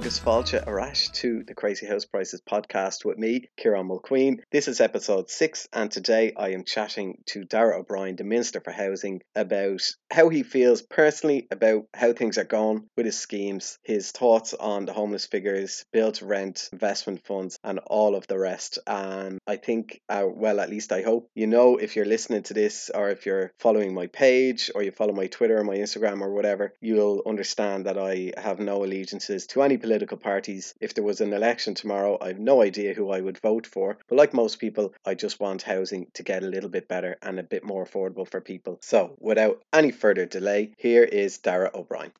August 0.00 0.24
Falcha 0.24 0.64
Arash 0.64 1.10
to 1.10 1.44
the 1.46 1.52
Crazy 1.52 1.84
House 1.84 2.06
Prices 2.06 2.40
podcast 2.40 3.04
with 3.04 3.18
me, 3.18 3.50
Kieran 3.58 3.86
Mulqueen. 3.86 4.38
This 4.50 4.66
is 4.66 4.80
episode 4.80 5.28
six, 5.28 5.68
and 5.74 5.90
today 5.90 6.32
I 6.34 6.52
am 6.52 6.64
chatting 6.64 7.18
to 7.26 7.44
Darragh 7.44 7.80
O'Brien, 7.80 8.16
the 8.16 8.24
Minister 8.24 8.62
for 8.62 8.70
Housing, 8.70 9.20
about 9.36 9.82
how 10.10 10.30
he 10.30 10.42
feels 10.42 10.80
personally 10.80 11.48
about 11.50 11.84
how 11.92 12.14
things 12.14 12.38
are 12.38 12.44
going 12.44 12.86
with 12.96 13.04
his 13.04 13.18
schemes, 13.18 13.78
his 13.84 14.10
thoughts 14.10 14.54
on 14.54 14.86
the 14.86 14.94
homeless 14.94 15.26
figures, 15.26 15.84
build 15.92 16.14
to 16.14 16.24
rent, 16.24 16.70
investment 16.72 17.26
funds, 17.26 17.58
and 17.62 17.78
all 17.80 18.16
of 18.16 18.26
the 18.26 18.38
rest. 18.38 18.78
And 18.86 19.38
I 19.46 19.56
think, 19.56 20.00
uh, 20.08 20.24
well, 20.26 20.60
at 20.60 20.70
least 20.70 20.92
I 20.92 21.02
hope 21.02 21.28
you 21.34 21.46
know 21.46 21.76
if 21.76 21.94
you're 21.94 22.06
listening 22.06 22.44
to 22.44 22.54
this 22.54 22.90
or 22.94 23.10
if 23.10 23.26
you're 23.26 23.52
following 23.58 23.92
my 23.92 24.06
page 24.06 24.70
or 24.74 24.82
you 24.82 24.92
follow 24.92 25.12
my 25.12 25.26
Twitter 25.26 25.58
or 25.58 25.64
my 25.64 25.76
Instagram 25.76 26.22
or 26.22 26.32
whatever, 26.32 26.72
you'll 26.80 27.22
understand 27.26 27.84
that 27.84 27.98
I 27.98 28.32
have 28.38 28.60
no 28.60 28.82
allegiances 28.82 29.46
to 29.48 29.60
any 29.60 29.76
political 29.76 29.89
parties. 29.98 30.74
If 30.80 30.94
there 30.94 31.04
was 31.04 31.20
an 31.20 31.32
election 31.32 31.74
tomorrow, 31.74 32.16
I 32.20 32.28
have 32.28 32.38
no 32.38 32.62
idea 32.62 32.94
who 32.94 33.10
I 33.10 33.20
would 33.20 33.38
vote 33.38 33.66
for. 33.66 33.98
But 34.08 34.16
like 34.16 34.32
most 34.32 34.58
people, 34.58 34.94
I 35.04 35.14
just 35.14 35.40
want 35.40 35.62
housing 35.62 36.06
to 36.14 36.22
get 36.22 36.42
a 36.42 36.46
little 36.46 36.70
bit 36.70 36.88
better 36.88 37.16
and 37.22 37.38
a 37.38 37.42
bit 37.42 37.64
more 37.64 37.84
affordable 37.84 38.28
for 38.28 38.40
people. 38.40 38.78
So 38.82 39.16
without 39.18 39.62
any 39.72 39.90
further 39.90 40.26
delay, 40.26 40.72
here 40.78 41.04
is 41.04 41.38
Darragh 41.38 41.74
O'Brien. 41.74 42.12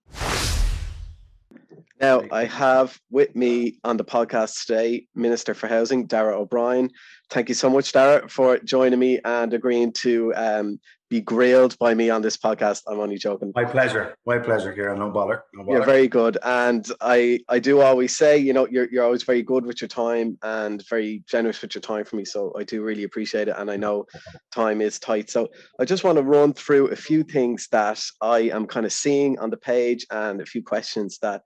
Now, 2.01 2.23
I 2.33 2.47
have 2.47 2.99
with 3.11 3.37
me 3.37 3.79
on 3.85 3.99
the 3.99 4.05
podcast 4.05 4.65
today 4.65 5.07
Minister 5.15 5.53
for 5.53 5.69
Housing, 5.69 6.07
Darragh 6.07 6.39
O'Brien. 6.39 6.91
Thank 7.29 7.51
you 7.51 7.55
so 7.55 7.69
much, 7.69 7.93
Darragh, 7.93 8.31
for 8.31 8.59
joining 8.59 8.99
me 8.99 9.21
and 9.25 9.53
agreeing 9.53 9.93
to 10.05 10.35
um, 10.35 10.81
be 11.11 11.21
grilled 11.21 11.77
by 11.79 11.93
me 11.93 12.09
on 12.09 12.23
this 12.23 12.37
podcast. 12.37 12.83
I'm 12.87 13.01
only 13.01 13.19
joking. 13.19 13.53
My 13.55 13.65
pleasure. 13.65 14.15
My 14.25 14.39
pleasure, 14.39 14.73
Kieran. 14.73 15.01
No 15.01 15.11
bother. 15.11 15.43
No 15.53 15.65
bother. 15.65 15.79
You're 15.79 15.85
very 15.85 16.07
good. 16.07 16.39
And 16.43 16.87
I, 17.01 17.41
I 17.49 17.59
do 17.59 17.81
always 17.81 18.17
say, 18.17 18.39
you 18.39 18.53
know, 18.53 18.67
you're, 18.69 18.89
you're 18.91 19.05
always 19.05 19.25
very 19.25 19.43
good 19.43 19.67
with 19.67 19.81
your 19.83 19.89
time 19.89 20.39
and 20.43 20.83
very 20.89 21.25
generous 21.29 21.61
with 21.61 21.75
your 21.75 21.83
time 21.83 22.05
for 22.05 22.15
me. 22.15 22.25
So 22.25 22.55
I 22.57 22.63
do 22.63 22.83
really 22.83 23.03
appreciate 23.03 23.49
it. 23.49 23.57
And 23.59 23.71
I 23.71 23.77
know 23.77 24.07
time 24.55 24.81
is 24.81 25.01
tight. 25.01 25.29
So 25.31 25.49
I 25.81 25.85
just 25.85 26.05
want 26.05 26.17
to 26.17 26.23
run 26.23 26.55
through 26.55 26.89
a 26.89 26.97
few 26.97 27.25
things 27.25 27.67
that 27.73 28.01
I 28.23 28.39
am 28.43 28.67
kind 28.67 28.87
of 28.87 28.93
seeing 28.93 29.37
on 29.41 29.51
the 29.51 29.57
page 29.57 30.07
and 30.13 30.41
a 30.41 30.47
few 30.47 30.63
questions 30.63 31.19
that 31.23 31.43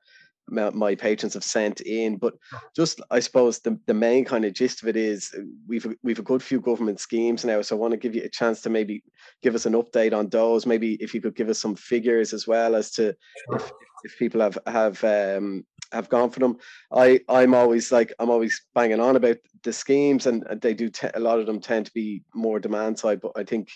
my 0.49 0.95
patrons 0.95 1.35
have 1.35 1.45
sent 1.45 1.81
in. 1.81 2.17
But 2.17 2.35
just, 2.77 3.01
I 3.11 3.21
suppose, 3.21 3.61
the, 3.61 3.79
the 3.87 3.95
main 3.95 4.25
kind 4.25 4.45
of 4.45 4.53
gist 4.53 4.83
of 4.83 4.89
it 4.89 4.97
is 4.97 5.33
uh, 5.37 5.43
we've 5.67 5.87
we've 6.03 6.19
a 6.19 6.23
good 6.23 6.43
few 6.43 6.61
government 6.61 7.01
schemes 7.01 7.45
now. 7.45 7.63
So 7.63 7.77
I 7.77 7.79
want 7.79 7.93
to 7.93 7.99
give 7.99 8.15
you 8.15 8.23
a 8.23 8.29
chance 8.29 8.61
to 8.63 8.71
maybe 8.71 9.03
give 9.43 9.55
us 9.55 9.67
an 9.67 9.75
update 9.75 10.13
on 10.13 10.29
those. 10.29 10.67
Maybe 10.67 10.95
if 10.95 11.15
you 11.15 11.21
could 11.21 11.37
give 11.37 11.49
us 11.49 11.59
some 11.59 11.75
figures 11.75 12.33
as 12.33 12.47
well 12.47 12.75
as 12.75 12.91
to 12.93 13.15
if, 13.53 13.73
if 14.05 14.19
people 14.19 14.41
have 14.41 14.59
have 14.67 15.03
um, 15.05 15.65
have 15.93 16.09
gone 16.09 16.31
for 16.31 16.41
them. 16.41 16.59
I 16.93 17.21
I'm 17.29 17.55
always 17.55 17.91
like 17.93 18.13
I'm 18.19 18.31
always 18.31 18.61
banging 18.75 19.01
on 19.01 19.17
about 19.17 19.39
the 19.63 19.73
schemes, 19.73 20.27
and 20.27 20.45
they 20.61 20.75
do 20.75 20.91
te- 20.91 21.09
a 21.15 21.21
lot 21.21 21.39
of 21.39 21.47
them 21.47 21.61
tend 21.61 21.87
to 21.87 21.93
be 21.93 22.23
more 22.35 22.61
demand 22.61 22.99
side. 22.99 23.21
But 23.21 23.33
I 23.37 23.45
think 23.45 23.71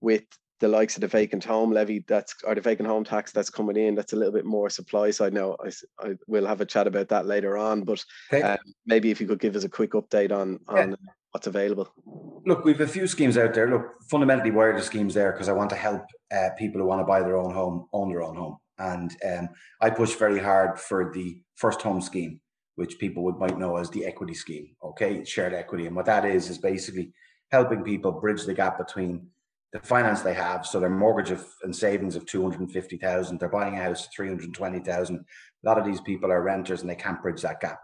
with 0.00 0.24
the 0.62 0.68
likes 0.68 0.94
of 0.96 1.00
the 1.00 1.08
vacant 1.08 1.42
home 1.42 1.72
levy 1.72 2.04
that's 2.06 2.36
or 2.44 2.54
the 2.54 2.60
vacant 2.60 2.88
home 2.88 3.02
tax 3.02 3.32
that's 3.32 3.50
coming 3.50 3.76
in 3.76 3.96
that's 3.96 4.12
a 4.12 4.16
little 4.16 4.32
bit 4.32 4.44
more 4.44 4.70
supply 4.70 5.10
side. 5.10 5.34
Now 5.34 5.56
I, 5.60 5.70
I 6.06 6.14
will 6.28 6.46
have 6.46 6.60
a 6.60 6.64
chat 6.64 6.86
about 6.86 7.08
that 7.08 7.26
later 7.26 7.58
on 7.58 7.82
but 7.82 8.02
okay. 8.32 8.42
um, 8.42 8.58
maybe 8.86 9.10
if 9.10 9.20
you 9.20 9.26
could 9.26 9.40
give 9.40 9.56
us 9.56 9.64
a 9.64 9.68
quick 9.68 9.90
update 9.90 10.30
on 10.30 10.60
on 10.68 10.90
yeah. 10.90 10.96
what's 11.32 11.48
available. 11.48 11.92
Look 12.46 12.64
we've 12.64 12.80
a 12.80 12.86
few 12.86 13.08
schemes 13.08 13.36
out 13.36 13.54
there. 13.54 13.68
Look 13.68 13.86
fundamentally 14.08 14.52
why 14.52 14.66
are 14.66 14.76
the 14.76 14.84
schemes 14.84 15.14
there? 15.14 15.32
Because 15.32 15.48
i 15.48 15.52
want 15.52 15.70
to 15.70 15.76
help 15.76 16.04
uh, 16.32 16.50
people 16.56 16.80
who 16.80 16.86
want 16.86 17.00
to 17.00 17.06
buy 17.06 17.20
their 17.22 17.36
own 17.36 17.52
home 17.52 17.88
own 17.92 18.08
their 18.08 18.22
own 18.22 18.36
home. 18.36 18.58
And 18.78 19.10
um, 19.28 19.48
i 19.80 19.90
push 19.90 20.14
very 20.14 20.38
hard 20.38 20.78
for 20.78 21.12
the 21.12 21.42
first 21.56 21.82
home 21.82 22.00
scheme 22.00 22.40
which 22.76 22.98
people 23.00 23.24
would 23.24 23.36
might 23.36 23.58
know 23.58 23.76
as 23.76 23.90
the 23.90 24.06
equity 24.06 24.32
scheme 24.32 24.68
okay? 24.82 25.24
Shared 25.24 25.54
equity. 25.54 25.86
And 25.86 25.96
what 25.96 26.06
that 26.06 26.24
is 26.24 26.48
is 26.48 26.58
basically 26.58 27.12
helping 27.50 27.82
people 27.82 28.12
bridge 28.12 28.44
the 28.44 28.54
gap 28.54 28.78
between 28.78 29.26
the 29.72 29.80
finance 29.80 30.20
they 30.20 30.34
have, 30.34 30.66
so 30.66 30.78
their 30.78 30.90
mortgage 30.90 31.30
of, 31.30 31.46
and 31.62 31.74
savings 31.74 32.14
of 32.14 32.26
250,000, 32.26 33.38
they're 33.38 33.48
buying 33.48 33.74
a 33.74 33.82
house 33.82 34.06
320,000. 34.14 35.16
A 35.16 35.22
lot 35.66 35.78
of 35.78 35.86
these 35.86 36.00
people 36.00 36.30
are 36.30 36.42
renters 36.42 36.82
and 36.82 36.90
they 36.90 36.94
can't 36.94 37.22
bridge 37.22 37.40
that 37.42 37.60
gap. 37.60 37.80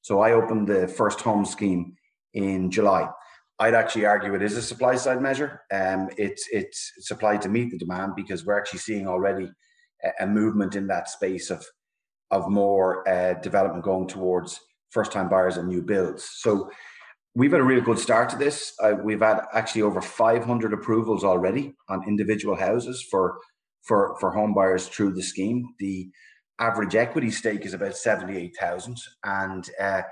So 0.00 0.20
I 0.20 0.32
opened 0.32 0.68
the 0.68 0.86
first 0.86 1.20
home 1.20 1.44
scheme 1.44 1.96
in 2.34 2.70
July. 2.70 3.08
I'd 3.58 3.74
actually 3.74 4.04
argue 4.04 4.34
it 4.34 4.42
is 4.42 4.56
a 4.56 4.62
supply 4.62 4.96
side 4.96 5.22
measure. 5.22 5.62
Um, 5.72 6.08
it's 6.18 6.48
it's 6.52 6.92
supply 6.98 7.36
to 7.36 7.48
meet 7.48 7.70
the 7.70 7.78
demand 7.78 8.14
because 8.16 8.44
we're 8.44 8.58
actually 8.58 8.80
seeing 8.80 9.06
already 9.06 9.48
a, 10.02 10.24
a 10.24 10.26
movement 10.26 10.74
in 10.74 10.86
that 10.88 11.08
space 11.08 11.50
of 11.50 11.64
of 12.30 12.50
more 12.50 13.08
uh, 13.08 13.34
development 13.34 13.84
going 13.84 14.08
towards 14.08 14.60
first 14.90 15.12
time 15.12 15.28
buyers 15.28 15.56
and 15.56 15.68
new 15.68 15.82
builds. 15.82 16.28
So 16.38 16.70
We've 17.36 17.50
had 17.50 17.60
a 17.60 17.64
really 17.64 17.80
good 17.80 17.98
start 17.98 18.28
to 18.30 18.36
this. 18.36 18.74
Uh, 18.80 18.94
we've 19.02 19.20
had 19.20 19.40
actually 19.52 19.82
over 19.82 20.00
500 20.00 20.72
approvals 20.72 21.24
already 21.24 21.74
on 21.88 22.06
individual 22.06 22.56
houses 22.56 23.04
for 23.10 23.38
for 23.82 24.16
for 24.20 24.30
home 24.30 24.54
buyers 24.54 24.88
through 24.88 25.14
the 25.14 25.22
scheme. 25.22 25.74
The 25.80 26.08
average 26.60 26.94
equity 26.94 27.32
stake 27.32 27.66
is 27.66 27.74
about 27.74 27.96
78,000, 27.96 28.96
and 29.24 29.68
uh, 29.80 30.02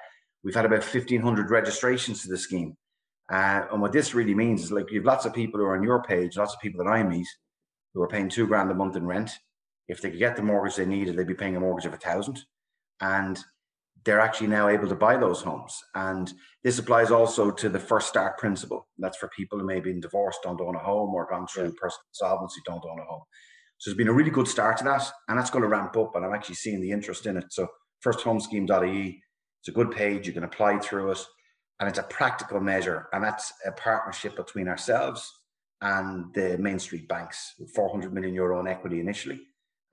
we've 0.42 0.54
had 0.54 0.64
about 0.64 0.82
1,500 0.82 1.50
registrations 1.50 2.22
to 2.22 2.28
the 2.28 2.36
scheme. 2.36 2.76
Uh, 3.30 3.66
and 3.70 3.80
what 3.80 3.92
this 3.92 4.14
really 4.14 4.34
means 4.34 4.64
is 4.64 4.72
like 4.72 4.90
you 4.90 4.98
have 4.98 5.06
lots 5.06 5.24
of 5.24 5.32
people 5.32 5.60
who 5.60 5.66
are 5.66 5.76
on 5.76 5.84
your 5.84 6.02
page, 6.02 6.36
lots 6.36 6.54
of 6.54 6.60
people 6.60 6.84
that 6.84 6.90
I 6.90 7.04
meet 7.04 7.26
who 7.94 8.02
are 8.02 8.08
paying 8.08 8.28
two 8.28 8.48
grand 8.48 8.70
a 8.70 8.74
month 8.74 8.96
in 8.96 9.06
rent. 9.06 9.30
If 9.88 10.00
they 10.00 10.10
could 10.10 10.18
get 10.18 10.34
the 10.34 10.42
mortgage 10.42 10.76
they 10.76 10.86
needed, 10.86 11.16
they'd 11.16 11.26
be 11.26 11.34
paying 11.34 11.56
a 11.56 11.60
mortgage 11.60 11.86
of 11.86 11.94
a 11.94 11.98
thousand. 11.98 12.40
And 13.00 13.38
they're 14.04 14.20
actually 14.20 14.48
now 14.48 14.68
able 14.68 14.88
to 14.88 14.94
buy 14.94 15.16
those 15.16 15.42
homes. 15.42 15.80
And 15.94 16.32
this 16.64 16.78
applies 16.78 17.10
also 17.10 17.50
to 17.50 17.68
the 17.68 17.78
fresh 17.78 18.06
start 18.06 18.38
principle. 18.38 18.88
That's 18.98 19.18
for 19.18 19.28
people 19.28 19.58
who 19.58 19.66
may 19.66 19.76
have 19.76 19.84
been 19.84 20.00
divorced, 20.00 20.40
don't 20.42 20.60
own 20.60 20.74
a 20.74 20.80
home, 20.80 21.14
or 21.14 21.28
gone 21.28 21.46
through 21.46 21.64
yeah. 21.64 21.80
personal 21.80 22.06
insolvency, 22.10 22.60
don't 22.64 22.84
own 22.84 23.00
a 23.00 23.04
home. 23.04 23.22
So 23.78 23.90
there's 23.90 23.98
been 23.98 24.08
a 24.08 24.12
really 24.12 24.30
good 24.30 24.48
start 24.48 24.76
to 24.78 24.84
that, 24.84 25.10
and 25.28 25.38
that's 25.38 25.50
going 25.50 25.62
to 25.62 25.68
ramp 25.68 25.96
up. 25.96 26.14
And 26.14 26.24
I'm 26.24 26.34
actually 26.34 26.56
seeing 26.56 26.80
the 26.80 26.90
interest 26.90 27.26
in 27.26 27.36
it. 27.36 27.46
So 27.50 27.68
firsthomescheme.ie, 28.04 29.22
it's 29.60 29.68
a 29.68 29.72
good 29.72 29.90
page. 29.90 30.26
You 30.26 30.32
can 30.32 30.44
apply 30.44 30.78
through 30.78 31.12
it, 31.12 31.24
and 31.80 31.88
it's 31.88 31.98
a 31.98 32.04
practical 32.04 32.60
measure. 32.60 33.08
And 33.12 33.22
that's 33.22 33.52
a 33.66 33.72
partnership 33.72 34.36
between 34.36 34.68
ourselves 34.68 35.30
and 35.80 36.32
the 36.34 36.58
Main 36.58 36.78
Street 36.78 37.08
banks, 37.08 37.54
400 37.74 38.12
million 38.12 38.34
euro 38.34 38.60
in 38.60 38.68
equity 38.68 39.00
initially, 39.00 39.40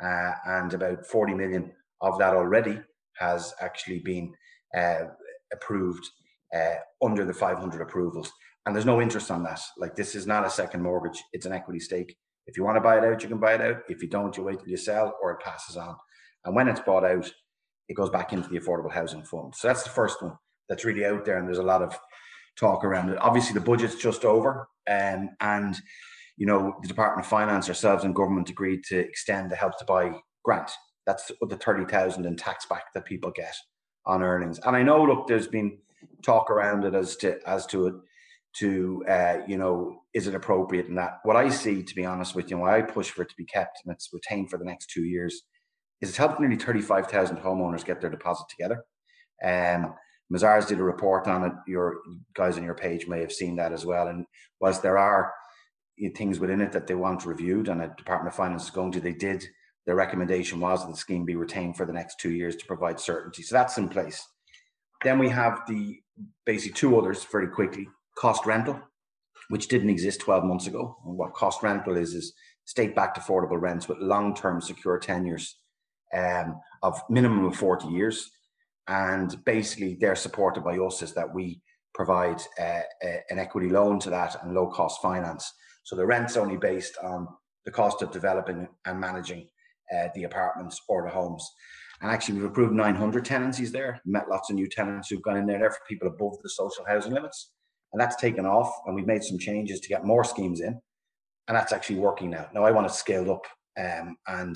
uh, 0.03 0.31
and 0.45 0.73
about 0.73 1.05
40 1.05 1.33
million 1.33 1.71
of 2.01 2.17
that 2.19 2.35
already 2.35 2.79
has 3.19 3.53
actually 3.61 3.99
been 3.99 4.33
uh, 4.75 5.05
approved 5.53 6.05
uh, 6.55 6.75
under 7.03 7.25
the 7.25 7.33
500 7.33 7.81
approvals. 7.81 8.31
And 8.65 8.75
there's 8.75 8.85
no 8.85 9.01
interest 9.01 9.31
on 9.31 9.43
that. 9.43 9.61
Like 9.77 9.95
this 9.95 10.15
is 10.15 10.27
not 10.27 10.45
a 10.45 10.49
second 10.49 10.81
mortgage, 10.81 11.21
it's 11.33 11.45
an 11.45 11.53
equity 11.53 11.79
stake. 11.79 12.15
If 12.47 12.57
you 12.57 12.63
want 12.63 12.77
to 12.77 12.81
buy 12.81 12.97
it 12.97 13.03
out, 13.03 13.21
you 13.21 13.29
can 13.29 13.39
buy 13.39 13.53
it 13.53 13.61
out. 13.61 13.83
If 13.89 14.01
you 14.01 14.09
don't, 14.09 14.35
you 14.35 14.43
wait 14.43 14.59
till 14.59 14.67
you 14.67 14.77
sell 14.77 15.15
or 15.21 15.31
it 15.31 15.39
passes 15.39 15.77
on. 15.77 15.95
And 16.45 16.55
when 16.55 16.67
it's 16.67 16.79
bought 16.79 17.03
out, 17.03 17.31
it 17.87 17.93
goes 17.93 18.09
back 18.09 18.33
into 18.33 18.49
the 18.49 18.59
affordable 18.59 18.91
housing 18.91 19.23
fund. 19.23 19.53
So 19.55 19.67
that's 19.67 19.83
the 19.83 19.89
first 19.89 20.21
one 20.21 20.33
that's 20.67 20.85
really 20.85 21.05
out 21.05 21.25
there. 21.25 21.37
And 21.37 21.47
there's 21.47 21.59
a 21.59 21.63
lot 21.63 21.83
of 21.83 21.97
talk 22.57 22.83
around 22.83 23.09
it. 23.09 23.17
Obviously, 23.21 23.53
the 23.53 23.65
budget's 23.65 23.95
just 23.95 24.25
over. 24.25 24.67
Um, 24.89 25.29
and, 25.41 25.77
you 26.37 26.47
know, 26.47 26.75
the 26.81 26.87
Department 26.87 27.25
of 27.25 27.29
Finance, 27.29 27.67
ourselves 27.67 28.03
and 28.03 28.15
government 28.15 28.49
agreed 28.49 28.83
to 28.85 28.97
extend 28.97 29.51
the 29.51 29.55
help 29.55 29.77
to 29.77 29.85
buy 29.85 30.11
grant 30.43 30.71
that's 31.09 31.31
the 31.41 31.57
30,000 31.57 32.23
in 32.23 32.35
tax 32.35 32.67
back 32.67 32.93
that 32.93 33.03
people 33.03 33.31
get 33.31 33.55
on 34.05 34.21
earnings. 34.21 34.59
And 34.59 34.75
I 34.75 34.83
know, 34.83 35.03
look, 35.03 35.27
there's 35.27 35.47
been 35.47 35.79
talk 36.23 36.51
around 36.51 36.85
it 36.85 36.93
as 36.93 37.15
to, 37.17 37.39
as 37.47 37.65
to 37.67 37.87
it, 37.87 37.93
to, 38.57 39.03
uh, 39.09 39.37
you 39.47 39.57
know, 39.57 40.01
is 40.13 40.27
it 40.27 40.35
appropriate 40.35 40.85
and 40.85 40.99
that. 40.99 41.17
What 41.23 41.35
I 41.35 41.49
see, 41.49 41.81
to 41.81 41.95
be 41.95 42.05
honest 42.05 42.35
with 42.35 42.51
you, 42.51 42.59
why 42.59 42.77
I 42.77 42.81
push 42.83 43.09
for 43.09 43.23
it 43.23 43.29
to 43.29 43.35
be 43.35 43.45
kept 43.45 43.79
and 43.83 43.91
it's 43.91 44.09
retained 44.13 44.51
for 44.51 44.59
the 44.59 44.65
next 44.65 44.91
two 44.91 45.03
years, 45.03 45.33
is 45.99 46.09
it's 46.09 46.17
helped 46.17 46.39
nearly 46.39 46.57
35,000 46.57 47.37
homeowners 47.37 47.83
get 47.83 48.01
their 48.01 48.11
deposit 48.11 48.45
together. 48.47 48.83
Um, 49.43 49.95
Mazars 50.31 50.67
did 50.67 50.79
a 50.79 50.83
report 50.83 51.27
on 51.27 51.43
it. 51.43 51.53
Your 51.65 51.97
guys 52.35 52.55
on 52.55 52.63
your 52.63 52.75
page 52.75 53.07
may 53.07 53.19
have 53.19 53.31
seen 53.31 53.55
that 53.55 53.73
as 53.73 53.83
well. 53.83 54.09
And 54.09 54.25
whilst 54.61 54.83
there 54.83 54.99
are 54.99 55.33
things 56.15 56.39
within 56.39 56.61
it 56.61 56.71
that 56.73 56.85
they 56.85 56.93
want 56.93 57.25
reviewed 57.25 57.67
and 57.67 57.81
the 57.81 57.91
Department 57.97 58.31
of 58.31 58.35
Finance 58.35 58.65
is 58.65 58.69
going 58.69 58.91
to, 58.91 59.01
they 59.01 59.13
did 59.13 59.43
the 59.89 59.95
recommendation 59.95 60.59
was 60.59 60.85
that 60.85 60.91
the 60.91 60.95
scheme 60.95 61.25
be 61.25 61.35
retained 61.35 61.75
for 61.75 61.83
the 61.83 61.91
next 61.91 62.19
two 62.19 62.29
years 62.29 62.55
to 62.55 62.65
provide 62.67 62.99
certainty. 62.99 63.41
So 63.41 63.55
that's 63.55 63.79
in 63.79 63.89
place. 63.89 64.23
Then 65.03 65.17
we 65.17 65.29
have 65.29 65.61
the 65.67 65.97
basically 66.45 66.73
two 66.73 66.95
others 66.99 67.25
very 67.31 67.47
quickly 67.47 67.87
cost 68.15 68.45
rental, 68.45 68.79
which 69.47 69.67
didn't 69.67 69.89
exist 69.89 70.19
12 70.19 70.43
months 70.43 70.67
ago. 70.67 70.95
And 71.03 71.17
what 71.17 71.33
cost 71.33 71.63
rental 71.63 71.97
is, 71.97 72.13
is 72.13 72.33
state 72.65 72.95
backed 72.95 73.17
affordable 73.17 73.59
rents 73.59 73.87
with 73.87 73.97
long 73.97 74.35
term 74.35 74.61
secure 74.61 74.99
tenures 74.99 75.57
um, 76.15 76.59
of 76.83 77.01
minimum 77.09 77.45
of 77.45 77.55
40 77.55 77.87
years. 77.87 78.29
And 78.87 79.43
basically, 79.43 79.97
they're 79.99 80.15
supported 80.15 80.63
by 80.63 80.77
us 80.77 81.01
is 81.01 81.15
that 81.15 81.33
we 81.33 81.63
provide 81.95 82.43
uh, 82.59 82.81
a, 83.01 83.23
an 83.31 83.39
equity 83.39 83.69
loan 83.69 83.97
to 84.01 84.11
that 84.11 84.35
and 84.43 84.53
low 84.53 84.67
cost 84.67 85.01
finance. 85.01 85.51
So 85.81 85.95
the 85.95 86.05
rent's 86.05 86.37
only 86.37 86.57
based 86.57 86.95
on 87.01 87.27
the 87.65 87.71
cost 87.71 88.03
of 88.03 88.11
developing 88.11 88.67
and 88.85 88.99
managing 88.99 89.47
uh, 89.95 90.07
the 90.15 90.23
apartments 90.23 90.81
or 90.87 91.03
the 91.03 91.09
homes. 91.09 91.47
And 92.01 92.09
actually, 92.11 92.35
we've 92.35 92.45
approved 92.45 92.73
900 92.73 93.25
tenancies 93.25 93.71
there. 93.71 94.01
Met 94.05 94.29
lots 94.29 94.49
of 94.49 94.55
new 94.55 94.67
tenants 94.67 95.09
who've 95.09 95.21
gone 95.21 95.37
in 95.37 95.45
there, 95.45 95.59
there 95.59 95.71
for 95.71 95.79
people 95.87 96.07
above 96.07 96.37
the 96.41 96.49
social 96.49 96.85
housing 96.87 97.13
limits. 97.13 97.51
And 97.91 97.99
that's 97.99 98.15
taken 98.15 98.45
off. 98.45 98.71
And 98.85 98.95
we've 98.95 99.07
made 99.07 99.23
some 99.23 99.37
changes 99.37 99.79
to 99.81 99.89
get 99.89 100.05
more 100.05 100.23
schemes 100.23 100.61
in. 100.61 100.79
And 101.47 101.57
that's 101.57 101.73
actually 101.73 101.97
working 101.97 102.29
now. 102.29 102.47
Now, 102.53 102.63
I 102.63 102.71
want 102.71 102.87
to 102.87 102.93
scale 102.93 103.31
up. 103.31 103.45
Um, 103.77 104.15
and 104.27 104.55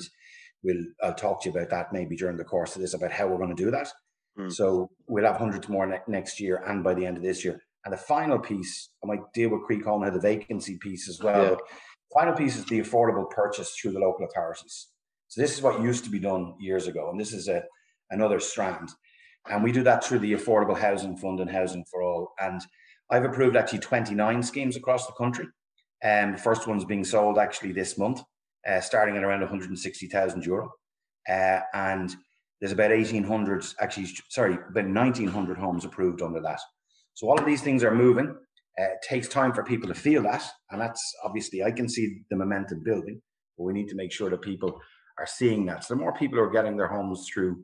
we'll 0.62 0.84
I'll 1.02 1.14
talk 1.14 1.42
to 1.42 1.50
you 1.50 1.56
about 1.56 1.70
that 1.70 1.92
maybe 1.92 2.16
during 2.16 2.36
the 2.36 2.44
course 2.44 2.74
of 2.74 2.82
this 2.82 2.94
about 2.94 3.12
how 3.12 3.26
we're 3.26 3.38
going 3.38 3.54
to 3.54 3.64
do 3.64 3.70
that. 3.70 3.92
Mm. 4.38 4.52
So 4.52 4.90
we'll 5.06 5.24
have 5.24 5.36
hundreds 5.36 5.68
more 5.68 5.86
ne- 5.86 6.00
next 6.08 6.40
year 6.40 6.62
and 6.66 6.82
by 6.82 6.94
the 6.94 7.06
end 7.06 7.16
of 7.16 7.22
this 7.22 7.44
year. 7.44 7.60
And 7.84 7.92
the 7.92 7.98
final 7.98 8.38
piece, 8.38 8.90
I 9.02 9.06
might 9.06 9.20
deal 9.34 9.50
with 9.50 9.60
Croí 9.68 9.82
Cónaithe 9.82 10.06
now, 10.06 10.10
the 10.10 10.20
vacancy 10.20 10.78
piece 10.78 11.08
as 11.08 11.20
well. 11.22 11.50
Yeah. 11.50 11.56
Final 12.14 12.34
piece 12.34 12.56
is 12.56 12.64
the 12.64 12.80
affordable 12.80 13.28
purchase 13.30 13.76
through 13.76 13.92
the 13.92 13.98
local 13.98 14.24
authorities. 14.24 14.88
So 15.34 15.40
this 15.40 15.54
is 15.54 15.62
what 15.62 15.82
used 15.82 16.04
to 16.04 16.10
be 16.10 16.20
done 16.20 16.54
years 16.60 16.86
ago, 16.86 17.10
and 17.10 17.18
this 17.18 17.32
is 17.32 17.48
a 17.48 17.64
another 18.10 18.38
strand. 18.38 18.88
And 19.50 19.64
we 19.64 19.72
do 19.72 19.82
that 19.82 20.04
through 20.04 20.20
the 20.20 20.32
Affordable 20.32 20.78
Housing 20.78 21.16
Fund 21.16 21.40
and 21.40 21.50
Housing 21.50 21.84
for 21.90 22.02
All. 22.02 22.32
And 22.38 22.60
I've 23.10 23.24
approved 23.24 23.56
actually 23.56 23.80
29 23.80 24.44
schemes 24.44 24.76
across 24.76 25.08
the 25.08 25.12
country. 25.14 25.46
And 26.04 26.26
um, 26.26 26.36
the 26.36 26.40
first 26.40 26.68
one's 26.68 26.84
being 26.84 27.02
sold 27.02 27.36
actually 27.36 27.72
this 27.72 27.98
month, 27.98 28.22
uh, 28.64 28.80
starting 28.80 29.16
at 29.16 29.24
around 29.24 29.40
160,000 29.40 30.46
euro. 30.46 30.70
Uh, 31.28 31.60
and 31.72 32.14
there's 32.60 32.70
about 32.70 32.92
1,800, 32.92 33.66
actually, 33.80 34.06
sorry, 34.28 34.54
about 34.54 34.84
1,900 34.84 35.58
homes 35.58 35.84
approved 35.84 36.22
under 36.22 36.42
that. 36.42 36.60
So 37.14 37.28
all 37.28 37.40
of 37.40 37.44
these 37.44 37.60
things 37.60 37.82
are 37.82 37.92
moving. 37.92 38.28
Uh, 38.78 38.84
it 38.84 38.98
takes 39.02 39.26
time 39.26 39.52
for 39.52 39.64
people 39.64 39.88
to 39.88 39.94
feel 39.94 40.22
that. 40.22 40.44
And 40.70 40.80
that's 40.80 41.02
obviously, 41.24 41.64
I 41.64 41.72
can 41.72 41.88
see 41.88 42.20
the 42.30 42.36
momentum 42.36 42.84
building, 42.84 43.20
but 43.58 43.64
we 43.64 43.72
need 43.72 43.88
to 43.88 43.96
make 43.96 44.12
sure 44.12 44.30
that 44.30 44.40
people 44.40 44.80
are 45.18 45.26
seeing 45.26 45.66
that. 45.66 45.84
So 45.84 45.94
the 45.94 46.00
more 46.00 46.14
people 46.14 46.38
are 46.38 46.50
getting 46.50 46.76
their 46.76 46.88
homes 46.88 47.28
through 47.28 47.62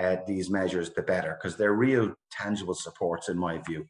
uh, 0.00 0.16
these 0.26 0.50
measures, 0.50 0.90
the 0.90 1.02
better, 1.02 1.38
because 1.40 1.56
they're 1.56 1.74
real 1.74 2.14
tangible 2.30 2.74
supports, 2.74 3.28
in 3.28 3.38
my 3.38 3.58
view. 3.58 3.86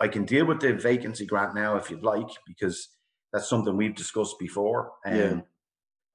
I 0.00 0.08
can 0.08 0.24
deal 0.24 0.46
with 0.46 0.60
the 0.60 0.74
vacancy 0.74 1.26
grant 1.26 1.54
now 1.54 1.76
if 1.76 1.90
you'd 1.90 2.02
like, 2.02 2.28
because 2.46 2.88
that's 3.32 3.48
something 3.48 3.76
we've 3.76 3.94
discussed 3.94 4.38
before. 4.38 4.92
Um, 5.04 5.14
yeah. 5.14 5.40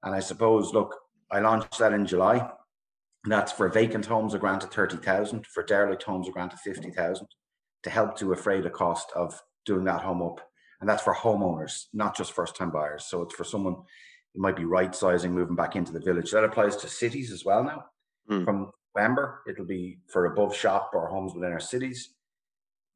And 0.04 0.14
I 0.14 0.20
suppose, 0.20 0.72
look, 0.72 0.96
I 1.30 1.40
launched 1.40 1.78
that 1.78 1.92
in 1.92 2.06
July. 2.06 2.50
That's 3.24 3.52
for 3.52 3.68
vacant 3.68 4.06
homes, 4.06 4.34
a 4.34 4.38
grant 4.38 4.64
of 4.64 4.70
30,000, 4.72 5.46
for 5.46 5.62
derelict 5.62 6.02
homes, 6.02 6.28
a 6.28 6.32
grant 6.32 6.52
of 6.52 6.60
50,000 6.60 7.26
to 7.84 7.90
help 7.90 8.16
to 8.16 8.34
defray 8.34 8.60
the 8.60 8.70
cost 8.70 9.10
of 9.14 9.40
doing 9.64 9.84
that 9.84 10.02
home 10.02 10.22
up. 10.22 10.40
And 10.80 10.88
that's 10.88 11.02
for 11.02 11.14
homeowners, 11.14 11.84
not 11.92 12.16
just 12.16 12.32
first 12.32 12.56
time 12.56 12.70
buyers. 12.70 13.04
So 13.04 13.22
it's 13.22 13.34
for 13.34 13.44
someone 13.44 13.76
it 14.34 14.40
might 14.40 14.56
be 14.56 14.64
right 14.64 14.94
sizing, 14.94 15.32
moving 15.32 15.56
back 15.56 15.76
into 15.76 15.92
the 15.92 16.00
village. 16.00 16.30
That 16.30 16.44
applies 16.44 16.76
to 16.76 16.88
cities 16.88 17.30
as 17.32 17.44
well 17.44 17.64
now. 17.64 17.84
Mm. 18.30 18.44
From 18.44 18.72
November, 18.94 19.42
it'll 19.48 19.66
be 19.66 19.98
for 20.08 20.26
above 20.26 20.56
shop 20.56 20.90
or 20.94 21.08
homes 21.08 21.34
within 21.34 21.52
our 21.52 21.60
cities, 21.60 22.14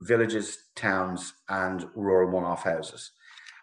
villages, 0.03 0.59
towns, 0.75 1.35
and 1.49 1.87
rural 1.95 2.31
one 2.31 2.45
off 2.45 2.65
houses. 2.65 3.13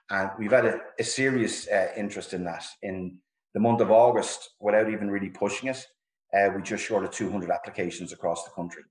And 0.09 0.29
we've 0.37 0.51
had 0.51 0.65
a, 0.65 0.79
a 0.99 1.03
serious 1.03 1.67
uh, 1.67 1.87
interest 1.97 2.33
in 2.33 2.43
that. 2.43 2.65
In 2.81 3.17
the 3.53 3.59
month 3.59 3.81
of 3.81 3.91
August, 3.91 4.51
without 4.59 4.89
even 4.89 5.09
really 5.09 5.29
pushing 5.29 5.69
it, 5.69 5.85
uh, 6.35 6.49
we 6.55 6.61
just 6.61 6.83
short 6.83 7.03
of 7.03 7.11
200 7.11 7.49
applications 7.49 8.11
across 8.11 8.43
the 8.43 8.51
country. 8.51 8.83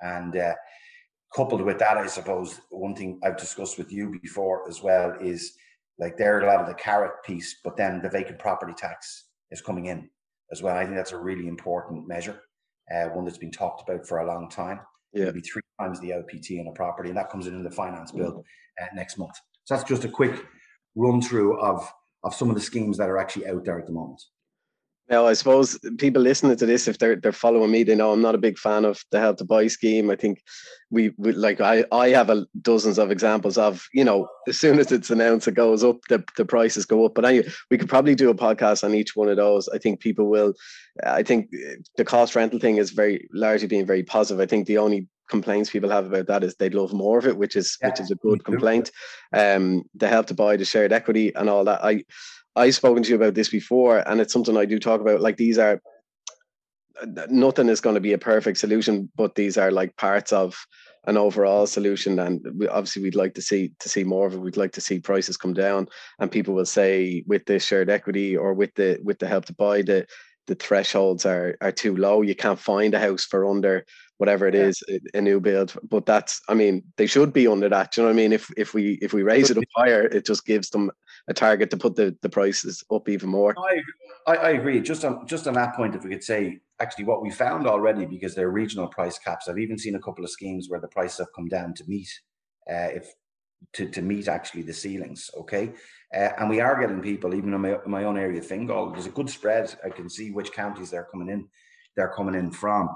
And 0.00 0.36
uh, 0.36 0.54
coupled 1.34 1.62
with 1.62 1.78
that, 1.78 1.96
I 1.96 2.06
suppose, 2.06 2.60
one 2.70 2.94
thing 2.94 3.20
I've 3.22 3.36
discussed 3.36 3.78
with 3.78 3.92
you 3.92 4.18
before 4.20 4.68
as 4.68 4.82
well 4.82 5.14
is 5.20 5.54
like 5.98 6.16
they're 6.16 6.40
a 6.40 6.46
lot 6.46 6.60
of 6.60 6.66
the 6.66 6.74
carrot 6.74 7.12
piece, 7.24 7.56
but 7.64 7.76
then 7.76 8.00
the 8.02 8.08
vacant 8.08 8.38
property 8.38 8.72
tax 8.76 9.24
is 9.50 9.60
coming 9.60 9.86
in 9.86 10.08
as 10.52 10.62
well. 10.62 10.76
I 10.76 10.84
think 10.84 10.96
that's 10.96 11.12
a 11.12 11.18
really 11.18 11.48
important 11.48 12.06
measure, 12.06 12.40
uh, 12.94 13.06
one 13.06 13.24
that's 13.24 13.38
been 13.38 13.50
talked 13.50 13.88
about 13.88 14.06
for 14.06 14.18
a 14.18 14.26
long 14.26 14.48
time. 14.48 14.80
Yeah. 15.12 15.22
It'll 15.22 15.34
be 15.34 15.40
three 15.40 15.62
times 15.80 16.00
the 16.00 16.10
LPT 16.10 16.60
on 16.60 16.68
a 16.68 16.72
property, 16.72 17.08
and 17.08 17.18
that 17.18 17.30
comes 17.30 17.46
in 17.46 17.54
in 17.54 17.64
the 17.64 17.70
finance 17.70 18.12
bill 18.12 18.44
uh, 18.80 18.86
next 18.94 19.18
month. 19.18 19.36
So 19.64 19.74
that's 19.74 19.88
just 19.88 20.04
a 20.04 20.08
quick 20.08 20.44
run 20.94 21.20
through 21.20 21.60
of 21.60 21.90
of 22.24 22.34
some 22.34 22.48
of 22.50 22.56
the 22.56 22.60
schemes 22.60 22.98
that 22.98 23.08
are 23.08 23.18
actually 23.18 23.46
out 23.46 23.64
there 23.64 23.78
at 23.78 23.86
the 23.86 23.92
moment. 23.92 24.20
Now, 25.10 25.26
I 25.26 25.32
suppose 25.32 25.78
people 25.96 26.20
listening 26.20 26.56
to 26.56 26.66
this, 26.66 26.86
if 26.86 26.98
they're 26.98 27.16
they're 27.16 27.32
following 27.32 27.70
me, 27.70 27.82
they 27.82 27.94
know 27.94 28.12
I'm 28.12 28.20
not 28.20 28.34
a 28.34 28.38
big 28.38 28.58
fan 28.58 28.84
of 28.84 29.02
the 29.10 29.20
help 29.20 29.38
to 29.38 29.44
buy 29.44 29.66
scheme. 29.68 30.10
I 30.10 30.16
think 30.16 30.42
we, 30.90 31.12
we 31.16 31.32
like 31.32 31.60
I 31.60 31.84
I 31.90 32.10
have 32.10 32.28
a, 32.28 32.46
dozens 32.60 32.98
of 32.98 33.10
examples 33.10 33.56
of 33.56 33.86
you 33.94 34.04
know 34.04 34.28
as 34.48 34.58
soon 34.58 34.78
as 34.78 34.92
it's 34.92 35.10
announced 35.10 35.48
it 35.48 35.54
goes 35.54 35.82
up, 35.82 35.96
the, 36.08 36.22
the 36.36 36.44
prices 36.44 36.84
go 36.84 37.06
up. 37.06 37.14
But 37.14 37.24
anyway, 37.24 37.48
we 37.70 37.78
could 37.78 37.88
probably 37.88 38.14
do 38.14 38.30
a 38.30 38.34
podcast 38.34 38.84
on 38.84 38.94
each 38.94 39.16
one 39.16 39.28
of 39.28 39.36
those. 39.36 39.68
I 39.68 39.78
think 39.78 40.00
people 40.00 40.26
will. 40.26 40.52
I 41.04 41.22
think 41.22 41.50
the 41.96 42.04
cost 42.04 42.36
rental 42.36 42.58
thing 42.58 42.76
is 42.76 42.90
very 42.90 43.28
largely 43.32 43.68
being 43.68 43.86
very 43.86 44.02
positive. 44.02 44.40
I 44.40 44.46
think 44.46 44.66
the 44.66 44.78
only 44.78 45.06
complaints 45.30 45.70
people 45.70 45.90
have 45.90 46.06
about 46.06 46.26
that 46.26 46.42
is 46.42 46.54
they'd 46.54 46.74
love 46.74 46.92
more 46.92 47.18
of 47.18 47.26
it, 47.26 47.36
which 47.36 47.56
is 47.56 47.78
yeah, 47.80 47.88
which 47.88 48.00
is 48.00 48.10
a 48.10 48.16
good 48.16 48.44
complaint. 48.44 48.90
Um, 49.32 49.84
the 49.94 50.08
help 50.08 50.26
to 50.26 50.34
buy, 50.34 50.56
the 50.56 50.64
shared 50.64 50.92
equity, 50.92 51.34
and 51.34 51.48
all 51.48 51.64
that. 51.64 51.84
I 51.84 52.04
I've 52.58 52.74
spoken 52.74 53.02
to 53.02 53.08
you 53.08 53.16
about 53.16 53.34
this 53.34 53.48
before, 53.48 53.98
and 54.08 54.20
it's 54.20 54.32
something 54.32 54.56
I 54.56 54.64
do 54.64 54.78
talk 54.78 55.00
about. 55.00 55.20
Like 55.20 55.36
these 55.36 55.58
are 55.58 55.80
nothing 57.28 57.68
is 57.68 57.80
going 57.80 57.94
to 57.94 58.00
be 58.00 58.12
a 58.12 58.18
perfect 58.18 58.58
solution, 58.58 59.10
but 59.16 59.34
these 59.34 59.56
are 59.56 59.70
like 59.70 59.96
parts 59.96 60.32
of 60.32 60.58
an 61.06 61.16
overall 61.16 61.66
solution. 61.66 62.18
And 62.18 62.44
we, 62.56 62.66
obviously, 62.66 63.02
we'd 63.02 63.14
like 63.14 63.34
to 63.34 63.42
see 63.42 63.72
to 63.78 63.88
see 63.88 64.04
more 64.04 64.26
of 64.26 64.34
it. 64.34 64.40
We'd 64.40 64.56
like 64.56 64.72
to 64.72 64.80
see 64.80 64.98
prices 64.98 65.36
come 65.36 65.54
down, 65.54 65.88
and 66.18 66.30
people 66.30 66.54
will 66.54 66.66
say 66.66 67.22
with 67.26 67.44
the 67.46 67.58
shared 67.58 67.90
equity 67.90 68.36
or 68.36 68.54
with 68.54 68.74
the 68.74 68.98
with 69.04 69.18
the 69.18 69.28
help 69.28 69.44
to 69.46 69.54
buy 69.54 69.82
the 69.82 70.06
the 70.48 70.56
thresholds 70.56 71.24
are 71.24 71.56
are 71.60 71.72
too 71.72 71.96
low. 71.96 72.22
You 72.22 72.34
can't 72.34 72.58
find 72.58 72.94
a 72.94 72.98
house 72.98 73.24
for 73.24 73.48
under 73.48 73.84
whatever 74.18 74.46
it 74.46 74.54
is, 74.54 74.82
a 75.14 75.20
new 75.20 75.40
build. 75.40 75.74
But 75.88 76.06
that's, 76.06 76.40
I 76.48 76.54
mean, 76.54 76.84
they 76.96 77.06
should 77.06 77.32
be 77.32 77.48
under 77.48 77.68
that. 77.68 77.92
Do 77.92 78.00
you 78.00 78.06
know 78.06 78.12
what 78.12 78.20
I 78.20 78.22
mean? 78.22 78.32
If 78.32 78.50
if 78.56 78.74
we 78.74 78.98
if 79.00 79.12
we 79.12 79.22
raise 79.22 79.50
it 79.50 79.58
up 79.58 79.64
higher, 79.74 80.02
it 80.02 80.26
just 80.26 80.44
gives 80.44 80.70
them 80.70 80.90
a 81.28 81.34
target 81.34 81.70
to 81.70 81.76
put 81.76 81.96
the, 81.96 82.16
the 82.22 82.28
prices 82.28 82.84
up 82.90 83.08
even 83.08 83.28
more. 83.28 83.54
I, 84.26 84.36
I, 84.36 84.50
agree. 84.50 84.80
Just 84.80 85.04
on 85.04 85.26
just 85.26 85.46
on 85.46 85.54
that 85.54 85.74
point, 85.74 85.94
if 85.94 86.04
we 86.04 86.10
could 86.10 86.24
say 86.24 86.60
actually 86.80 87.04
what 87.04 87.22
we 87.22 87.30
found 87.30 87.66
already, 87.66 88.06
because 88.06 88.34
they're 88.34 88.50
regional 88.50 88.88
price 88.88 89.18
caps. 89.18 89.48
I've 89.48 89.58
even 89.58 89.78
seen 89.78 89.94
a 89.94 90.00
couple 90.00 90.24
of 90.24 90.30
schemes 90.30 90.68
where 90.68 90.80
the 90.80 90.88
prices 90.88 91.18
have 91.18 91.32
come 91.34 91.48
down 91.48 91.74
to 91.74 91.84
meet 91.86 92.10
uh, 92.70 92.90
if 92.94 93.14
to, 93.74 93.88
to 93.88 94.02
meet 94.02 94.28
actually 94.28 94.62
the 94.62 94.72
ceilings. 94.72 95.30
Okay. 95.36 95.72
Uh, 96.14 96.30
and 96.38 96.48
we 96.48 96.60
are 96.60 96.80
getting 96.80 97.02
people, 97.02 97.34
even 97.34 97.52
in 97.52 97.60
my, 97.60 97.76
in 97.84 97.90
my 97.90 98.04
own 98.04 98.16
area, 98.16 98.40
Fingal, 98.40 98.92
there's 98.92 99.06
a 99.06 99.10
good 99.10 99.28
spread. 99.28 99.74
I 99.84 99.90
can 99.90 100.08
see 100.08 100.30
which 100.30 100.52
counties 100.52 100.90
they're 100.90 101.08
coming 101.10 101.28
in, 101.28 101.48
they're 101.96 102.14
coming 102.16 102.34
in 102.34 102.50
from. 102.50 102.88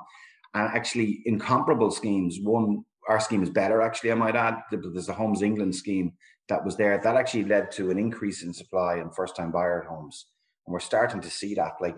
And 0.55 0.69
actually, 0.75 1.23
in 1.25 1.39
comparable 1.39 1.91
schemes, 1.91 2.39
one 2.41 2.85
our 3.09 3.21
scheme 3.21 3.43
is 3.43 3.51
better. 3.51 3.83
Actually, 3.83 4.13
I 4.13 4.15
might 4.15 4.37
add. 4.37 4.63
There's 4.71 5.09
a 5.09 5.15
Homes 5.15 5.43
England 5.43 5.75
scheme 5.75 6.13
that 6.49 6.65
was 6.65 6.77
there 6.77 6.99
that 6.99 7.17
actually 7.17 7.45
led 7.45 7.71
to 7.73 7.91
an 7.91 7.99
increase 7.99 8.43
in 8.43 8.53
supply 8.53 8.97
in 8.97 9.11
first-time 9.11 9.51
buyer 9.51 9.85
homes, 9.89 10.27
and 10.67 10.73
we're 10.73 10.81
starting 10.81 11.21
to 11.21 11.31
see 11.31 11.55
that. 11.55 11.73
Like 11.81 11.97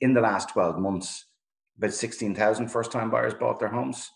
in 0.00 0.14
the 0.14 0.20
last 0.20 0.50
12 0.50 0.78
months, 0.78 1.26
about 1.78 1.92
16,000 1.92 2.68
first-time 2.68 3.10
buyers 3.10 3.34
bought 3.34 3.58
their 3.58 3.68
homes. 3.68 4.10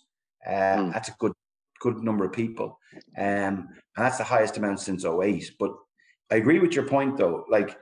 Uh, 0.46 0.50
mm. 0.50 0.92
That's 0.92 1.08
a 1.08 1.16
good 1.18 1.32
good 1.80 1.98
number 2.02 2.24
of 2.24 2.32
people, 2.32 2.78
um, 3.18 3.24
and 3.24 3.68
that's 3.96 4.18
the 4.18 4.24
highest 4.24 4.56
amount 4.56 4.80
since 4.80 5.04
08. 5.04 5.52
But 5.58 5.72
I 6.32 6.36
agree 6.36 6.58
with 6.58 6.72
your 6.72 6.86
point, 6.86 7.16
though. 7.16 7.44
Like 7.48 7.76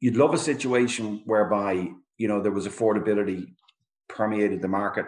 you'd 0.00 0.16
love 0.16 0.34
a 0.34 0.38
situation 0.38 1.22
whereby 1.26 1.88
you 2.18 2.28
know 2.28 2.40
there 2.40 2.52
was 2.52 2.66
affordability 2.66 3.54
permeated 4.08 4.60
the 4.60 4.68
market 4.68 5.06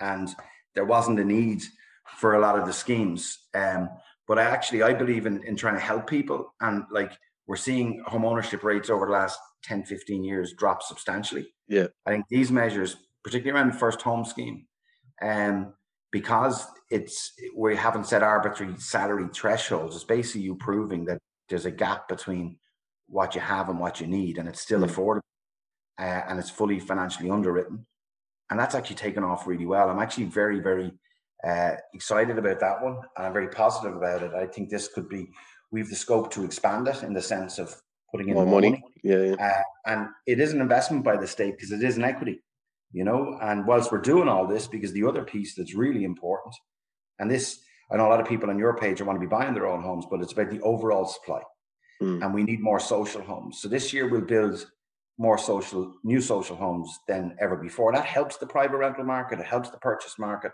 and 0.00 0.28
there 0.74 0.84
wasn't 0.84 1.20
a 1.20 1.24
need 1.24 1.62
for 2.18 2.34
a 2.34 2.40
lot 2.40 2.58
of 2.58 2.66
the 2.66 2.72
schemes. 2.72 3.38
Um, 3.54 3.88
but 4.26 4.38
I 4.38 4.42
actually 4.42 4.82
I 4.82 4.92
believe 4.92 5.26
in, 5.26 5.42
in 5.44 5.56
trying 5.56 5.74
to 5.74 5.80
help 5.80 6.08
people 6.08 6.52
and 6.60 6.84
like 6.90 7.12
we're 7.46 7.56
seeing 7.56 8.02
home 8.06 8.24
ownership 8.24 8.64
rates 8.64 8.88
over 8.88 9.06
the 9.06 9.12
last 9.12 9.38
10, 9.64 9.84
15 9.84 10.24
years 10.24 10.54
drop 10.56 10.82
substantially. 10.82 11.46
Yeah. 11.68 11.88
I 12.06 12.10
think 12.10 12.24
these 12.30 12.50
measures, 12.50 12.96
particularly 13.22 13.58
around 13.58 13.72
the 13.72 13.78
first 13.78 14.00
home 14.00 14.24
scheme, 14.24 14.66
um, 15.22 15.74
because 16.10 16.66
it's 16.90 17.32
we 17.56 17.76
haven't 17.76 18.06
set 18.06 18.22
arbitrary 18.22 18.74
salary 18.78 19.28
thresholds, 19.32 19.94
it's 19.94 20.04
basically 20.04 20.42
you 20.42 20.54
proving 20.54 21.04
that 21.06 21.18
there's 21.48 21.66
a 21.66 21.70
gap 21.70 22.08
between 22.08 22.56
what 23.08 23.34
you 23.34 23.40
have 23.40 23.68
and 23.68 23.78
what 23.78 24.00
you 24.00 24.06
need, 24.06 24.38
and 24.38 24.48
it's 24.48 24.60
still 24.60 24.80
mm. 24.80 24.88
affordable 24.88 25.20
uh, 25.98 26.22
and 26.28 26.38
it's 26.38 26.50
fully 26.50 26.80
financially 26.80 27.30
underwritten 27.30 27.86
and 28.50 28.58
that's 28.58 28.74
actually 28.74 28.96
taken 28.96 29.24
off 29.24 29.46
really 29.46 29.66
well. 29.66 29.88
I'm 29.88 29.98
actually 30.00 30.24
very, 30.24 30.60
very 30.60 30.92
uh, 31.46 31.72
excited 31.92 32.38
about 32.38 32.60
that 32.60 32.82
one, 32.82 32.98
and 33.16 33.26
I'm 33.26 33.32
very 33.32 33.48
positive 33.48 33.96
about 33.96 34.22
it. 34.22 34.32
I 34.34 34.46
think 34.46 34.70
this 34.70 34.88
could 34.88 35.08
be 35.08 35.28
we've 35.70 35.90
the 35.90 35.96
scope 35.96 36.30
to 36.32 36.44
expand 36.44 36.88
it 36.88 37.02
in 37.02 37.12
the 37.12 37.22
sense 37.22 37.58
of 37.58 37.74
putting 38.10 38.28
in 38.28 38.34
more, 38.34 38.44
more 38.44 38.60
money. 38.60 38.70
money. 38.70 38.84
Yeah, 39.02 39.34
yeah. 39.34 39.34
Uh, 39.34 39.90
and 39.90 40.08
it 40.26 40.40
is 40.40 40.52
an 40.52 40.60
investment 40.60 41.04
by 41.04 41.16
the 41.16 41.26
state 41.26 41.56
because 41.56 41.72
it 41.72 41.82
is 41.82 41.96
an 41.96 42.04
equity, 42.04 42.42
you 42.92 43.04
know. 43.04 43.38
And 43.42 43.66
whilst 43.66 43.90
we're 43.90 43.98
doing 43.98 44.28
all 44.28 44.46
this, 44.46 44.66
because 44.66 44.92
the 44.92 45.04
other 45.04 45.24
piece 45.24 45.54
that's 45.54 45.74
really 45.74 46.04
important, 46.04 46.54
and 47.18 47.30
this 47.30 47.60
I 47.90 47.96
know 47.96 48.06
a 48.06 48.10
lot 48.10 48.20
of 48.20 48.26
people 48.26 48.50
on 48.50 48.58
your 48.58 48.76
page 48.76 49.02
want 49.02 49.16
to 49.16 49.26
be 49.26 49.30
buying 49.30 49.54
their 49.54 49.66
own 49.66 49.82
homes, 49.82 50.06
but 50.10 50.20
it's 50.20 50.32
about 50.32 50.50
the 50.50 50.60
overall 50.62 51.06
supply. 51.06 51.42
Mm. 52.02 52.24
And 52.24 52.34
we 52.34 52.42
need 52.42 52.60
more 52.60 52.80
social 52.80 53.22
homes. 53.22 53.60
So 53.60 53.68
this 53.68 53.92
year 53.92 54.08
we'll 54.08 54.22
build 54.22 54.66
more 55.18 55.38
social, 55.38 55.94
new 56.02 56.20
social 56.20 56.56
homes 56.56 56.90
than 57.06 57.36
ever 57.40 57.56
before. 57.56 57.92
That 57.92 58.04
helps 58.04 58.36
the 58.36 58.46
private 58.46 58.78
rental 58.78 59.04
market. 59.04 59.38
It 59.38 59.46
helps 59.46 59.70
the 59.70 59.78
purchase 59.78 60.18
market, 60.18 60.52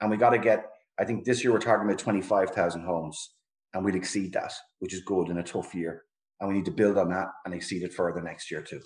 and 0.00 0.10
we 0.10 0.16
got 0.16 0.30
to 0.30 0.38
get. 0.38 0.66
I 1.00 1.04
think 1.04 1.24
this 1.24 1.42
year 1.42 1.52
we're 1.52 1.60
targeting 1.60 1.90
about 1.90 2.00
twenty 2.00 2.22
five 2.22 2.50
thousand 2.50 2.84
homes, 2.84 3.34
and 3.74 3.84
we'll 3.84 3.94
exceed 3.94 4.32
that, 4.34 4.52
which 4.78 4.94
is 4.94 5.02
good 5.02 5.28
in 5.28 5.38
a 5.38 5.42
tough 5.42 5.74
year. 5.74 6.04
And 6.40 6.48
we 6.48 6.54
need 6.54 6.64
to 6.66 6.70
build 6.70 6.98
on 6.98 7.10
that 7.10 7.28
and 7.44 7.54
exceed 7.54 7.82
it 7.82 7.92
further 7.92 8.22
next 8.22 8.50
year 8.50 8.62
too. 8.62 8.80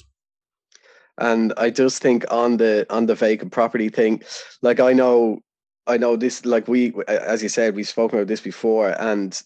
And 1.19 1.53
I 1.59 1.69
just 1.69 2.01
think 2.01 2.25
on 2.31 2.57
the 2.57 2.87
on 2.89 3.07
the 3.07 3.15
vacant 3.15 3.53
property 3.53 3.91
thing, 3.91 4.23
like 4.63 4.81
I 4.81 4.95
know, 4.95 5.41
I 5.87 5.99
know 5.99 6.17
this. 6.17 6.47
Like 6.47 6.69
we, 6.69 6.95
as 7.07 7.43
you 7.43 7.51
said, 7.51 7.75
we've 7.75 7.89
spoken 7.89 8.19
about 8.19 8.29
this 8.29 8.41
before, 8.41 8.97
and 8.99 9.39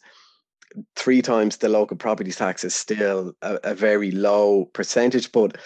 three 0.95 1.23
times 1.23 1.57
the 1.57 1.69
local 1.69 1.97
property 1.97 2.33
tax 2.33 2.65
is 2.65 2.75
still 2.75 3.33
a, 3.43 3.59
a 3.65 3.75
very 3.75 4.11
low 4.11 4.67
percentage. 4.67 5.33
But 5.33 5.57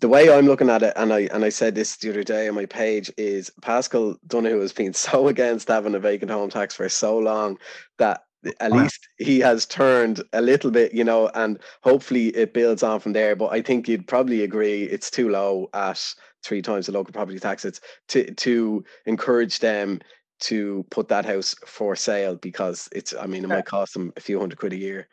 the 0.00 0.08
way 0.08 0.32
I'm 0.32 0.46
looking 0.46 0.70
at 0.70 0.82
it, 0.82 0.92
and 0.96 1.12
I 1.12 1.28
and 1.32 1.44
I 1.44 1.48
said 1.48 1.74
this 1.74 1.96
the 1.96 2.10
other 2.10 2.24
day 2.24 2.48
on 2.48 2.54
my 2.54 2.66
page, 2.66 3.10
is 3.16 3.50
Paschal 3.62 4.16
Donohoe 4.26 4.60
has 4.60 4.72
been 4.72 4.92
so 5.06 5.28
against 5.28 5.68
having 5.68 5.94
a 5.94 6.00
vacant 6.00 6.30
home 6.30 6.50
tax 6.50 6.74
for 6.74 6.88
so 6.88 7.18
long 7.18 7.58
that 7.98 8.24
at 8.58 8.72
least 8.72 9.08
he 9.18 9.38
has 9.38 9.66
turned 9.66 10.20
a 10.32 10.42
little 10.42 10.72
bit, 10.72 10.92
you 10.92 11.04
know, 11.04 11.30
and 11.34 11.60
hopefully 11.82 12.28
it 12.28 12.52
builds 12.52 12.82
on 12.82 12.98
from 12.98 13.12
there. 13.12 13.36
But 13.36 13.52
I 13.52 13.62
think 13.62 13.86
you'd 13.86 14.08
probably 14.08 14.42
agree 14.42 14.82
it's 14.82 15.10
too 15.10 15.28
low 15.28 15.70
at 15.74 16.14
three 16.42 16.60
times 16.60 16.86
the 16.86 16.92
local 16.92 17.12
property 17.12 17.38
tax. 17.38 17.64
It's 17.64 17.80
to 18.08 18.32
to 18.34 18.84
encourage 19.06 19.60
them 19.60 20.00
to 20.42 20.84
put 20.90 21.08
that 21.08 21.24
house 21.24 21.54
for 21.66 21.96
sale 21.96 22.36
because 22.36 22.88
it's 22.92 23.14
I 23.14 23.26
mean 23.26 23.44
it 23.44 23.48
might 23.48 23.64
cost 23.64 23.94
them 23.94 24.12
a 24.16 24.20
few 24.20 24.38
hundred 24.38 24.58
quid 24.58 24.72
a 24.72 24.76
year. 24.76 25.08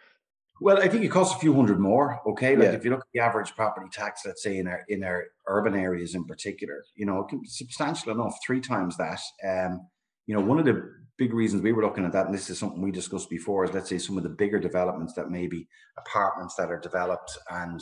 Well, 0.62 0.80
I 0.80 0.90
think 0.90 1.06
it 1.06 1.10
costs 1.10 1.36
a 1.36 1.40
few 1.40 1.54
hundred 1.54 1.80
more. 1.80 2.20
Okay, 2.28 2.56
like 2.56 2.66
yeah. 2.66 2.74
if 2.74 2.84
you 2.84 2.92
look 2.92 3.00
at 3.00 3.08
the 3.14 3.22
average 3.22 3.56
property 3.56 3.88
tax, 3.92 4.22
let's 4.26 4.44
say 4.44 4.58
in 4.58 4.68
our 4.68 4.84
in 4.90 5.04
our 5.04 5.26
urban 5.48 5.76
areas 5.76 6.16
in 6.16 6.26
particular, 6.26 6.84
you 6.96 7.06
know, 7.06 7.20
it 7.20 7.30
can 7.30 7.42
be 7.42 7.48
substantial 7.48 8.12
enough, 8.12 8.38
three 8.46 8.62
times 8.62 8.98
that. 8.98 9.20
Um, 9.48 9.88
you 10.26 10.36
know, 10.36 10.42
one 10.42 10.60
of 10.60 10.66
the 10.66 10.84
big 11.18 11.34
reasons 11.34 11.64
we 11.64 11.72
were 11.72 11.84
looking 11.84 12.06
at 12.06 12.12
that, 12.12 12.28
and 12.28 12.36
this 12.36 12.52
is 12.52 12.60
something 12.60 12.84
we 12.84 12.92
discussed 12.92 13.32
before, 13.32 13.66
is 13.66 13.74
let's 13.74 13.90
say 13.90 13.98
some 13.98 14.16
of 14.16 14.22
the 14.22 14.30
bigger 14.30 14.60
developments 14.60 15.14
that 15.14 15.32
maybe 15.32 15.68
apartments 15.98 16.54
that 16.54 16.70
are 16.70 16.80
developed 16.80 17.36
and 17.50 17.82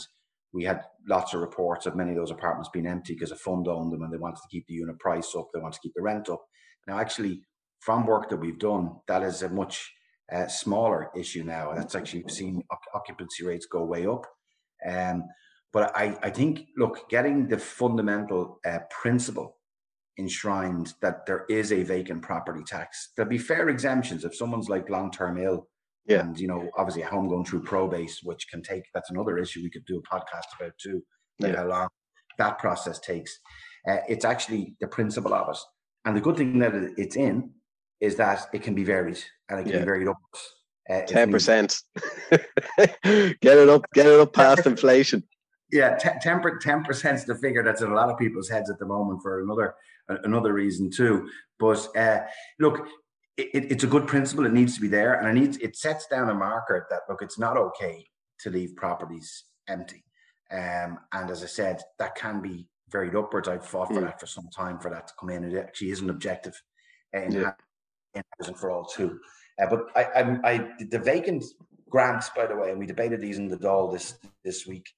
we 0.52 0.64
had 0.64 0.82
lots 1.06 1.34
of 1.34 1.40
reports 1.40 1.86
of 1.86 1.94
many 1.94 2.10
of 2.10 2.16
those 2.16 2.30
apartments 2.30 2.70
being 2.72 2.86
empty 2.86 3.14
because 3.14 3.32
a 3.32 3.36
fund 3.36 3.68
owned 3.68 3.92
them 3.92 4.02
and 4.02 4.12
they 4.12 4.18
wanted 4.18 4.36
to 4.36 4.48
keep 4.50 4.66
the 4.66 4.74
unit 4.74 4.98
price 4.98 5.34
up, 5.36 5.48
they 5.52 5.60
want 5.60 5.74
to 5.74 5.80
keep 5.80 5.92
the 5.94 6.02
rent 6.02 6.28
up. 6.28 6.42
Now, 6.88 6.98
actually, 6.98 7.42
from 7.80 8.06
work 8.06 8.28
that 8.30 8.38
we've 8.38 8.58
done, 8.58 8.96
that 9.06 9.22
is 9.22 9.42
a 9.42 9.48
much 9.48 9.92
uh, 10.32 10.48
smaller 10.48 11.10
issue 11.14 11.44
now. 11.44 11.74
That's 11.74 11.94
actually 11.94 12.24
seen 12.28 12.62
occupancy 12.94 13.44
rates 13.44 13.66
go 13.66 13.84
way 13.84 14.06
up. 14.06 14.26
Um, 14.88 15.24
but 15.72 15.94
I, 15.94 16.18
I 16.22 16.30
think, 16.30 16.66
look, 16.76 17.08
getting 17.10 17.46
the 17.46 17.58
fundamental 17.58 18.58
uh, 18.66 18.78
principle 18.90 19.56
enshrined 20.18 20.94
that 21.02 21.26
there 21.26 21.44
is 21.48 21.72
a 21.72 21.82
vacant 21.84 22.22
property 22.22 22.64
tax. 22.66 23.12
There'll 23.16 23.28
be 23.28 23.38
fair 23.38 23.68
exemptions 23.68 24.24
if 24.24 24.34
someone's 24.34 24.68
like 24.68 24.90
long 24.90 25.10
term 25.10 25.38
ill. 25.38 25.68
Yeah. 26.06 26.20
And, 26.20 26.40
you 26.40 26.48
know, 26.48 26.70
obviously 26.76 27.02
a 27.02 27.06
home 27.06 27.28
going 27.28 27.44
through 27.44 27.64
probate, 27.64 28.18
which 28.22 28.48
can 28.48 28.62
take, 28.62 28.84
that's 28.94 29.10
another 29.10 29.36
issue 29.36 29.62
we 29.62 29.70
could 29.70 29.84
do 29.84 29.98
a 29.98 30.14
podcast 30.14 30.46
about 30.58 30.72
too, 30.82 31.02
like 31.38 31.52
yeah. 31.52 31.58
how 31.58 31.66
long 31.66 31.88
that 32.38 32.58
process 32.58 32.98
takes. 32.98 33.38
Uh, 33.86 33.98
it's 34.08 34.24
actually 34.24 34.74
the 34.80 34.88
principle 34.88 35.34
of 35.34 35.50
it. 35.50 35.58
And 36.08 36.16
the 36.16 36.22
good 36.22 36.38
thing 36.38 36.58
that 36.60 36.72
it's 36.96 37.16
in 37.16 37.50
is 38.00 38.16
that 38.16 38.46
it 38.54 38.62
can 38.62 38.74
be 38.74 38.82
varied 38.82 39.22
and 39.50 39.60
it 39.60 39.64
can 39.64 39.72
yeah. 39.72 39.78
be 39.80 39.84
varied 39.84 40.08
up. 40.08 40.16
Uh, 40.88 41.02
ten 41.02 41.30
percent. 41.30 41.82
get 42.30 43.36
it 43.42 43.68
up. 43.68 43.84
Get 43.92 44.06
it 44.06 44.18
up 44.18 44.32
past 44.32 44.64
inflation. 44.64 45.22
Yeah, 45.70 45.98
ten 45.98 46.40
percent 46.40 47.18
is 47.18 47.26
the 47.26 47.34
figure 47.34 47.62
that's 47.62 47.82
in 47.82 47.90
a 47.90 47.94
lot 47.94 48.08
of 48.08 48.16
people's 48.16 48.48
heads 48.48 48.70
at 48.70 48.78
the 48.78 48.86
moment 48.86 49.20
for 49.20 49.42
another 49.42 49.74
another 50.08 50.54
reason 50.54 50.90
too. 50.90 51.28
But 51.58 51.86
uh, 51.94 52.20
look, 52.58 52.88
it, 53.36 53.70
it's 53.70 53.84
a 53.84 53.86
good 53.86 54.06
principle. 54.06 54.46
It 54.46 54.54
needs 54.54 54.76
to 54.76 54.80
be 54.80 54.88
there, 54.88 55.12
and 55.12 55.28
it 55.28 55.38
needs 55.38 55.58
it 55.58 55.76
sets 55.76 56.06
down 56.06 56.30
a 56.30 56.34
marker 56.34 56.86
that 56.88 57.00
look, 57.10 57.20
it's 57.20 57.38
not 57.38 57.58
okay 57.58 58.06
to 58.40 58.48
leave 58.48 58.74
properties 58.76 59.44
empty. 59.68 60.06
Um, 60.50 61.00
and 61.12 61.28
as 61.28 61.42
I 61.42 61.48
said, 61.48 61.82
that 61.98 62.14
can 62.14 62.40
be 62.40 62.66
varied 62.90 63.14
upwards. 63.14 63.48
I've 63.48 63.66
fought 63.66 63.88
for 63.88 64.00
mm. 64.00 64.04
that 64.04 64.20
for 64.20 64.26
some 64.26 64.48
time 64.54 64.78
for 64.78 64.90
that 64.90 65.06
to 65.08 65.14
come 65.18 65.30
in. 65.30 65.44
It 65.44 65.56
actually 65.58 65.90
is 65.90 66.00
an 66.00 66.10
objective 66.10 66.60
in, 67.12 67.32
yeah. 67.32 67.52
in 68.14 68.22
housing 68.38 68.54
for 68.54 68.70
all 68.70 68.84
too. 68.84 69.18
Uh, 69.60 69.66
but 69.68 69.86
I, 69.96 70.04
I, 70.04 70.52
I, 70.52 70.68
the 70.90 70.98
vacant 70.98 71.44
grants, 71.90 72.30
by 72.34 72.46
the 72.46 72.56
way, 72.56 72.70
and 72.70 72.78
we 72.78 72.86
debated 72.86 73.20
these 73.20 73.38
in 73.38 73.48
the 73.48 73.56
Dáil 73.56 73.92
this 73.92 74.18
this 74.44 74.66
week. 74.66 74.88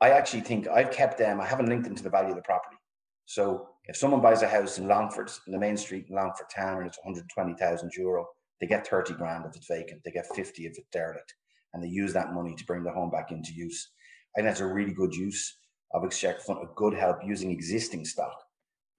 I 0.00 0.10
actually 0.10 0.42
think 0.42 0.68
I've 0.68 0.90
kept 0.90 1.18
them. 1.18 1.40
I 1.40 1.46
haven't 1.46 1.68
linked 1.68 1.84
them 1.84 1.94
to 1.94 2.02
the 2.02 2.10
value 2.10 2.30
of 2.30 2.36
the 2.36 2.42
property. 2.42 2.76
So 3.24 3.68
if 3.84 3.96
someone 3.96 4.20
buys 4.20 4.42
a 4.42 4.48
house 4.48 4.78
in 4.78 4.86
Longford, 4.86 5.30
in 5.46 5.52
the 5.52 5.58
main 5.58 5.76
street 5.76 6.06
in 6.08 6.16
Longford 6.16 6.48
town, 6.54 6.78
and 6.78 6.86
it's 6.86 6.98
120,000 6.98 7.90
euro, 7.96 8.26
they 8.60 8.66
get 8.66 8.86
30 8.86 9.14
grand 9.14 9.44
if 9.46 9.56
it's 9.56 9.66
vacant. 9.66 10.02
They 10.04 10.10
get 10.10 10.26
50 10.34 10.66
if 10.66 10.78
it's 10.78 10.88
derelict, 10.92 11.34
and 11.72 11.82
they 11.82 11.88
use 11.88 12.12
that 12.12 12.34
money 12.34 12.54
to 12.54 12.64
bring 12.66 12.84
the 12.84 12.92
home 12.92 13.10
back 13.10 13.32
into 13.32 13.52
use. 13.52 13.90
And 14.36 14.46
that's 14.46 14.60
a 14.60 14.66
really 14.66 14.92
good 14.92 15.14
use 15.14 15.56
of 15.92 16.04
Exchequer 16.04 16.40
Fund, 16.40 16.58
a 16.62 16.68
good 16.74 16.94
help 16.94 17.18
using 17.24 17.50
existing 17.50 18.04
stock. 18.04 18.36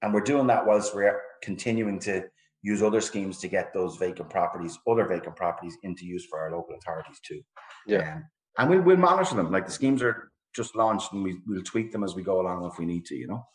And 0.02 0.14
we're 0.14 0.20
doing 0.20 0.46
that 0.46 0.66
whilst 0.66 0.94
we're 0.94 1.20
continuing 1.42 1.98
to 2.00 2.24
use 2.62 2.82
other 2.82 3.00
schemes 3.00 3.38
to 3.38 3.48
get 3.48 3.72
those 3.72 3.96
vacant 3.96 4.30
properties, 4.30 4.78
other 4.88 5.06
vacant 5.06 5.36
properties 5.36 5.76
into 5.82 6.04
use 6.04 6.26
for 6.26 6.38
our 6.38 6.52
local 6.52 6.76
authorities 6.76 7.20
too. 7.22 7.40
Yeah. 7.86 8.14
Um, 8.14 8.24
and 8.58 8.70
we'll, 8.70 8.80
we'll 8.82 8.96
monitor 8.96 9.36
them. 9.36 9.52
Like 9.52 9.66
the 9.66 9.72
schemes 9.72 10.02
are 10.02 10.30
just 10.54 10.74
launched 10.74 11.12
and 11.12 11.22
we, 11.22 11.38
we'll 11.46 11.62
tweak 11.62 11.92
them 11.92 12.02
as 12.04 12.14
we 12.14 12.22
go 12.22 12.40
along 12.40 12.64
if 12.64 12.78
we 12.78 12.84
need 12.84 13.04
to, 13.06 13.16
you 13.16 13.28
know? 13.28 13.46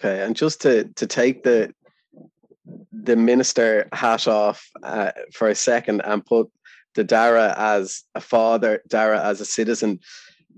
Okay. 0.00 0.24
And 0.24 0.34
just 0.34 0.60
to, 0.62 0.84
to 0.84 1.06
take 1.06 1.42
the, 1.42 1.72
the 2.92 3.16
minister 3.16 3.88
hat 3.92 4.26
off 4.26 4.68
uh, 4.82 5.12
for 5.32 5.48
a 5.48 5.54
second 5.54 6.02
and 6.04 6.24
put 6.24 6.50
the 6.94 7.04
Darragh 7.04 7.54
as 7.56 8.02
a 8.14 8.20
father, 8.20 8.82
Darragh 8.88 9.22
as 9.22 9.40
a 9.40 9.44
citizen, 9.44 10.00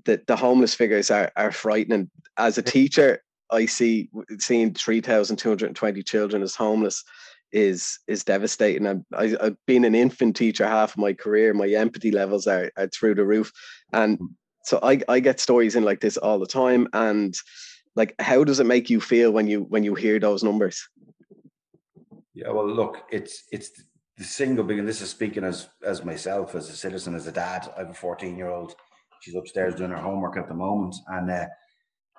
the, 0.05 0.23
the 0.27 0.37
homeless 0.37 0.75
figures 0.75 1.11
are, 1.11 1.31
are 1.37 1.53
frightening. 1.53 2.11
As 2.37 2.59
a 2.59 2.63
teacher, 2.63 3.23
I 3.51 3.67
see 3.67 4.09
seeing 4.39 4.75
3,220 4.75 6.03
children 6.03 6.43
as 6.43 6.55
homeless 6.55 7.05
is 7.53 7.99
is 8.07 8.25
devastating. 8.25 8.87
I'm, 8.87 9.05
I, 9.15 9.37
I've 9.41 9.57
been 9.67 9.85
an 9.85 9.95
infant 9.95 10.37
teacher 10.37 10.67
half 10.67 10.93
of 10.93 10.99
my 10.99 11.13
career. 11.13 11.53
My 11.53 11.69
empathy 11.69 12.11
levels 12.11 12.47
are, 12.47 12.71
are 12.77 12.89
through 12.89 13.17
the 13.17 13.25
roof. 13.25 13.53
And 13.93 14.19
so 14.65 14.79
I, 14.83 15.01
I 15.09 15.21
get 15.21 15.41
stories 15.41 15.75
in 15.77 15.85
like 15.85 16.01
this 16.01 16.17
all 16.17 16.39
the 16.39 16.47
time. 16.47 16.87
And 16.93 17.35
like, 17.97 18.15
how 18.21 18.45
does 18.45 18.61
it 18.61 18.67
make 18.67 18.89
you 18.89 19.01
feel 19.01 19.33
when 19.33 19.47
you 19.47 19.63
when 19.63 19.85
you 19.85 19.95
hear 19.95 20.19
those 20.19 20.45
numbers? 20.45 20.89
Yeah, 22.35 22.51
well, 22.51 22.69
look, 22.69 23.03
it's 23.11 23.45
it's 23.51 23.71
the 24.17 24.25
single 24.25 24.65
big, 24.65 24.79
and 24.79 24.89
this 24.89 25.01
is 25.01 25.11
speaking 25.11 25.45
as 25.45 25.69
as 25.85 26.05
myself, 26.05 26.55
as 26.55 26.69
a 26.69 26.77
citizen, 26.77 27.15
as 27.15 27.27
a 27.27 27.33
dad. 27.33 27.69
I 27.77 27.81
have 27.81 27.91
a 27.91 27.95
14 27.95 28.37
year 28.37 28.49
old 28.49 28.77
she's 29.21 29.35
upstairs 29.35 29.75
doing 29.75 29.91
her 29.91 29.97
homework 29.97 30.37
at 30.37 30.49
the 30.49 30.55
moment, 30.55 30.95
and 31.09 31.31
uh, 31.31 31.47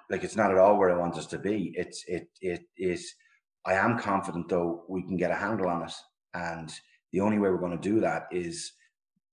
like 0.10 0.24
it's 0.24 0.36
not 0.36 0.52
at 0.52 0.58
all 0.58 0.78
where 0.78 0.92
I 0.92 0.98
want 0.98 1.18
us 1.18 1.28
to 1.28 1.40
be. 1.40 1.74
It's 1.76 2.04
it 2.08 2.30
it 2.42 2.64
is. 2.78 3.14
I 3.66 3.74
am 3.74 4.00
confident 4.00 4.50
though 4.50 4.84
we 4.90 5.04
can 5.04 5.18
get 5.18 5.32
a 5.32 5.36
handle 5.36 5.68
on 5.68 5.84
it, 5.84 5.94
and 6.34 6.72
the 7.12 7.22
only 7.22 7.38
way 7.38 7.50
we're 7.50 7.58
going 7.58 7.78
to 7.78 7.90
do 7.90 8.00
that 8.02 8.28
is 8.32 8.74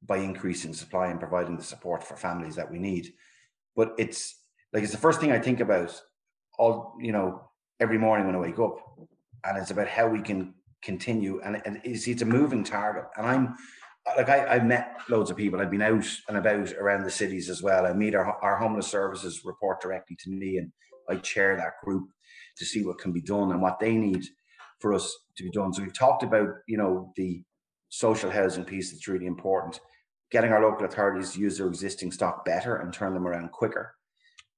by 0.02 0.18
increasing 0.18 0.74
supply 0.74 1.08
and 1.08 1.20
providing 1.20 1.56
the 1.56 1.62
support 1.62 2.04
for 2.04 2.16
families 2.16 2.54
that 2.56 2.70
we 2.70 2.78
need. 2.78 3.12
But 3.74 3.94
it's 3.98 4.36
like 4.72 4.82
it's 4.82 4.92
the 4.92 4.98
first 4.98 5.20
thing 5.20 5.32
I 5.32 5.38
think 5.38 5.60
about 5.60 6.00
all 6.58 6.94
you 7.00 7.12
know 7.12 7.50
every 7.80 7.98
morning 7.98 8.26
when 8.26 8.36
I 8.36 8.40
wake 8.40 8.58
up, 8.58 8.78
and 9.44 9.58
it's 9.58 9.70
about 9.70 9.88
how 9.88 10.08
we 10.08 10.20
can 10.20 10.54
continue. 10.82 11.40
And, 11.44 11.60
and 11.64 11.80
it's, 11.84 12.06
it's 12.06 12.22
a 12.22 12.26
moving 12.26 12.64
target, 12.64 13.04
and 13.16 13.26
I'm 13.26 13.54
like 14.16 14.28
I, 14.28 14.46
I've 14.46 14.64
met 14.64 14.96
loads 15.08 15.30
of 15.30 15.36
people. 15.36 15.60
I've 15.60 15.70
been 15.70 15.82
out 15.82 16.04
and 16.28 16.36
about 16.36 16.72
around 16.74 17.04
the 17.04 17.10
cities 17.10 17.48
as 17.48 17.62
well. 17.62 17.86
I 17.86 17.92
meet 17.92 18.14
our, 18.14 18.36
our 18.42 18.56
homeless 18.56 18.86
services 18.86 19.44
report 19.44 19.80
directly 19.80 20.16
to 20.20 20.30
me, 20.30 20.58
and 20.58 20.72
I 21.08 21.16
chair 21.16 21.56
that 21.56 21.84
group 21.84 22.08
to 22.58 22.64
see 22.64 22.84
what 22.84 22.98
can 22.98 23.12
be 23.12 23.22
done 23.22 23.50
and 23.50 23.62
what 23.62 23.78
they 23.78 23.96
need 23.96 24.24
for 24.80 24.94
us 24.94 25.16
to 25.36 25.44
be 25.44 25.50
done. 25.50 25.72
So 25.72 25.82
we've 25.82 25.96
talked 25.96 26.22
about 26.22 26.48
you 26.66 26.76
know 26.76 27.12
the 27.16 27.42
social 27.88 28.30
housing 28.30 28.64
piece 28.64 28.92
that's 28.92 29.08
really 29.08 29.26
important, 29.26 29.80
getting 30.30 30.52
our 30.52 30.62
local 30.62 30.86
authorities 30.86 31.32
to 31.32 31.40
use 31.40 31.58
their 31.58 31.68
existing 31.68 32.12
stock 32.12 32.44
better 32.44 32.76
and 32.76 32.92
turn 32.92 33.14
them 33.14 33.26
around 33.26 33.52
quicker. 33.52 33.94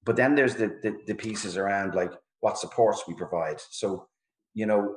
But 0.05 0.17
then 0.17 0.35
there's 0.35 0.57
the 0.57 0.79
the, 0.83 0.97
the 1.07 1.15
pieces 1.15 1.57
around 1.57 1.95
like 1.95 2.13
what 2.41 2.59
supports 2.59 3.05
we 3.07 3.15
provide. 3.15 3.61
So 3.71 4.09
you 4.55 4.67
know 4.67 4.97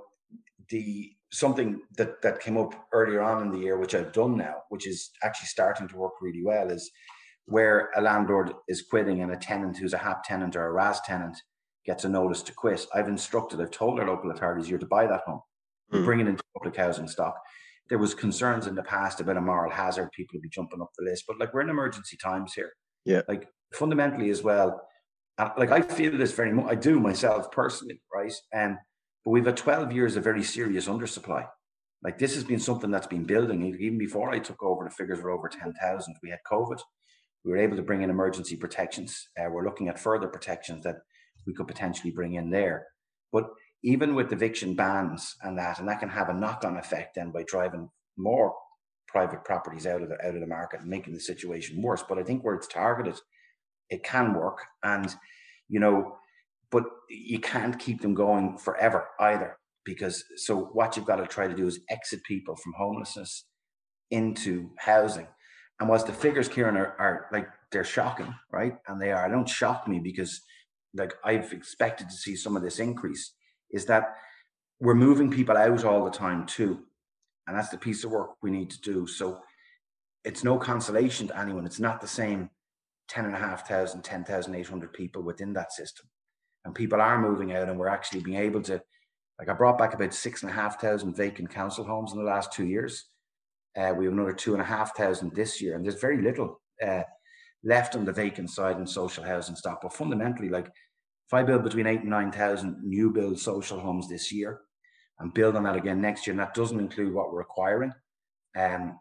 the 0.70 1.12
something 1.34 1.82
that 1.98 2.22
that 2.22 2.40
came 2.40 2.58
up 2.58 2.74
earlier 2.94 3.22
on 3.22 3.42
in 3.42 3.52
the 3.52 3.58
year, 3.58 3.78
which 3.78 3.96
I've 3.96 4.14
done 4.14 4.38
now, 4.38 4.56
which 4.70 4.88
is 4.88 5.10
actually 5.24 5.48
starting 5.48 5.88
to 5.90 5.98
work 5.98 6.14
really 6.22 6.44
well, 6.44 6.70
is 6.70 6.90
where 7.46 7.90
a 7.96 8.02
landlord 8.02 8.54
is 8.70 8.84
quitting 8.84 9.22
and 9.22 9.32
a 9.32 9.36
tenant 9.36 9.78
who's 9.78 9.94
a 9.94 9.98
HAP 9.98 10.24
tenant 10.24 10.56
or 10.56 10.68
a 10.68 10.72
RAS 10.72 11.02
tenant 11.02 11.36
gets 11.86 12.06
a 12.06 12.10
notice 12.10 12.42
to 12.44 12.54
quit. 12.54 12.86
I've 12.94 13.10
instructed, 13.10 13.60
I've 13.60 13.72
told 13.72 14.00
our 14.00 14.08
local 14.08 14.32
authorities, 14.32 14.70
you're 14.70 14.80
to 14.80 14.86
buy 14.86 15.08
that 15.08 15.22
home, 15.26 15.42
mm. 15.92 16.06
bring 16.06 16.22
it 16.22 16.28
into 16.28 16.44
public 16.56 16.78
housing 16.78 17.08
stock. 17.08 17.36
There 17.90 17.98
was 17.98 18.14
concerns 18.14 18.68
in 18.68 18.76
the 18.76 18.84
past 18.84 19.20
about 19.20 19.36
a 19.36 19.42
moral 19.42 19.72
hazard, 19.72 20.12
people 20.14 20.36
would 20.36 20.44
be 20.44 20.50
jumping 20.50 20.82
up 20.82 20.92
the 20.98 21.04
list, 21.04 21.26
but 21.28 21.40
like 21.40 21.54
we're 21.54 21.62
in 21.62 21.70
emergency 21.70 22.16
times 22.16 22.54
here. 22.54 22.72
Yeah. 23.04 23.24
Like 23.28 23.50
fundamentally 23.74 24.30
as 24.30 24.42
well, 24.42 24.82
like 25.58 25.72
I 25.72 25.82
feel 25.82 26.18
this 26.18 26.32
very 26.32 26.54
much. 26.54 26.72
I 26.72 26.76
do 26.76 27.00
myself 27.00 27.52
personally, 27.52 28.02
right? 28.14 28.34
And 28.54 28.74
um, 28.74 28.80
but 29.24 29.32
we've 29.32 29.46
had 29.46 29.58
12 29.58 29.92
years 29.92 30.16
of 30.16 30.24
very 30.24 30.44
serious 30.44 30.88
undersupply. 30.88 31.48
Like 32.04 32.18
this 32.18 32.36
has 32.36 32.44
been 32.44 32.60
something 32.60 32.92
that's 32.92 33.08
been 33.08 33.24
building. 33.24 33.64
Even 33.80 33.98
before 33.98 34.32
I 34.32 34.40
took 34.40 34.62
over, 34.62 34.84
the 34.84 34.90
figures 34.90 35.22
were 35.22 35.32
over 35.32 35.48
10,000. 35.48 36.16
We 36.22 36.30
had 36.30 36.40
COVID. 36.50 36.80
We 37.46 37.52
were 37.52 37.58
able 37.58 37.78
to 37.78 37.84
bring 37.84 38.02
in 38.02 38.10
emergency 38.10 38.58
protections. 38.58 39.30
Uh, 39.40 39.50
we're 39.50 39.66
looking 39.66 39.88
at 39.88 40.00
further 40.00 40.28
protections 40.28 40.84
that 40.84 40.98
we 41.46 41.54
could 41.54 41.68
potentially 41.68 42.12
bring 42.12 42.34
in 42.34 42.50
there. 42.50 42.88
But 43.32 43.50
even 43.84 44.16
with 44.16 44.32
eviction 44.32 44.76
bans 44.76 45.36
and 45.42 45.58
that, 45.58 45.80
and 45.80 45.88
that 45.88 46.00
can 46.00 46.10
have 46.10 46.30
a 46.30 46.34
knock-on 46.34 46.78
effect 46.78 47.16
then 47.16 47.32
by 47.32 47.44
driving 47.44 47.90
more 48.18 48.54
private 49.08 49.44
properties 49.44 49.86
out 49.86 50.02
of 50.02 50.10
the 50.10 50.16
out 50.26 50.36
of 50.36 50.42
the 50.42 50.48
market 50.48 50.82
and 50.82 50.90
making 50.90 51.14
the 51.14 51.20
situation 51.20 51.82
worse. 51.82 52.04
But 52.08 52.18
I 52.18 52.24
think 52.24 52.44
where 52.44 52.56
it's 52.56 52.68
targeted, 52.68 53.16
it 53.90 54.04
can 54.04 54.34
work. 54.34 54.60
And 54.84 55.14
you 55.70 55.80
know, 55.80 56.18
but 56.74 56.86
you 57.08 57.40
can't 57.40 57.78
keep 57.78 58.02
them 58.02 58.16
going 58.16 58.58
forever 58.58 59.08
either. 59.20 59.58
Because 59.86 60.26
so 60.38 60.72
what 60.74 60.98
you've 60.98 61.06
got 61.06 61.18
to 61.18 61.28
try 61.28 61.48
to 61.48 61.54
do 61.54 61.68
is 61.68 61.80
exit 61.90 62.24
people 62.24 62.56
from 62.56 62.74
homelessness 62.76 63.46
into 64.10 64.72
housing. 64.80 65.28
And 65.80 65.88
whilst 65.88 66.08
the 66.08 66.14
figures, 66.14 66.48
Kieran, 66.48 66.76
are, 66.76 66.96
are 66.98 67.28
like 67.32 67.48
they're 67.72 67.84
shocking, 67.84 68.34
right? 68.52 68.76
And 68.88 69.00
they 69.00 69.12
are. 69.12 69.24
I 69.24 69.30
don't 69.30 69.48
shock 69.48 69.88
me 69.88 70.00
because 70.00 70.42
like 70.96 71.14
I've 71.24 71.54
expected 71.54 72.10
to 72.10 72.16
see 72.16 72.36
some 72.36 72.56
of 72.56 72.64
this 72.64 72.80
increase, 72.80 73.34
is 73.72 73.86
that 73.86 74.16
we're 74.80 74.96
moving 74.96 75.30
people 75.30 75.56
out 75.56 75.84
all 75.84 76.04
the 76.04 76.12
time 76.12 76.46
too. 76.48 76.80
And 77.46 77.56
that's 77.56 77.70
the 77.70 77.78
piece 77.78 78.04
of 78.04 78.12
work 78.12 78.32
we 78.42 78.50
need 78.50 78.72
to 78.72 78.82
do. 78.82 79.06
So 79.06 79.42
it's 80.24 80.44
no 80.44 80.58
consolation 80.58 81.28
to 81.28 81.40
anyone. 81.40 81.66
It's 81.66 81.80
not 81.80 82.02
the 82.02 82.08
same 82.08 82.50
10,500, 83.10 84.04
10,800 84.04 84.94
people 84.94 85.22
within 85.22 85.54
that 85.54 85.72
system. 85.72 86.08
And 86.66 86.74
people 86.74 87.02
are 87.02 87.20
moving 87.20 87.54
out 87.54 87.70
and 87.70 87.78
we're 87.78 87.88
actually 87.88 88.22
being 88.22 88.38
able 88.38 88.62
to, 88.64 88.82
like 89.40 89.50
I 89.50 89.54
brought 89.54 89.78
back 89.78 89.94
about 89.94 90.14
six 90.14 90.44
and 90.44 90.52
a 90.52 90.54
half 90.54 90.80
thousand 90.80 91.16
vacant 91.16 91.50
council 91.50 91.84
homes 91.84 92.14
in 92.14 92.20
the 92.20 92.24
last 92.24 92.54
two 92.54 92.66
years. 92.66 93.10
Uh, 93.78 93.94
we 93.98 94.06
have 94.06 94.14
another 94.14 94.34
two 94.34 94.54
and 94.54 94.62
a 94.62 94.66
half 94.66 94.96
thousand 94.96 95.34
this 95.36 95.62
year. 95.62 95.76
And 95.76 95.84
there's 95.84 96.00
very 96.00 96.22
little 96.22 96.62
uh, 96.86 97.04
left 97.64 97.96
on 97.96 98.06
the 98.06 98.14
vacant 98.14 98.50
side 98.50 98.78
in 98.78 98.88
social 98.88 99.24
housing 99.24 99.56
stock. 99.56 99.80
But 99.82 99.94
fundamentally, 99.94 100.50
like 100.50 100.68
if 100.68 101.34
I 101.34 101.44
build 101.44 101.64
between 101.64 101.88
eight 101.88 102.02
and 102.02 102.10
9,000 102.10 102.84
new 102.84 103.10
build 103.10 103.40
social 103.40 103.80
homes 103.80 104.08
this 104.08 104.32
year 104.32 104.62
and 105.20 105.34
build 105.34 105.56
on 105.56 105.64
that 105.64 105.76
again 105.76 106.02
next 106.02 106.28
year, 106.28 106.32
and 106.32 106.40
that 106.40 106.54
doesn't 106.54 106.80
include 106.80 107.14
what 107.14 107.32
we're 107.32 107.42
acquiring, 107.42 107.94
um, 108.58 109.00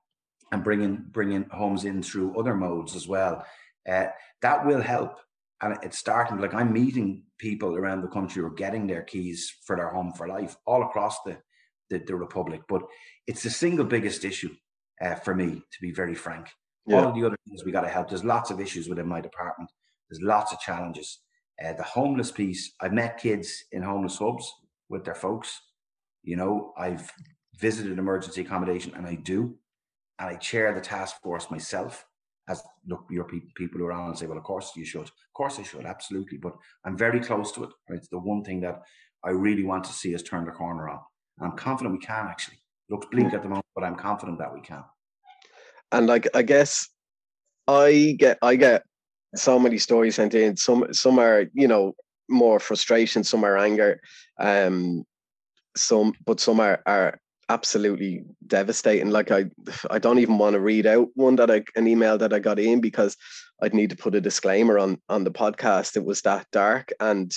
and 0.51 0.63
bringing 0.63 1.05
bringing 1.11 1.47
homes 1.51 1.85
in 1.85 2.03
through 2.03 2.39
other 2.39 2.55
modes 2.55 2.95
as 2.95 3.09
well. 3.09 3.45
Uh, 3.89 4.07
that 4.43 4.65
will 4.67 4.81
help. 4.81 5.19
And 5.63 5.79
it's 5.83 5.99
starting, 5.99 6.39
like 6.39 6.55
I'm 6.55 6.73
meeting 6.73 7.23
people 7.39 7.77
around 7.77 8.03
the 8.03 8.09
country 8.09 8.41
who 8.41 8.49
are 8.49 8.55
getting 8.55 8.87
their 8.87 9.03
keys 9.03 9.53
for 9.65 9.77
their 9.77 9.91
home 9.91 10.13
for 10.13 10.27
life 10.27 10.57
all 10.67 10.83
across 10.83 11.23
the, 11.23 11.39
the, 11.89 11.99
the 11.99 12.17
Republic. 12.17 12.63
But 12.69 12.83
it's 13.29 13.45
the 13.45 13.51
single 13.51 13.85
biggest 13.85 14.25
issue 14.25 14.51
uh, 15.01 15.15
for 15.15 15.35
me, 15.35 15.51
to 15.51 15.79
be 15.81 15.93
very 15.93 16.17
frank. 16.17 16.49
Yeah. 16.87 17.05
All 17.05 17.13
the 17.13 17.25
other 17.25 17.37
things 17.47 17.65
we 17.65 17.71
got 17.71 17.83
to 17.83 17.89
help. 17.89 18.09
There's 18.09 18.25
lots 18.25 18.51
of 18.51 18.61
issues 18.61 18.89
within 18.89 19.07
my 19.07 19.21
department. 19.21 19.71
There's 20.11 20.21
lots 20.21 20.53
of 20.53 20.59
challenges. 20.59 21.21
Uh, 21.65 21.75
the 21.75 21.85
homeless 21.85 22.33
piece, 22.33 22.73
I've 22.81 22.93
met 22.93 23.19
kids 23.19 23.65
in 23.71 23.83
homeless 23.83 24.19
hubs 24.19 24.53
with 24.89 25.05
their 25.05 25.15
folks. 25.15 25.61
You 26.25 26.37
know, 26.37 26.73
I've 26.77 27.09
visited 27.57 27.99
emergency 27.99 28.41
accommodation 28.41 28.95
and 28.97 29.07
I 29.07 29.15
do. 29.15 29.57
And 30.19 30.29
I 30.29 30.37
chair 30.37 30.75
the 30.75 30.81
task 30.81 31.17
force 31.23 31.51
myself 31.51 32.05
as 32.49 32.63
look 32.87 33.05
your 33.11 33.25
pe- 33.25 33.41
people 33.55 33.79
who 33.79 33.87
are 33.87 33.93
on 33.93 34.11
and 34.11 34.19
say, 34.19 34.27
well, 34.27 34.39
of 34.39 34.45
course 34.45 34.73
you 34.77 34.85
should. 34.85 35.03
Of 35.03 35.33
course 35.35 35.59
I 35.59 35.63
should, 35.63 35.87
absolutely. 35.87 36.39
But 36.39 36.55
I'm 36.85 36.97
very 36.97 37.21
close 37.21 37.53
to 37.53 37.65
it. 37.65 37.71
Right? 37.89 37.99
It's 37.99 38.09
the 38.09 38.19
one 38.19 38.43
thing 38.43 38.61
that 38.63 38.81
I 39.25 39.31
really 39.31 39.65
want 39.65 39.85
to 39.85 39.93
see 39.93 40.15
us 40.15 40.23
turn 40.23 40.45
the 40.45 40.51
corner 40.51 40.89
on. 40.89 40.99
And 41.39 41.51
I'm 41.51 41.57
confident 41.57 41.99
we 41.99 42.05
can 42.05 42.27
actually. 42.27 42.57
It 42.89 42.95
looks 42.95 43.07
bleak 43.11 43.33
at 43.33 43.43
the 43.43 43.49
moment, 43.49 43.67
but 43.75 43.85
I'm 43.85 43.97
confident 43.97 44.39
that 44.39 44.53
we 44.53 44.61
can. 44.61 44.85
And 45.93 46.07
like 46.07 46.29
I 46.35 46.43
guess 46.43 46.89
I 47.69 48.17
get 48.19 48.39
I 48.43 48.57
get 48.57 48.83
so 49.37 49.59
many 49.59 49.79
stories 49.79 50.17
sent 50.17 50.35
in. 50.35 50.57
Some 50.57 50.93
some 50.93 51.19
are, 51.19 51.45
you 51.55 51.69
know, 51.69 51.95
more 52.29 52.59
frustration, 52.59 53.23
some 53.25 53.45
are 53.45 53.57
anger. 53.57 54.01
Um 54.39 55.05
some 55.77 56.13
but 56.27 56.41
some 56.41 56.61
are 56.61 56.83
are 56.87 57.19
absolutely 57.53 58.25
devastating. 58.47 59.11
Like 59.11 59.31
I, 59.31 59.45
I 59.91 59.99
don't 59.99 60.19
even 60.19 60.39
want 60.39 60.55
to 60.55 60.61
read 60.61 60.87
out 60.87 61.09
one 61.15 61.37
that 61.37 61.51
I 61.51 61.65
an 61.77 61.87
email 61.87 62.19
that 62.19 62.33
I 62.33 62.39
got 62.39 62.59
in 62.59 62.81
because 62.81 63.17
I'd 63.63 63.75
need 63.75 63.91
to 63.91 63.97
put 63.97 64.15
a 64.15 64.21
disclaimer 64.21 64.79
on 64.79 65.01
on 65.09 65.25
the 65.25 65.31
podcast. 65.31 65.97
It 65.97 66.05
was 66.05 66.23
that 66.23 66.47
dark, 66.51 66.93
and 67.01 67.33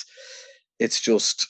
it's 0.79 1.01
just 1.01 1.47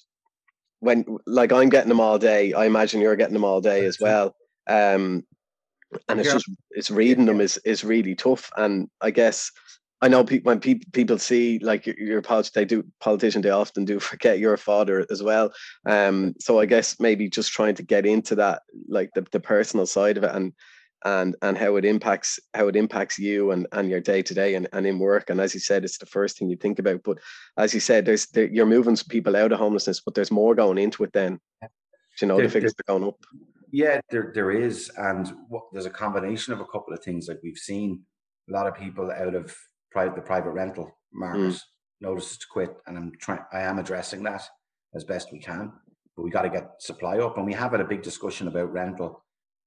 when 0.80 1.06
like 1.26 1.52
I'm 1.52 1.70
getting 1.70 1.90
them 1.90 2.00
all 2.00 2.18
day. 2.18 2.54
I 2.54 2.66
imagine 2.66 3.02
you're 3.02 3.16
getting 3.16 3.34
them 3.34 3.46
all 3.46 3.62
day 3.62 3.86
as 3.86 4.00
well. 4.00 4.36
Um, 4.68 5.24
and 6.10 6.20
it's 6.20 6.28
yeah. 6.28 6.34
just 6.34 6.50
it's 6.72 6.92
reading 6.92 7.26
them 7.26 7.42
is 7.42 7.58
is 7.66 7.84
really 7.84 8.16
tough. 8.16 8.50
And 8.58 8.90
I 9.02 9.12
guess 9.12 9.52
I 10.02 10.08
know 10.08 10.24
people 10.24 10.50
when 10.50 10.60
people 10.60 10.88
people 10.92 11.18
see 11.18 11.60
like 11.60 11.86
your, 11.88 12.22
politician, 12.22 12.52
they 12.56 12.66
do 12.66 12.84
politician, 13.00 13.42
they 13.42 13.50
often 13.50 13.86
do 13.86 14.00
forget 14.12 14.40
your 14.40 14.58
father 14.58 15.06
as 15.10 15.24
well. 15.24 15.52
Um, 15.86 16.36
so 16.40 16.60
I 16.60 16.66
guess 16.66 17.00
maybe 17.00 17.30
just 17.30 17.52
trying 17.52 17.76
to 17.76 17.84
get 17.84 18.06
into 18.06 18.36
that, 18.36 18.64
like 18.88 19.12
the, 19.16 19.26
the 19.32 19.40
personal 19.40 19.86
side 19.86 20.18
of 20.18 20.24
it, 20.24 20.32
and 20.34 20.54
and 21.06 21.36
and 21.42 21.58
how 21.58 21.76
it 21.78 21.86
impacts 21.86 22.40
how 22.54 22.68
it 22.68 22.76
impacts 22.76 23.18
you 23.20 23.52
and 23.52 23.68
and 23.72 23.90
your 23.90 24.02
day 24.02 24.22
to 24.22 24.34
day 24.34 24.56
and 24.56 24.68
and 24.74 24.86
in 24.86 25.00
work. 25.00 25.30
And 25.30 25.40
as 25.40 25.54
you 25.54 25.60
said, 25.60 25.86
it's 25.86 25.98
the 25.98 26.06
first 26.06 26.38
thing 26.38 26.50
you 26.50 26.58
think 26.58 26.80
about. 26.80 27.02
But 27.04 27.20
as 27.58 27.74
you 27.74 27.80
said, 27.80 28.06
there's 28.06 28.26
there, 28.28 28.48
you're 28.48 28.66
moving 28.66 28.98
people 29.10 29.36
out 29.36 29.52
of 29.52 29.60
homelessness, 29.60 30.02
but 30.02 30.14
there's 30.14 30.32
more 30.32 30.56
going 30.56 30.78
into 30.78 31.04
it. 31.04 31.14
Then, 31.14 31.40
you 32.20 32.28
know, 32.28 32.38
there, 32.38 32.48
the 32.48 32.52
figures 32.52 32.74
are 32.74 32.94
going 32.94 33.08
up. 33.08 33.18
Yeah, 33.72 34.02
there 34.10 34.32
there 34.34 34.52
is, 34.52 34.92
and 34.98 35.32
what, 35.48 35.64
there's 35.72 35.86
a 35.86 35.92
combination 35.92 36.54
of 36.54 36.60
a 36.60 36.66
couple 36.66 36.94
of 36.94 37.04
things. 37.04 37.28
Like 37.28 37.40
we've 37.44 37.58
seen 37.58 38.02
a 38.50 38.54
lot 38.54 38.68
of 38.68 38.76
people 38.76 39.12
out 39.12 39.36
of 39.36 39.56
private 39.96 40.16
the 40.16 40.22
private 40.22 40.52
rental 40.52 40.92
market 41.14 41.54
mm. 41.54 41.62
notices 42.02 42.38
to 42.38 42.46
quit, 42.52 42.76
and 42.86 42.98
I'm 42.98 43.14
trying. 43.18 43.46
I 43.54 43.62
am 43.62 43.80
addressing 43.80 44.24
that 44.24 44.44
as 44.94 45.06
best 45.06 45.32
we 45.32 45.40
can, 45.40 45.72
but 46.16 46.24
we 46.24 46.30
got 46.30 46.42
to 46.42 46.50
get 46.50 46.70
supply 46.80 47.20
up, 47.20 47.38
and 47.38 47.46
we 47.46 47.54
have 47.54 47.72
had 47.72 47.80
a 47.80 47.86
big 47.94 48.04
discussion 48.04 48.50
about 48.50 48.74
rental, 48.74 49.24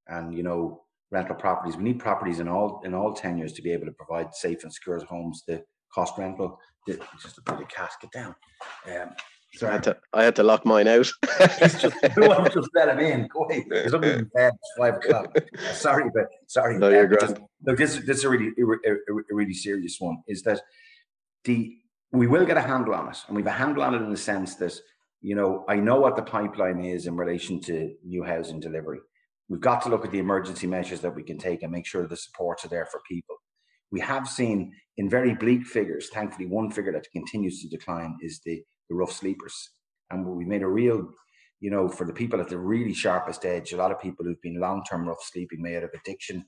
and 0.06 0.34
you 0.36 0.42
know 0.42 0.82
rental 1.10 1.34
properties. 1.34 1.78
We 1.78 1.84
need 1.84 1.98
properties 1.98 2.40
in 2.40 2.48
all 2.48 2.82
in 2.84 2.92
all 2.92 3.14
tenures 3.14 3.54
to 3.54 3.62
be 3.62 3.72
able 3.72 3.86
to 3.86 3.92
provide 3.92 4.34
safe 4.34 4.64
and 4.64 4.72
secure 4.72 5.02
homes. 5.06 5.44
The 5.48 5.64
cost 5.94 6.18
rental, 6.18 6.58
the, 6.86 7.00
just 7.22 7.38
a 7.38 7.42
pretty 7.42 7.64
cat, 7.64 7.92
get 8.02 8.12
down. 8.12 8.34
Um, 8.86 9.10
Sorry. 9.54 9.70
I 9.70 9.74
had 9.74 9.82
to, 9.84 9.96
I 10.12 10.24
had 10.24 10.36
to 10.36 10.42
lock 10.42 10.66
mine 10.66 10.88
out. 10.88 11.08
just, 11.58 11.80
just 11.80 12.68
let 12.74 12.88
him 12.88 12.98
in. 12.98 13.28
Go 13.28 13.44
away. 13.44 13.64
He's 13.82 13.92
not 13.92 14.04
even 14.04 14.30
bed. 14.34 14.52
It's 14.54 14.72
five 14.78 14.96
o'clock. 14.96 15.36
Sorry, 15.72 16.10
but 16.14 16.26
sorry. 16.46 16.78
No, 16.78 16.90
you're 16.90 17.06
grand. 17.06 17.40
Look, 17.64 17.78
this, 17.78 17.96
this 17.96 18.18
is 18.18 18.24
a 18.24 18.28
really, 18.28 18.50
a, 18.58 18.92
a 18.92 19.34
really 19.34 19.54
serious 19.54 19.96
one. 19.98 20.18
Is 20.28 20.42
that 20.42 20.60
the 21.44 21.76
we 22.12 22.26
will 22.26 22.46
get 22.46 22.56
a 22.56 22.62
handle 22.62 22.94
on 22.94 23.08
it, 23.08 23.18
and 23.26 23.36
we've 23.36 23.46
a 23.46 23.50
handle 23.50 23.82
on 23.82 23.94
it 23.94 24.02
in 24.02 24.10
the 24.10 24.16
sense 24.16 24.54
that 24.56 24.78
you 25.20 25.34
know 25.34 25.64
I 25.68 25.76
know 25.76 26.00
what 26.00 26.16
the 26.16 26.22
pipeline 26.22 26.84
is 26.84 27.06
in 27.06 27.16
relation 27.16 27.60
to 27.62 27.94
new 28.04 28.22
housing 28.22 28.60
delivery. 28.60 29.00
We've 29.48 29.60
got 29.60 29.82
to 29.82 29.88
look 29.88 30.04
at 30.04 30.12
the 30.12 30.18
emergency 30.18 30.66
measures 30.66 31.00
that 31.00 31.14
we 31.14 31.22
can 31.22 31.38
take 31.38 31.62
and 31.62 31.72
make 31.72 31.86
sure 31.86 32.06
the 32.06 32.16
supports 32.16 32.66
are 32.66 32.68
there 32.68 32.86
for 32.86 33.00
people. 33.08 33.36
We 33.90 34.00
have 34.00 34.28
seen 34.28 34.72
in 34.98 35.08
very 35.08 35.34
bleak 35.34 35.66
figures, 35.66 36.10
thankfully, 36.12 36.46
one 36.46 36.70
figure 36.70 36.92
that 36.92 37.06
continues 37.12 37.62
to 37.62 37.68
decline 37.68 38.18
is 38.20 38.40
the 38.44 38.62
the 38.88 38.94
rough 38.94 39.12
sleepers. 39.12 39.70
And 40.10 40.26
we 40.26 40.44
made 40.44 40.62
a 40.62 40.68
real, 40.68 41.08
you 41.60 41.70
know, 41.70 41.88
for 41.88 42.06
the 42.06 42.12
people 42.12 42.40
at 42.40 42.48
the 42.48 42.58
really 42.58 42.94
sharpest 42.94 43.44
edge, 43.44 43.72
a 43.72 43.76
lot 43.76 43.90
of 43.90 44.00
people 44.00 44.24
who've 44.24 44.40
been 44.42 44.60
long 44.60 44.82
term 44.88 45.06
rough 45.06 45.22
sleeping, 45.22 45.62
may 45.62 45.72
have 45.72 45.84
addiction, 45.94 46.44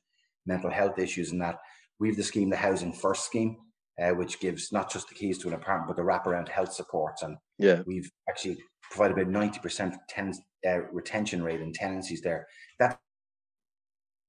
mental 0.47 0.71
health 0.71 0.99
issues, 0.99 1.33
and 1.33 1.41
that. 1.41 1.57
We 1.99 2.09
have 2.09 2.17
the 2.17 2.23
scheme, 2.23 2.49
the 2.49 2.57
Housing 2.57 2.95
First 2.95 3.27
scheme, 3.27 3.59
uh, 4.01 4.13
which 4.13 4.41
gives 4.41 4.73
not 4.73 4.91
just 4.91 5.11
the 5.11 5.15
keys 5.15 5.37
to 5.39 5.49
an 5.49 5.55
apartment, 5.55 5.89
but 5.89 5.97
the 5.97 6.03
wraparound 6.03 6.49
health 6.49 6.73
supports. 6.73 7.23
And 7.23 7.37
yeah, 7.59 7.83
we've 7.87 8.11
actually 8.27 8.57
provided 8.91 9.19
about 9.19 9.33
90% 9.33 9.95
ten, 10.09 10.33
uh, 10.67 10.81
retention 10.93 11.43
rate 11.43 11.61
in 11.61 11.75
tenancies 11.75 12.23
there. 12.23 12.47
That 12.79 12.99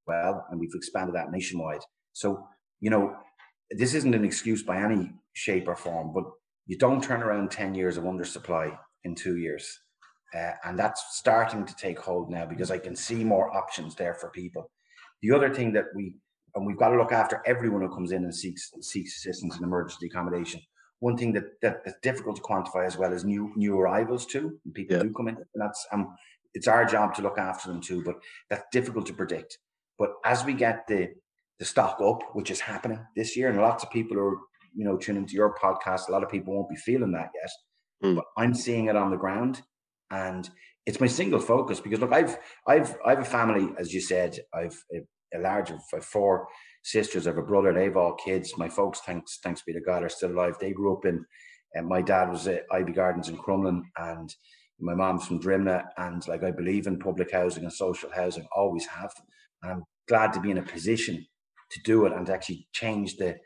well, 0.08 0.46
and 0.50 0.60
we've 0.60 0.76
expanded 0.76 1.16
that 1.16 1.32
nationwide. 1.32 1.82
So, 2.14 2.46
you 2.80 2.90
know, 2.90 3.16
this 3.72 3.94
isn't 3.94 4.14
an 4.14 4.26
excuse 4.26 4.64
by 4.64 4.82
any 4.82 5.12
shape 5.34 5.68
or 5.68 5.76
form, 5.76 6.12
but 6.14 6.26
you 6.68 6.78
don't 6.78 7.04
turn 7.04 7.24
around 7.24 7.52
10 7.52 7.76
years 7.76 7.98
of 7.98 8.04
undersupply 8.04 8.78
in 9.04 9.16
two 9.16 9.38
years. 9.38 9.80
Uh, 10.34 10.52
and 10.64 10.80
that's 10.80 11.18
starting 11.18 11.66
to 11.66 11.76
take 11.76 12.00
hold 12.00 12.30
now 12.30 12.46
because 12.46 12.72
I 12.72 12.78
can 12.78 12.96
see 12.96 13.24
more 13.24 13.56
options 13.56 13.96
there 13.96 14.14
for 14.14 14.30
people. 14.30 14.72
The 15.22 15.32
other 15.32 15.54
thing 15.54 15.74
that 15.74 15.86
we 15.96 16.16
and 16.56 16.66
we've 16.66 16.78
got 16.78 16.90
to 16.90 16.98
look 16.98 17.12
after 17.12 17.42
everyone 17.46 17.82
who 17.82 17.94
comes 17.94 18.12
in 18.12 18.24
and 18.24 18.36
seeks 18.36 18.72
seeks 18.82 19.18
assistance 19.18 19.58
in 19.58 19.64
emergency 19.64 20.08
accommodation. 20.08 20.62
One 21.00 21.18
thing 21.18 21.34
that, 21.34 21.46
that 21.62 21.84
that's 21.84 22.00
difficult 22.02 22.38
to 22.38 22.42
quantify 22.42 22.86
as 22.86 22.98
well 22.98 23.14
is 23.14 23.24
new 23.24 23.52
new 23.56 23.80
arrivals 23.80 24.26
too. 24.26 24.60
And 24.66 24.74
people 24.74 24.98
yeah. 24.98 25.04
do 25.04 25.14
come 25.14 25.28
in, 25.28 25.36
and 25.36 25.46
that's 25.56 25.86
um 25.92 26.16
it's 26.54 26.68
our 26.68 26.86
job 26.86 27.16
to 27.16 27.22
look 27.22 27.38
after 27.38 27.68
them 27.68 27.82
too. 27.82 28.04
But 28.04 28.16
that's 28.50 28.64
difficult 28.72 29.06
to 29.08 29.14
predict. 29.14 29.58
But 29.98 30.12
as 30.26 30.46
we 30.46 30.54
get 30.54 30.88
the 30.88 31.10
the 31.60 31.66
stock 31.66 32.02
up, 32.02 32.24
which 32.34 32.52
is 32.52 32.60
happening 32.60 33.00
this 33.16 33.36
year, 33.38 33.50
and 33.50 33.60
lots 33.60 33.84
of 33.84 33.92
people 33.92 34.18
are 34.20 34.38
you 34.74 34.86
know 34.86 34.98
tune 34.98 35.18
into 35.18 35.34
your 35.34 35.56
podcast, 35.56 36.08
a 36.08 36.12
lot 36.12 36.24
of 36.24 36.30
people 36.30 36.54
won't 36.54 36.70
be 36.70 36.76
feeling 36.76 37.12
that 37.12 37.30
yet, 37.34 38.10
mm. 38.10 38.16
but 38.16 38.26
I'm 38.38 38.54
seeing 38.54 38.86
it 38.86 38.96
on 38.96 39.12
the 39.12 39.18
ground, 39.18 39.62
and 40.10 40.50
it's 40.86 41.00
my 41.00 41.08
single 41.08 41.40
focus 41.40 41.80
because 41.80 42.00
look, 42.00 42.14
I've 42.14 42.38
I've 42.68 42.96
I've 43.06 43.20
a 43.20 43.26
family, 43.26 43.70
as 43.78 43.94
you 43.94 44.02
said, 44.02 44.40
I've 44.54 44.84
a, 44.94 45.38
a 45.38 45.40
large 45.40 45.72
of 45.72 45.82
four 46.04 46.48
sisters, 46.84 47.28
I 47.28 47.32
have 47.32 47.38
a 47.38 47.44
brother, 47.44 47.74
they've 47.74 47.96
all 47.96 48.16
kids. 48.16 48.58
My 48.58 48.70
folks, 48.70 49.02
thanks 49.02 49.40
thanks 49.44 49.62
be 49.62 49.74
to 49.74 49.82
God, 49.82 50.04
are 50.04 50.10
still 50.10 50.32
alive. 50.32 50.56
They 50.60 50.72
grew 50.72 50.96
up 50.96 51.06
in, 51.06 51.26
and 51.74 51.88
my 51.88 52.02
dad 52.02 52.30
was 52.30 52.48
at 52.48 52.66
Ivy 52.72 52.94
Gardens 52.94 53.30
in 53.30 53.38
Crumlin, 53.38 53.82
and 53.98 54.34
my 54.80 54.96
mom's 54.96 55.26
from 55.26 55.40
Drimnagh, 55.40 55.86
and 55.98 56.28
like 56.28 56.44
I 56.44 56.52
believe 56.52 56.88
in 56.88 57.00
public 57.00 57.32
housing 57.32 57.64
and 57.64 57.74
social 57.74 58.10
housing, 58.12 58.48
always 58.56 58.86
have. 58.88 59.14
And 59.62 59.72
I'm 59.72 59.84
glad 60.08 60.34
to 60.34 60.42
be 60.42 60.52
in 60.52 60.58
a 60.58 60.64
position 60.64 61.26
to 61.72 61.82
do 61.84 62.06
it 62.06 62.14
and 62.14 62.26
to 62.26 62.34
actually 62.34 62.68
change 62.74 63.18
the 63.18 63.38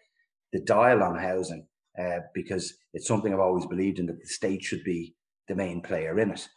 the 0.54 0.62
dial 0.62 1.04
on 1.04 1.18
housing 1.18 1.68
uh, 2.00 2.20
because 2.34 2.74
it's 2.94 3.08
something 3.08 3.34
I've 3.34 3.40
always 3.40 3.66
believed 3.66 4.00
in 4.00 4.06
that 4.08 4.20
the 4.20 4.28
state 4.28 4.64
should 4.64 4.84
be 4.84 5.16
the 5.48 5.56
main 5.56 5.82
player 5.82 6.20
in 6.20 6.32
it. 6.32 6.48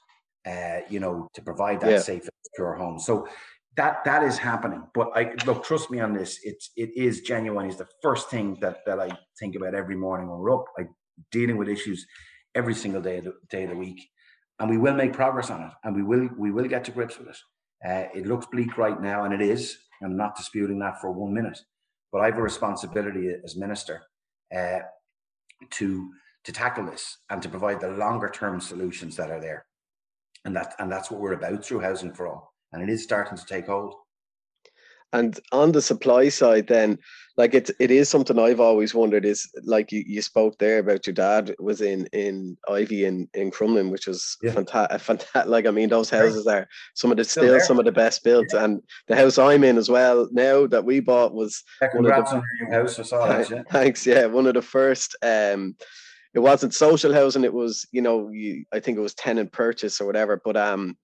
Uh, 0.47 0.81
you 0.89 1.01
know, 1.01 1.29
to 1.35 1.43
provide 1.43 1.81
that 1.81 1.91
yeah. 1.91 1.99
safe 1.99 2.23
and 2.23 2.31
secure 2.45 2.75
home. 2.75 2.99
So 2.99 3.29
that 3.77 4.05
that 4.05 4.23
is 4.23 4.39
happening. 4.39 4.83
But 4.95 5.11
I 5.15 5.35
look, 5.45 5.65
trust 5.65 5.91
me 5.91 6.01
on 6.01 6.15
this. 6.15 6.39
It's 6.43 6.71
it 6.77 6.91
is 6.97 7.21
genuine. 7.21 7.67
It's 7.67 7.77
the 7.77 7.89
first 8.03 8.31
thing 8.31 8.57
that 8.61 8.79
that 8.87 8.99
I 8.99 9.11
think 9.39 9.57
about 9.57 9.75
every 9.75 9.97
morning 9.97 10.31
when 10.31 10.39
we're 10.39 10.55
up. 10.55 10.65
I 10.79 10.85
dealing 11.33 11.57
with 11.57 11.69
issues 11.69 12.07
every 12.55 12.75
single 12.75 13.03
day 13.03 13.19
of 13.19 13.25
the, 13.25 13.35
day 13.51 13.65
of 13.65 13.71
the 13.71 13.77
week 13.77 14.09
and 14.59 14.69
we 14.69 14.79
will 14.79 14.95
make 14.95 15.13
progress 15.13 15.51
on 15.51 15.63
it, 15.63 15.73
and 15.85 15.95
we 15.95 16.03
will 16.03 16.29
we 16.37 16.51
will 16.51 16.67
get 16.67 16.85
to 16.85 16.91
grips 16.91 17.19
with 17.19 17.29
it. 17.29 17.37
Uh, 17.87 18.09
it 18.15 18.27
looks 18.27 18.47
bleak 18.47 18.77
right 18.77 19.01
now, 19.01 19.25
and 19.25 19.33
it 19.33 19.41
is. 19.41 19.79
I'm 20.03 20.17
not 20.17 20.37
disputing 20.37 20.79
that 20.81 21.01
for 21.01 21.13
one 21.13 21.33
minute, 21.33 21.59
but 22.13 22.21
I 22.21 22.27
have 22.27 22.39
a 22.39 22.43
responsibility 22.43 23.35
as 23.45 23.57
minister 23.57 24.03
uh, 24.57 24.81
to 25.71 26.11
to 26.45 26.53
tackle 26.53 26.87
this 26.87 27.19
and 27.31 27.43
to 27.43 27.49
provide 27.49 27.81
the 27.81 27.91
longer 27.91 28.31
term 28.31 28.61
solutions 28.61 29.17
that 29.17 29.31
are 29.31 29.41
there, 29.41 29.67
and 30.45 30.55
that 30.57 30.75
and 30.79 30.91
that's 30.91 31.11
what 31.11 31.21
we're 31.21 31.33
about 31.33 31.65
through 31.65 31.81
Housing 31.81 32.13
for 32.13 32.27
All, 32.29 32.55
and 32.73 32.83
it 32.83 32.89
is 32.89 33.03
starting 33.03 33.37
to 33.37 33.47
take 33.47 33.67
hold. 33.67 33.95
And 35.13 35.39
on 35.53 35.73
the 35.73 35.81
supply 35.81 36.29
side, 36.29 36.67
then, 36.67 36.99
like 37.37 37.55
it, 37.55 37.71
it 37.79 37.91
is 37.91 38.09
something 38.09 38.39
I've 38.39 38.61
always 38.61 38.95
wondered. 38.95 39.25
Is 39.25 39.49
like 39.63 39.91
you, 39.91 40.03
you 40.07 40.21
spoke 40.21 40.59
there 40.59 40.81
about 40.81 41.07
your 41.07 41.15
dad 41.15 41.55
was 41.59 41.81
in 41.81 42.07
in 42.13 42.59
Ivy 42.69 43.05
in 43.07 43.29
in 43.33 43.51
Crumlin, 43.51 43.91
which 43.91 44.07
was 44.07 44.37
yeah. 44.43 44.53
fantastic. 44.53 45.01
Fantastic. 45.01 45.47
Like 45.47 45.67
I 45.67 45.71
mean, 45.71 45.89
those 45.89 46.11
houses 46.11 46.47
are 46.47 46.69
some 46.95 47.11
of 47.11 47.17
the 47.17 47.25
still, 47.25 47.45
still 47.45 47.61
some 47.61 47.79
of 47.79 47.85
the 47.85 47.93
best 47.93 48.23
built, 48.23 48.49
yeah. 48.53 48.65
and 48.65 48.83
the 49.07 49.17
house 49.17 49.39
I'm 49.39 49.65
in 49.65 49.79
as 49.79 49.89
well 49.89 50.29
now 50.33 50.67
that 50.67 50.85
we 50.85 51.01
bought 51.01 51.33
was. 51.33 51.63
Yeah, 51.81 51.89
congrats 51.89 52.33
on 52.33 52.43
your 52.61 52.73
house. 52.73 52.99
I 52.99 53.03
saw 53.03 53.27
that. 53.27 53.51
Yeah. 53.51 53.63
Thanks. 53.71 54.07
Yeah, 54.07 54.27
one 54.27 54.47
of 54.47 54.55
the 54.55 54.63
first. 54.63 55.17
um 55.23 55.77
it 56.35 56.41
wasn't 56.41 56.75
social 56.75 57.13
housing 57.13 57.43
it 57.43 57.53
was 57.53 57.87
you 57.91 58.03
know 58.03 58.29
you, 58.29 58.63
i 58.73 58.79
think 58.79 58.99
it 58.99 59.01
was 59.01 59.15
tenant 59.15 59.51
purchase 59.51 59.99
or 59.99 60.07
whatever 60.07 60.41
but 60.45 60.59
um 60.59 60.95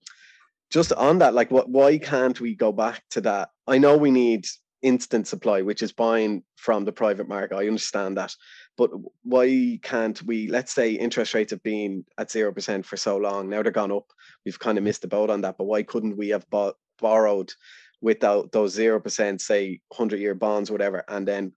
just 0.74 0.92
on 0.94 1.18
that, 1.18 1.34
like, 1.34 1.52
what? 1.52 1.68
Why 1.70 1.98
can't 1.98 2.40
we 2.40 2.56
go 2.56 2.72
back 2.72 3.04
to 3.10 3.20
that? 3.20 3.50
I 3.68 3.78
know 3.78 3.96
we 3.96 4.10
need 4.10 4.44
instant 4.82 5.28
supply, 5.28 5.62
which 5.62 5.82
is 5.82 5.92
buying 5.92 6.42
from 6.56 6.84
the 6.84 6.90
private 6.90 7.28
market. 7.28 7.54
I 7.54 7.68
understand 7.68 8.16
that, 8.16 8.34
but 8.76 8.90
why 9.22 9.78
can't 9.82 10.20
we? 10.24 10.48
Let's 10.48 10.74
say 10.74 10.90
interest 10.90 11.32
rates 11.32 11.52
have 11.52 11.62
been 11.62 12.04
at 12.18 12.32
zero 12.32 12.52
percent 12.52 12.84
for 12.84 12.96
so 12.96 13.16
long. 13.16 13.48
Now 13.48 13.62
they're 13.62 13.70
gone 13.70 13.92
up. 13.92 14.10
We've 14.44 14.58
kind 14.58 14.76
of 14.76 14.82
missed 14.82 15.02
the 15.02 15.06
boat 15.06 15.30
on 15.30 15.42
that. 15.42 15.58
But 15.58 15.66
why 15.66 15.84
couldn't 15.84 16.16
we 16.16 16.30
have 16.30 16.50
bought, 16.50 16.74
borrowed 16.98 17.52
without 18.00 18.50
those 18.50 18.74
zero 18.74 18.98
percent, 18.98 19.42
say, 19.42 19.80
hundred 19.92 20.18
year 20.18 20.34
bonds, 20.34 20.72
whatever, 20.72 21.04
and 21.06 21.26
then 21.26 21.52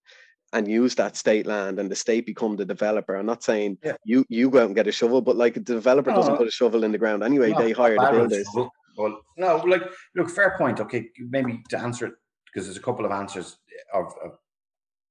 and 0.54 0.68
use 0.68 0.94
that 0.96 1.18
state 1.18 1.48
land 1.48 1.80
and 1.80 1.90
the 1.90 1.96
state 1.96 2.26
become 2.28 2.56
the 2.56 2.66
developer. 2.66 3.16
I'm 3.16 3.26
not 3.26 3.44
saying 3.44 3.80
yeah. 3.84 3.98
you 4.06 4.26
you 4.30 4.52
go 4.52 4.60
out 4.60 4.68
and 4.68 4.76
get 4.76 4.88
a 4.88 4.92
shovel, 4.92 5.22
but 5.22 5.36
like 5.36 5.58
a 5.58 5.60
developer 5.60 6.12
no, 6.12 6.18
doesn't 6.18 6.38
put 6.38 6.48
a 6.48 6.52
shovel 6.52 6.84
in 6.84 6.92
the 6.92 7.00
ground 7.00 7.24
anyway. 7.24 7.52
No, 7.52 7.60
they 7.60 7.72
hire 7.72 7.96
the 7.96 8.12
builders. 8.12 8.46
Shovel. 8.54 8.72
Well, 8.98 9.22
no, 9.38 9.58
like 9.58 9.84
look, 10.16 10.30
fair 10.30 10.56
point. 10.58 10.80
Okay, 10.80 11.10
maybe 11.20 11.64
to 11.70 11.80
answer 11.80 12.08
it 12.08 12.14
because 12.46 12.66
there's 12.66 12.78
a 12.78 12.82
couple 12.82 13.06
of 13.06 13.12
answers 13.12 13.58
of, 13.94 14.06
of 14.24 14.32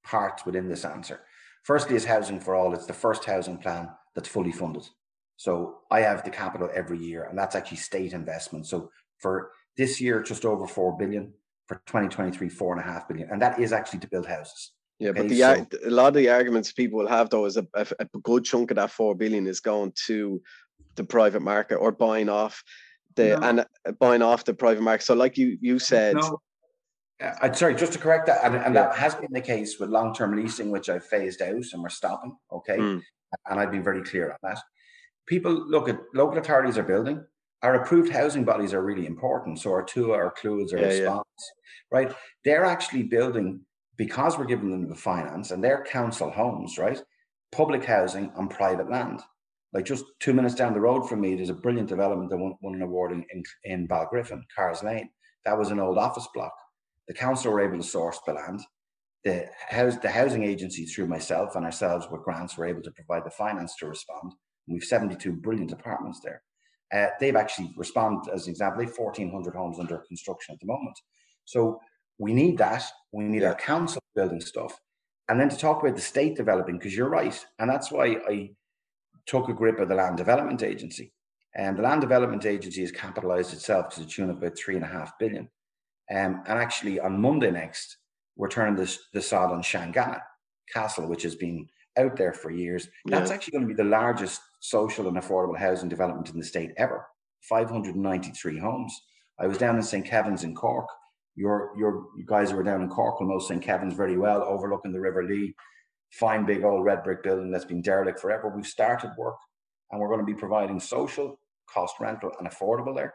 parts 0.04 0.44
within 0.44 0.68
this 0.68 0.84
answer. 0.84 1.20
Firstly, 1.62 1.96
is 1.96 2.04
housing 2.04 2.40
for 2.40 2.54
all. 2.54 2.74
It's 2.74 2.86
the 2.86 2.92
first 2.92 3.24
housing 3.24 3.58
plan 3.58 3.88
that's 4.14 4.28
fully 4.28 4.52
funded. 4.52 4.86
So 5.36 5.78
I 5.90 6.00
have 6.00 6.24
the 6.24 6.30
capital 6.30 6.70
every 6.74 6.98
year, 6.98 7.24
and 7.24 7.38
that's 7.38 7.54
actually 7.54 7.78
state 7.78 8.12
investment. 8.12 8.66
So 8.66 8.90
for 9.18 9.52
this 9.76 10.00
year, 10.00 10.22
just 10.22 10.44
over 10.44 10.66
four 10.66 10.96
billion. 10.96 11.32
For 11.66 11.82
2023, 11.86 12.48
four 12.48 12.76
and 12.76 12.80
a 12.80 12.86
half 12.86 13.08
billion, 13.08 13.28
and 13.28 13.42
that 13.42 13.58
is 13.58 13.72
actually 13.72 13.98
to 13.98 14.06
build 14.06 14.24
houses. 14.24 14.70
Yeah, 15.00 15.10
okay, 15.10 15.22
but 15.22 15.28
the 15.28 15.40
so, 15.40 15.66
a 15.84 15.90
lot 15.90 16.08
of 16.08 16.14
the 16.14 16.30
arguments 16.30 16.72
people 16.72 17.00
will 17.00 17.08
have 17.08 17.28
though 17.28 17.44
is 17.44 17.56
a, 17.56 17.66
a, 17.74 17.86
a, 17.98 18.06
good 18.22 18.44
chunk 18.44 18.70
of 18.70 18.76
that 18.76 18.90
four 18.90 19.16
billion 19.16 19.46
is 19.46 19.58
going 19.58 19.92
to 20.06 20.40
the 20.94 21.04
private 21.04 21.42
market 21.42 21.74
or 21.74 21.92
buying 21.92 22.28
off 22.28 22.62
the 23.16 23.36
no. 23.38 23.64
and 23.86 23.98
buying 23.98 24.22
off 24.22 24.44
the 24.44 24.54
private 24.54 24.82
market. 24.82 25.04
So, 25.04 25.14
like 25.14 25.36
you 25.36 25.58
you 25.60 25.78
said, 25.78 26.16
no. 26.16 26.40
I'm 27.42 27.54
sorry, 27.54 27.74
just 27.74 27.94
to 27.94 27.98
correct 27.98 28.26
that, 28.26 28.44
and, 28.44 28.54
and 28.56 28.74
yeah. 28.74 28.82
that 28.82 28.96
has 28.96 29.14
been 29.14 29.32
the 29.32 29.40
case 29.40 29.78
with 29.80 29.88
long-term 29.88 30.36
leasing, 30.36 30.70
which 30.70 30.90
I've 30.90 31.04
phased 31.04 31.40
out 31.40 31.64
and 31.72 31.82
we're 31.82 31.88
stopping. 31.88 32.36
Okay, 32.52 32.76
mm. 32.76 33.02
and 33.48 33.60
I've 33.60 33.70
been 33.70 33.82
very 33.82 34.02
clear 34.02 34.30
on 34.30 34.38
that. 34.42 34.60
People 35.26 35.52
look 35.52 35.88
at 35.88 35.98
local 36.14 36.38
authorities 36.38 36.78
are 36.78 36.82
building. 36.82 37.24
Our 37.62 37.82
approved 37.82 38.12
housing 38.12 38.44
bodies 38.44 38.74
are 38.74 38.82
really 38.82 39.06
important. 39.06 39.58
So 39.58 39.72
our 39.72 39.82
two, 39.82 40.12
our 40.12 40.32
Clúids, 40.40 40.72
our 40.72 40.78
yeah, 40.78 40.86
response, 40.86 41.24
yeah. 41.38 41.98
right? 41.98 42.14
They're 42.44 42.66
actually 42.66 43.04
building 43.04 43.62
because 43.96 44.36
we're 44.36 44.44
giving 44.44 44.70
them 44.70 44.88
the 44.88 44.94
finance, 44.94 45.50
and 45.50 45.64
they're 45.64 45.84
council 45.84 46.30
homes, 46.30 46.76
right? 46.76 47.00
Public 47.50 47.84
housing 47.84 48.30
on 48.36 48.48
private 48.48 48.90
land. 48.90 49.22
Like 49.76 49.84
just 49.84 50.06
two 50.20 50.32
minutes 50.32 50.54
down 50.54 50.72
the 50.72 50.80
road 50.80 51.06
from 51.06 51.20
me, 51.20 51.34
there's 51.34 51.50
a 51.50 51.54
brilliant 51.54 51.90
development 51.90 52.30
that 52.30 52.38
won, 52.38 52.54
won 52.62 52.74
an 52.74 52.80
award 52.80 53.12
in, 53.12 53.26
in, 53.30 53.42
in 53.64 53.86
Balgriffin, 53.86 54.40
Cars 54.56 54.82
Lane. 54.82 55.10
That 55.44 55.58
was 55.58 55.70
an 55.70 55.78
old 55.78 55.98
office 55.98 56.26
block. 56.32 56.54
The 57.08 57.12
council 57.12 57.52
were 57.52 57.60
able 57.60 57.76
to 57.76 57.82
source 57.82 58.18
the 58.24 58.32
land. 58.32 58.62
The 59.24 59.44
house, 59.68 59.98
the 59.98 60.08
housing 60.08 60.44
agency, 60.44 60.86
through 60.86 61.08
myself 61.08 61.56
and 61.56 61.66
ourselves 61.66 62.06
with 62.10 62.22
grants, 62.22 62.56
were 62.56 62.64
able 62.64 62.80
to 62.84 62.90
provide 62.90 63.26
the 63.26 63.30
finance 63.30 63.76
to 63.76 63.86
respond. 63.86 64.32
We've 64.66 64.82
72 64.82 65.30
brilliant 65.30 65.72
apartments 65.72 66.20
there. 66.24 66.40
Uh, 66.90 67.10
they've 67.20 67.36
actually 67.36 67.74
responded, 67.76 68.32
as 68.32 68.46
an 68.46 68.52
example, 68.52 68.78
they've 68.78 68.96
1,400 68.96 69.54
homes 69.54 69.78
under 69.78 69.98
construction 70.08 70.54
at 70.54 70.60
the 70.60 70.72
moment. 70.72 70.98
So 71.44 71.82
we 72.16 72.32
need 72.32 72.56
that. 72.56 72.82
We 73.12 73.24
need 73.24 73.44
our 73.44 73.54
council 73.54 74.00
building 74.14 74.40
stuff. 74.40 74.80
And 75.28 75.38
then 75.38 75.50
to 75.50 75.58
talk 75.58 75.82
about 75.82 75.96
the 75.96 76.00
state 76.00 76.34
developing, 76.34 76.78
because 76.78 76.96
you're 76.96 77.10
right. 77.10 77.44
And 77.58 77.68
that's 77.68 77.92
why 77.92 78.16
I 78.26 78.52
took 79.26 79.48
a 79.48 79.54
grip 79.54 79.78
of 79.78 79.88
the 79.88 79.94
Land 79.94 80.16
Development 80.16 80.62
Agency. 80.62 81.12
And 81.54 81.76
the 81.76 81.82
Land 81.82 82.00
Development 82.00 82.44
Agency 82.44 82.82
has 82.82 82.92
capitalized 82.92 83.52
itself 83.52 83.88
to 83.90 84.00
the 84.00 84.06
tune 84.06 84.30
of 84.30 84.38
about 84.38 84.56
three 84.56 84.76
and 84.76 84.84
a 84.84 84.88
half 84.88 85.18
billion. 85.18 85.48
Um, 86.10 86.42
and 86.46 86.58
actually, 86.58 87.00
on 87.00 87.20
Monday 87.20 87.50
next, 87.50 87.96
we're 88.36 88.48
turning 88.48 88.76
this, 88.76 88.98
the 89.12 89.22
sod 89.22 89.50
on 89.50 89.62
Shanganagh 89.62 90.20
Castle, 90.72 91.08
which 91.08 91.22
has 91.22 91.34
been 91.34 91.66
out 91.98 92.16
there 92.16 92.32
for 92.32 92.50
years. 92.50 92.88
Yeah. 93.06 93.18
That's 93.18 93.30
actually 93.30 93.52
going 93.52 93.68
to 93.68 93.74
be 93.74 93.82
the 93.82 93.88
largest 93.88 94.40
social 94.60 95.08
and 95.08 95.16
affordable 95.16 95.58
housing 95.58 95.88
development 95.88 96.28
in 96.28 96.38
the 96.38 96.44
state 96.44 96.72
ever 96.76 97.06
593 97.42 98.58
homes. 98.58 99.00
I 99.38 99.46
was 99.46 99.58
down 99.58 99.76
in 99.76 99.82
St. 99.82 100.04
Kevin's 100.04 100.44
in 100.44 100.54
Cork. 100.54 100.86
Your, 101.34 101.72
your 101.78 102.06
you 102.16 102.24
guys 102.26 102.50
who 102.50 102.56
were 102.56 102.62
down 102.62 102.82
in 102.82 102.88
Cork 102.88 103.20
will 103.20 103.28
know 103.28 103.38
St. 103.38 103.62
Kevin's 103.62 103.94
very 103.94 104.16
well, 104.16 104.42
overlooking 104.42 104.92
the 104.92 105.00
River 105.00 105.24
Lee 105.24 105.54
fine 106.12 106.46
big 106.46 106.64
old 106.64 106.84
red 106.84 107.02
brick 107.02 107.22
building 107.22 107.50
that's 107.50 107.64
been 107.64 107.82
derelict 107.82 108.20
forever. 108.20 108.52
We've 108.54 108.66
started 108.66 109.12
work 109.16 109.36
and 109.90 110.00
we're 110.00 110.08
going 110.08 110.20
to 110.20 110.26
be 110.26 110.34
providing 110.34 110.80
social, 110.80 111.38
cost 111.68 111.94
rental, 112.00 112.32
and 112.38 112.48
affordable 112.48 112.94
there. 112.94 113.14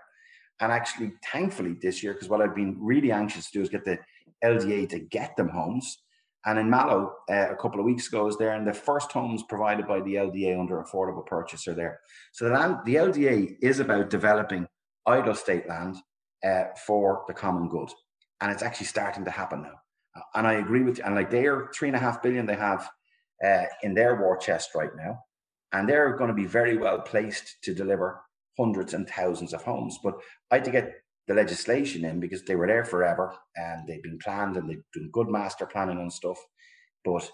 And 0.60 0.72
actually, 0.72 1.14
thankfully, 1.32 1.76
this 1.82 2.04
year, 2.04 2.14
because 2.14 2.30
what 2.30 2.42
I've 2.42 2.56
been 2.56 2.78
really 2.80 3.12
anxious 3.12 3.50
to 3.50 3.60
do 3.60 3.62
is 3.62 3.70
get 3.70 3.84
the 3.84 3.98
LDA 4.44 4.90
to 4.90 5.00
get 5.00 5.36
them 5.36 5.50
homes. 5.50 5.98
And 6.46 6.58
in 6.58 6.70
Mallow, 6.70 7.14
uh, 7.30 7.50
a 7.52 7.56
couple 7.56 7.80
of 7.80 7.86
weeks 7.86 8.08
ago, 8.08 8.22
I 8.22 8.24
was 8.24 8.38
there, 8.38 8.54
and 8.54 8.68
the 8.68 8.74
first 8.74 9.12
homes 9.12 9.44
provided 9.48 9.88
by 9.88 10.02
the 10.02 10.16
LDA 10.16 10.60
under 10.60 10.82
affordable 10.82 11.26
purchase 11.26 11.68
are 11.68 11.74
there. 11.74 12.00
So 12.32 12.46
the, 12.46 12.80
the 12.86 12.96
LDA 12.96 13.58
is 13.62 13.80
about 13.80 14.10
developing 14.10 14.68
idle 15.06 15.36
state 15.36 15.68
land 15.68 15.98
uh, 16.44 16.66
for 16.86 17.24
the 17.28 17.34
common 17.34 17.68
good. 17.68 17.90
And 18.40 18.52
it's 18.52 18.64
actually 18.64 18.88
starting 18.88 19.26
to 19.26 19.32
happen 19.32 19.62
now. 19.62 19.81
And 20.36 20.48
I 20.48 20.54
agree 20.54 20.84
with 20.84 20.98
you. 20.98 21.04
And 21.04 21.16
like 21.16 21.30
they're 21.30 21.70
three 21.74 21.88
and 21.88 21.96
a 21.96 22.00
half 22.00 22.22
billion 22.22 22.46
they 22.46 22.56
have 22.56 22.90
uh, 23.44 23.64
in 23.84 23.94
their 23.94 24.20
war 24.20 24.38
chest 24.38 24.72
right 24.76 24.92
now. 24.96 25.20
And 25.74 25.88
they're 25.88 26.16
going 26.18 26.28
to 26.28 26.34
be 26.34 26.46
very 26.46 26.78
well 26.78 27.00
placed 27.00 27.58
to 27.64 27.74
deliver 27.74 28.22
hundreds 28.60 28.94
and 28.94 29.08
thousands 29.08 29.54
of 29.54 29.64
homes. 29.64 29.98
But 30.04 30.16
I 30.52 30.56
had 30.56 30.66
to 30.66 30.72
get 30.72 30.94
the 31.28 31.34
legislation 31.34 32.04
in 32.04 32.20
because 32.20 32.44
they 32.44 32.56
were 32.56 32.68
there 32.68 32.84
forever 32.84 33.34
and 33.56 33.88
they've 33.88 34.04
been 34.04 34.20
planned 34.20 34.58
and 34.58 34.70
they've 34.70 34.84
done 34.94 35.10
good 35.14 35.30
master 35.30 35.66
planning 35.66 36.00
and 36.00 36.12
stuff. 36.12 36.38
But 37.06 37.30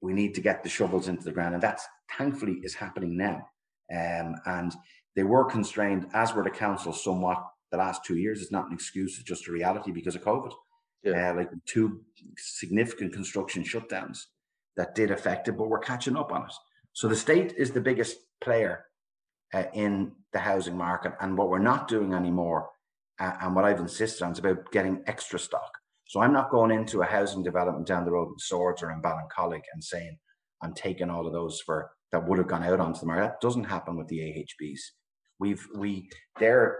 we 0.00 0.12
need 0.12 0.34
to 0.34 0.40
get 0.40 0.62
the 0.62 0.68
shovels 0.68 1.08
into 1.08 1.24
the 1.24 1.32
ground. 1.32 1.54
And 1.54 1.62
that's 1.62 1.86
thankfully 2.16 2.60
is 2.62 2.74
happening 2.74 3.16
now. 3.16 3.48
Um, 3.92 4.36
and 4.46 4.72
they 5.16 5.24
were 5.24 5.44
constrained, 5.44 6.06
as 6.14 6.32
were 6.32 6.44
the 6.44 6.50
council, 6.50 6.92
somewhat 6.92 7.44
the 7.72 7.78
last 7.78 8.04
two 8.04 8.16
years. 8.16 8.40
It's 8.40 8.52
not 8.52 8.68
an 8.68 8.74
excuse, 8.74 9.18
it's 9.18 9.28
just 9.28 9.48
a 9.48 9.52
reality 9.52 9.90
because 9.90 10.14
of 10.14 10.22
COVID 10.22 10.52
yeah. 11.04 11.30
Uh, 11.30 11.34
like 11.34 11.50
two 11.66 12.00
significant 12.36 13.12
construction 13.12 13.62
shutdowns. 13.62 14.26
that 14.76 14.94
did 14.94 15.10
affect 15.10 15.46
it, 15.48 15.52
but 15.52 15.68
we're 15.68 15.78
catching 15.78 16.16
up 16.16 16.32
on 16.32 16.44
it. 16.46 16.52
So 16.92 17.06
the 17.08 17.16
state 17.16 17.54
is 17.56 17.70
the 17.70 17.80
biggest 17.80 18.16
player 18.40 18.86
uh, 19.52 19.64
in 19.72 20.12
the 20.32 20.40
housing 20.40 20.76
market, 20.76 21.12
and 21.20 21.36
what 21.38 21.48
we're 21.48 21.58
not 21.58 21.86
doing 21.88 22.12
anymore, 22.12 22.70
uh, 23.20 23.34
and 23.40 23.54
what 23.54 23.64
I've 23.64 23.80
insisted 23.80 24.24
on, 24.24 24.32
is 24.32 24.38
about 24.38 24.70
getting 24.72 25.02
extra 25.06 25.38
stock. 25.38 25.70
So 26.06 26.20
I'm 26.20 26.32
not 26.32 26.50
going 26.50 26.70
into 26.70 27.02
a 27.02 27.06
housing 27.06 27.42
development 27.42 27.86
down 27.86 28.04
the 28.04 28.12
road 28.12 28.28
in 28.28 28.38
Swords 28.38 28.82
or 28.82 28.90
in 28.90 29.00
Ballincollig 29.00 29.62
and 29.72 29.82
saying 29.82 30.18
I'm 30.62 30.74
taking 30.74 31.10
all 31.10 31.26
of 31.26 31.32
those 31.32 31.60
for 31.60 31.90
that 32.12 32.26
would 32.28 32.38
have 32.38 32.48
gone 32.48 32.62
out 32.62 32.80
onto 32.80 33.00
the 33.00 33.06
market. 33.06 33.22
That 33.22 33.40
doesn't 33.40 33.64
happen 33.64 33.96
with 33.96 34.08
the 34.08 34.18
AHBs. 34.18 34.80
We've 35.38 35.66
we 35.76 36.08
they're 36.38 36.78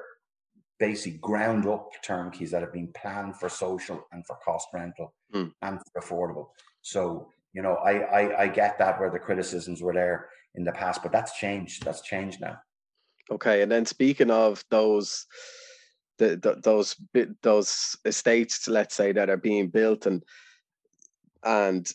basically 0.78 1.18
ground 1.18 1.66
up 1.66 1.90
turnkeys 2.04 2.50
that 2.50 2.62
have 2.62 2.72
been 2.72 2.92
planned 3.00 3.36
for 3.36 3.48
social 3.48 4.06
and 4.12 4.26
for 4.26 4.36
cost 4.44 4.68
rental 4.72 5.14
mm. 5.34 5.50
and 5.62 5.78
for 5.92 6.00
affordable. 6.00 6.46
So 6.82 7.28
you 7.52 7.62
know, 7.62 7.74
I, 7.76 7.92
I 7.92 8.42
I 8.42 8.48
get 8.48 8.78
that 8.78 8.98
where 8.98 9.10
the 9.10 9.18
criticisms 9.18 9.80
were 9.80 9.94
there 9.94 10.28
in 10.56 10.64
the 10.64 10.72
past, 10.72 11.02
but 11.02 11.12
that's 11.12 11.38
changed. 11.38 11.84
That's 11.84 12.02
changed 12.02 12.40
now. 12.40 12.58
Okay, 13.30 13.62
and 13.62 13.70
then 13.70 13.86
speaking 13.86 14.30
of 14.30 14.64
those 14.70 15.26
the, 16.18 16.36
the, 16.36 16.60
those 16.62 16.96
those 17.42 17.96
estates, 18.04 18.68
let's 18.68 18.94
say, 18.94 19.12
that 19.12 19.30
are 19.30 19.36
being 19.36 19.68
built, 19.68 20.06
and 20.06 20.22
and 21.44 21.90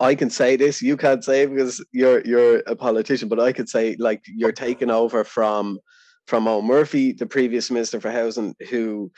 I 0.00 0.14
can 0.14 0.30
say 0.30 0.56
this, 0.56 0.80
you 0.80 0.96
can't 0.96 1.24
say 1.24 1.42
it 1.42 1.50
because 1.50 1.84
you're 1.92 2.20
you're 2.24 2.58
a 2.66 2.76
politician, 2.76 3.28
but 3.28 3.40
I 3.40 3.52
could 3.52 3.68
say 3.68 3.96
like 3.98 4.22
you're 4.26 4.52
taking 4.52 4.90
over 4.90 5.24
from 5.24 5.78
from 6.28 6.44
Eoghan 6.44 6.64
Murphy, 6.64 7.12
the 7.12 7.26
previous 7.26 7.70
minister 7.70 8.00
for 8.00 8.10
housing, 8.10 8.54
who 8.68 9.10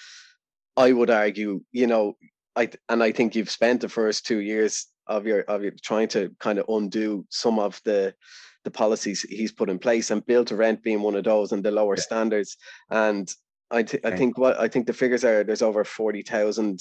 I 0.77 0.93
would 0.93 1.11
argue, 1.11 1.63
you 1.73 1.89
know, 1.89 2.17
I 2.55 2.71
and 2.89 3.03
I 3.03 3.11
think 3.11 3.35
you've 3.35 3.51
spent 3.51 3.81
the 3.81 3.89
first 3.89 4.25
two 4.25 4.39
years 4.39 4.87
of 5.09 5.27
your 5.27 5.41
of 5.43 5.63
your 5.63 5.73
trying 5.83 6.09
to 6.09 6.31
kind 6.39 6.59
of 6.61 6.67
undo 6.69 7.27
some 7.29 7.59
of 7.59 7.81
the 7.85 8.15
the 8.63 8.71
policies 8.71 9.23
he's 9.23 9.51
put 9.51 9.71
in 9.71 9.79
place 9.79 10.11
and 10.11 10.25
build 10.25 10.47
to 10.49 10.57
rent 10.57 10.83
being 10.83 11.03
one 11.03 11.17
of 11.17 11.25
those 11.25 11.51
and 11.51 11.65
the 11.65 11.71
lower 11.71 11.97
yeah. 11.97 12.03
standards 12.03 12.57
and 12.91 13.33
I, 13.73 13.85
th- 13.85 14.05
I 14.05 14.17
think 14.17 14.37
what 14.37 14.59
I 14.59 14.67
think 14.67 14.87
the 14.87 14.93
figures 14.93 15.25
are 15.25 15.45
there's 15.45 15.63
over 15.63 15.85
forty 15.85 16.23
thousand 16.23 16.81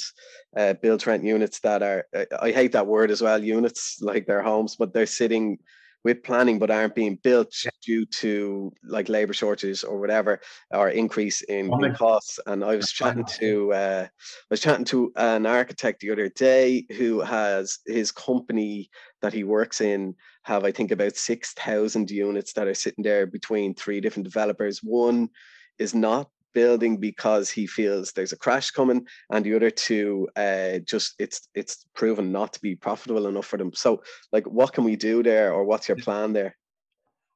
uh, 0.57 0.73
built 0.73 1.05
rent 1.05 1.23
units 1.23 1.59
that 1.59 1.83
are 1.83 2.05
I 2.41 2.51
hate 2.51 2.71
that 2.71 2.87
word 2.87 3.11
as 3.11 3.21
well 3.21 3.43
units 3.43 3.99
like 4.01 4.25
their 4.25 4.41
homes 4.41 4.75
but 4.75 4.91
they're 4.91 5.05
sitting 5.05 5.59
with 6.03 6.23
planning 6.23 6.59
but 6.59 6.71
aren't 6.71 6.95
being 6.95 7.17
built 7.23 7.53
due 7.83 8.05
to 8.05 8.71
like 8.83 9.09
labor 9.09 9.33
shortages 9.33 9.83
or 9.83 9.99
whatever 9.99 10.39
or 10.71 10.89
increase 10.89 11.41
in, 11.43 11.71
in 11.83 11.93
costs. 11.95 12.39
And 12.45 12.63
I 12.63 12.75
was 12.75 12.91
chatting 12.91 13.25
to 13.39 13.73
uh, 13.73 14.07
I 14.07 14.45
was 14.49 14.61
chatting 14.61 14.85
to 14.85 15.11
an 15.15 15.45
architect 15.45 15.99
the 15.99 16.11
other 16.11 16.29
day 16.29 16.85
who 16.97 17.19
has 17.19 17.79
his 17.85 18.11
company 18.11 18.89
that 19.21 19.33
he 19.33 19.43
works 19.43 19.81
in 19.81 20.15
have 20.43 20.63
I 20.63 20.71
think 20.71 20.91
about 20.91 21.15
six 21.15 21.53
thousand 21.53 22.09
units 22.09 22.53
that 22.53 22.67
are 22.67 22.73
sitting 22.73 23.03
there 23.03 23.25
between 23.25 23.75
three 23.75 23.99
different 23.99 24.25
developers. 24.25 24.79
One 24.81 25.29
is 25.77 25.93
not 25.93 26.29
building 26.53 26.97
because 26.97 27.49
he 27.49 27.67
feels 27.67 28.11
there's 28.11 28.33
a 28.33 28.37
crash 28.37 28.71
coming, 28.71 29.05
and 29.31 29.45
the 29.45 29.55
other 29.55 29.69
two, 29.69 30.27
uh, 30.35 30.79
just 30.79 31.15
it's 31.19 31.47
it's 31.53 31.85
proven 31.95 32.31
not 32.31 32.53
to 32.53 32.61
be 32.61 32.75
profitable 32.75 33.27
enough 33.27 33.45
for 33.45 33.57
them. 33.57 33.71
So, 33.73 34.01
like, 34.31 34.45
what 34.45 34.73
can 34.73 34.83
we 34.83 34.95
do 34.95 35.23
there, 35.23 35.53
or 35.53 35.63
what's 35.63 35.87
your 35.87 35.97
plan 35.97 36.33
there? 36.33 36.55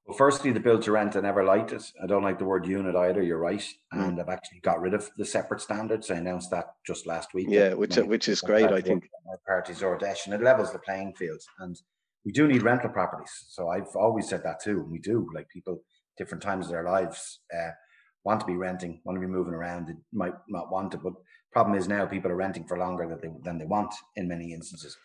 Well, 0.06 0.17
firstly, 0.17 0.52
the 0.52 0.60
build 0.60 0.82
to 0.82 0.91
rent, 0.91 1.15
I 1.15 1.21
never 1.21 1.45
liked 1.45 1.71
it. 1.71 1.84
I 2.04 2.08
don't 2.08 2.23
like 2.23 2.38
the 2.38 2.43
word 2.45 2.67
unit 2.67 2.95
either. 2.95 3.21
You're 3.21 3.38
right, 3.39 3.65
mm. 3.93 4.08
and 4.08 4.19
I've 4.19 4.28
actually 4.28 4.60
got 4.60 4.82
rid 4.82 4.93
of 4.93 5.10
the 5.17 5.26
separate 5.26 5.62
standards. 5.62 6.12
I 6.12 6.15
announced 6.15 6.52
that 6.52 6.73
just 6.86 7.08
last 7.08 7.34
week. 7.34 7.47
Yeah, 7.49 7.73
which 7.73 7.95
which 7.95 8.28
is 8.28 8.41
great. 8.41 8.71
I 8.71 8.82
think 8.82 9.08
parties 9.47 9.82
or 9.82 9.97
dash, 9.97 10.26
and 10.26 10.36
it 10.36 10.41
levels 10.41 10.73
the 10.73 10.80
playing 10.80 11.13
fields. 11.13 11.47
And 11.60 11.80
we 12.26 12.32
do 12.32 12.47
need 12.47 12.63
rental 12.63 12.89
properties. 12.89 13.45
So 13.49 13.69
I've 13.69 13.95
always 13.95 14.28
said 14.28 14.43
that 14.43 14.62
too. 14.62 14.86
We 14.89 14.99
do 14.99 15.30
like 15.34 15.47
people 15.49 15.82
different 16.17 16.43
times 16.43 16.65
of 16.65 16.71
their 16.71 16.84
lives. 16.84 17.39
Uh, 17.54 17.71
want 18.23 18.39
to 18.39 18.45
be 18.45 18.55
renting, 18.55 19.01
want 19.03 19.15
to 19.15 19.25
be 19.25 19.31
moving 19.31 19.53
around, 19.53 19.88
they 19.88 19.95
might 20.12 20.33
not 20.47 20.71
want 20.71 20.93
it. 20.93 21.01
But 21.03 21.13
problem 21.51 21.77
is 21.77 21.88
now 21.88 22.05
people 22.05 22.31
are 22.31 22.36
renting 22.36 22.65
for 22.65 22.77
longer 22.77 23.07
than 23.07 23.19
they 23.21 23.38
than 23.43 23.57
they 23.57 23.65
want 23.65 23.93
in 24.15 24.27
many 24.27 24.53
instances. 24.53 24.97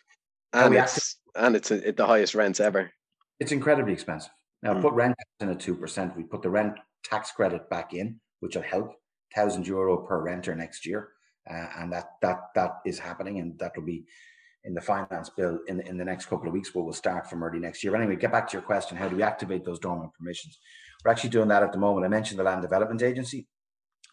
And 0.53 0.73
it's 0.75 1.17
and 1.35 1.55
it's 1.55 1.71
a, 1.71 1.91
the 1.91 2.07
highest 2.07 2.35
rents 2.35 2.59
ever. 2.59 2.91
It's 3.39 3.51
incredibly 3.51 3.93
expensive. 3.93 4.31
Now 4.63 4.73
mm. 4.73 4.81
put 4.81 4.93
rent 4.93 5.15
in 5.39 5.49
at 5.49 5.59
two 5.59 5.75
percent. 5.75 6.15
We 6.17 6.23
put 6.23 6.41
the 6.41 6.49
rent 6.49 6.75
tax 7.03 7.31
credit 7.31 7.69
back 7.69 7.93
in, 7.93 8.19
which 8.39 8.55
will 8.55 8.63
help 8.63 8.93
thousand 9.35 9.67
euro 9.67 9.97
per 9.97 10.21
renter 10.21 10.55
next 10.55 10.85
year, 10.85 11.09
uh, 11.49 11.67
and 11.77 11.91
that 11.93 12.11
that 12.21 12.39
that 12.55 12.71
is 12.85 12.99
happening, 12.99 13.39
and 13.39 13.57
that 13.59 13.73
will 13.75 13.85
be 13.85 14.05
in 14.65 14.73
the 14.73 14.81
finance 14.81 15.29
bill 15.29 15.59
in, 15.67 15.79
in 15.81 15.97
the 15.97 16.03
next 16.03 16.25
couple 16.25 16.47
of 16.47 16.53
weeks, 16.53 16.69
but 16.73 16.83
we'll 16.83 16.93
start 16.93 17.29
from 17.29 17.41
early 17.43 17.59
next 17.59 17.81
year. 17.81 17.91
But 17.91 18.01
anyway, 18.01 18.17
get 18.17 18.31
back 18.31 18.47
to 18.49 18.53
your 18.53 18.61
question: 18.61 18.97
How 18.97 19.07
do 19.07 19.15
we 19.15 19.23
activate 19.23 19.63
those 19.63 19.79
dormant 19.79 20.13
permissions? 20.13 20.59
We're 21.03 21.11
actually 21.11 21.29
doing 21.29 21.47
that 21.49 21.63
at 21.63 21.71
the 21.71 21.77
moment. 21.77 22.05
I 22.05 22.09
mentioned 22.09 22.39
the 22.39 22.43
Land 22.43 22.61
Development 22.61 23.01
Agency. 23.01 23.47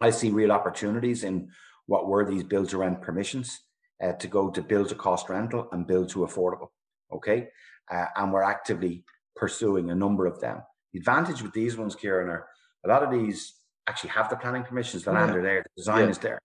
I 0.00 0.10
see 0.10 0.30
real 0.30 0.52
opportunities 0.52 1.24
in 1.24 1.48
what 1.86 2.06
were 2.06 2.24
these 2.24 2.44
build 2.44 2.68
to 2.70 2.78
rent 2.78 3.02
permissions 3.02 3.60
uh, 4.02 4.12
to 4.12 4.28
go 4.28 4.50
to 4.50 4.62
build 4.62 4.88
to 4.90 4.94
cost 4.94 5.28
rental 5.28 5.68
and 5.72 5.86
build 5.86 6.08
to 6.10 6.20
affordable. 6.20 6.68
Okay. 7.12 7.48
Uh, 7.90 8.06
and 8.16 8.32
we're 8.32 8.42
actively 8.42 9.04
pursuing 9.34 9.90
a 9.90 9.94
number 9.94 10.26
of 10.26 10.40
them. 10.40 10.60
The 10.92 10.98
advantage 10.98 11.42
with 11.42 11.52
these 11.52 11.76
ones, 11.76 11.94
Kieran, 11.94 12.28
are 12.28 12.48
a 12.84 12.88
lot 12.88 13.02
of 13.02 13.10
these 13.10 13.54
actually 13.86 14.10
have 14.10 14.28
the 14.28 14.36
planning 14.36 14.64
permissions, 14.64 15.04
the 15.04 15.12
land 15.12 15.36
are 15.36 15.42
there, 15.42 15.62
the 15.62 15.80
design 15.80 16.04
yeah. 16.04 16.10
is 16.10 16.18
there. 16.18 16.40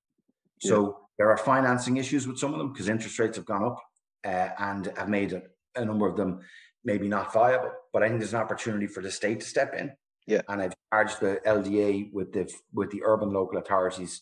So 0.60 0.84
yeah. 0.84 0.92
there 1.18 1.30
are 1.32 1.38
financing 1.38 1.98
issues 1.98 2.28
with 2.28 2.38
some 2.38 2.54
of 2.54 2.60
them 2.60 2.72
because 2.72 2.88
interest 2.88 3.18
rates 3.18 3.38
have 3.38 3.46
gone 3.46 3.64
up 3.64 3.80
uh, 4.26 4.50
and 4.60 4.92
have 4.96 5.10
made 5.10 5.34
a, 5.34 5.42
a 5.76 5.84
number 5.84 6.08
of 6.08 6.18
them 6.18 6.42
maybe 6.84 7.08
not 7.08 7.34
viable. 7.34 7.72
But 7.94 8.04
I 8.04 8.08
think 8.08 8.20
there's 8.20 8.34
an 8.34 8.42
opportunity 8.42 8.88
for 8.88 9.02
the 9.02 9.12
state 9.12 9.40
to 9.40 9.46
step 9.46 9.74
in 9.74 9.92
yeah. 10.32 10.42
And 10.48 10.62
I've 10.62 10.74
charged 10.94 11.20
the 11.20 11.40
LDA 11.46 12.12
with 12.14 12.32
the 12.32 12.52
with 12.74 12.90
the 12.92 13.02
urban 13.04 13.32
local 13.32 13.58
authorities 13.58 14.22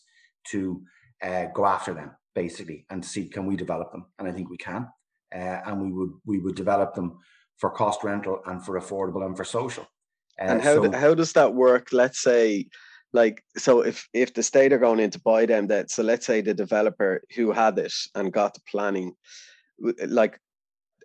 to 0.50 0.82
uh, 1.22 1.46
go 1.54 1.64
after 1.66 1.94
them 1.94 2.10
basically 2.34 2.86
and 2.90 3.04
see 3.04 3.28
can 3.28 3.46
we 3.46 3.56
develop 3.56 3.92
them, 3.92 4.06
and 4.18 4.28
I 4.28 4.32
think 4.32 4.50
we 4.50 4.56
can, 4.56 4.88
uh, 5.34 5.58
and 5.66 5.80
we 5.80 5.92
would 5.92 6.12
we 6.24 6.38
would 6.38 6.56
develop 6.56 6.94
them 6.94 7.18
for 7.58 7.70
cost 7.70 8.02
rental 8.02 8.40
and 8.46 8.64
for 8.64 8.80
affordable 8.80 9.24
and 9.24 9.36
for 9.36 9.44
social. 9.44 9.84
Uh, 10.40 10.44
and 10.52 10.62
how 10.62 10.74
so, 10.82 10.92
how 10.92 11.14
does 11.14 11.32
that 11.34 11.54
work? 11.54 11.88
Let's 11.92 12.20
say 12.20 12.68
like 13.12 13.44
so 13.56 13.82
if 13.82 14.08
if 14.12 14.34
the 14.34 14.42
state 14.42 14.72
are 14.72 14.78
going 14.78 15.00
in 15.00 15.10
to 15.10 15.20
buy 15.20 15.46
them 15.46 15.66
that 15.68 15.90
so 15.90 16.02
let's 16.02 16.26
say 16.26 16.40
the 16.40 16.54
developer 16.54 17.22
who 17.36 17.50
had 17.52 17.78
it 17.78 17.92
and 18.14 18.32
got 18.32 18.54
the 18.54 18.60
planning 18.70 19.12
like 20.06 20.38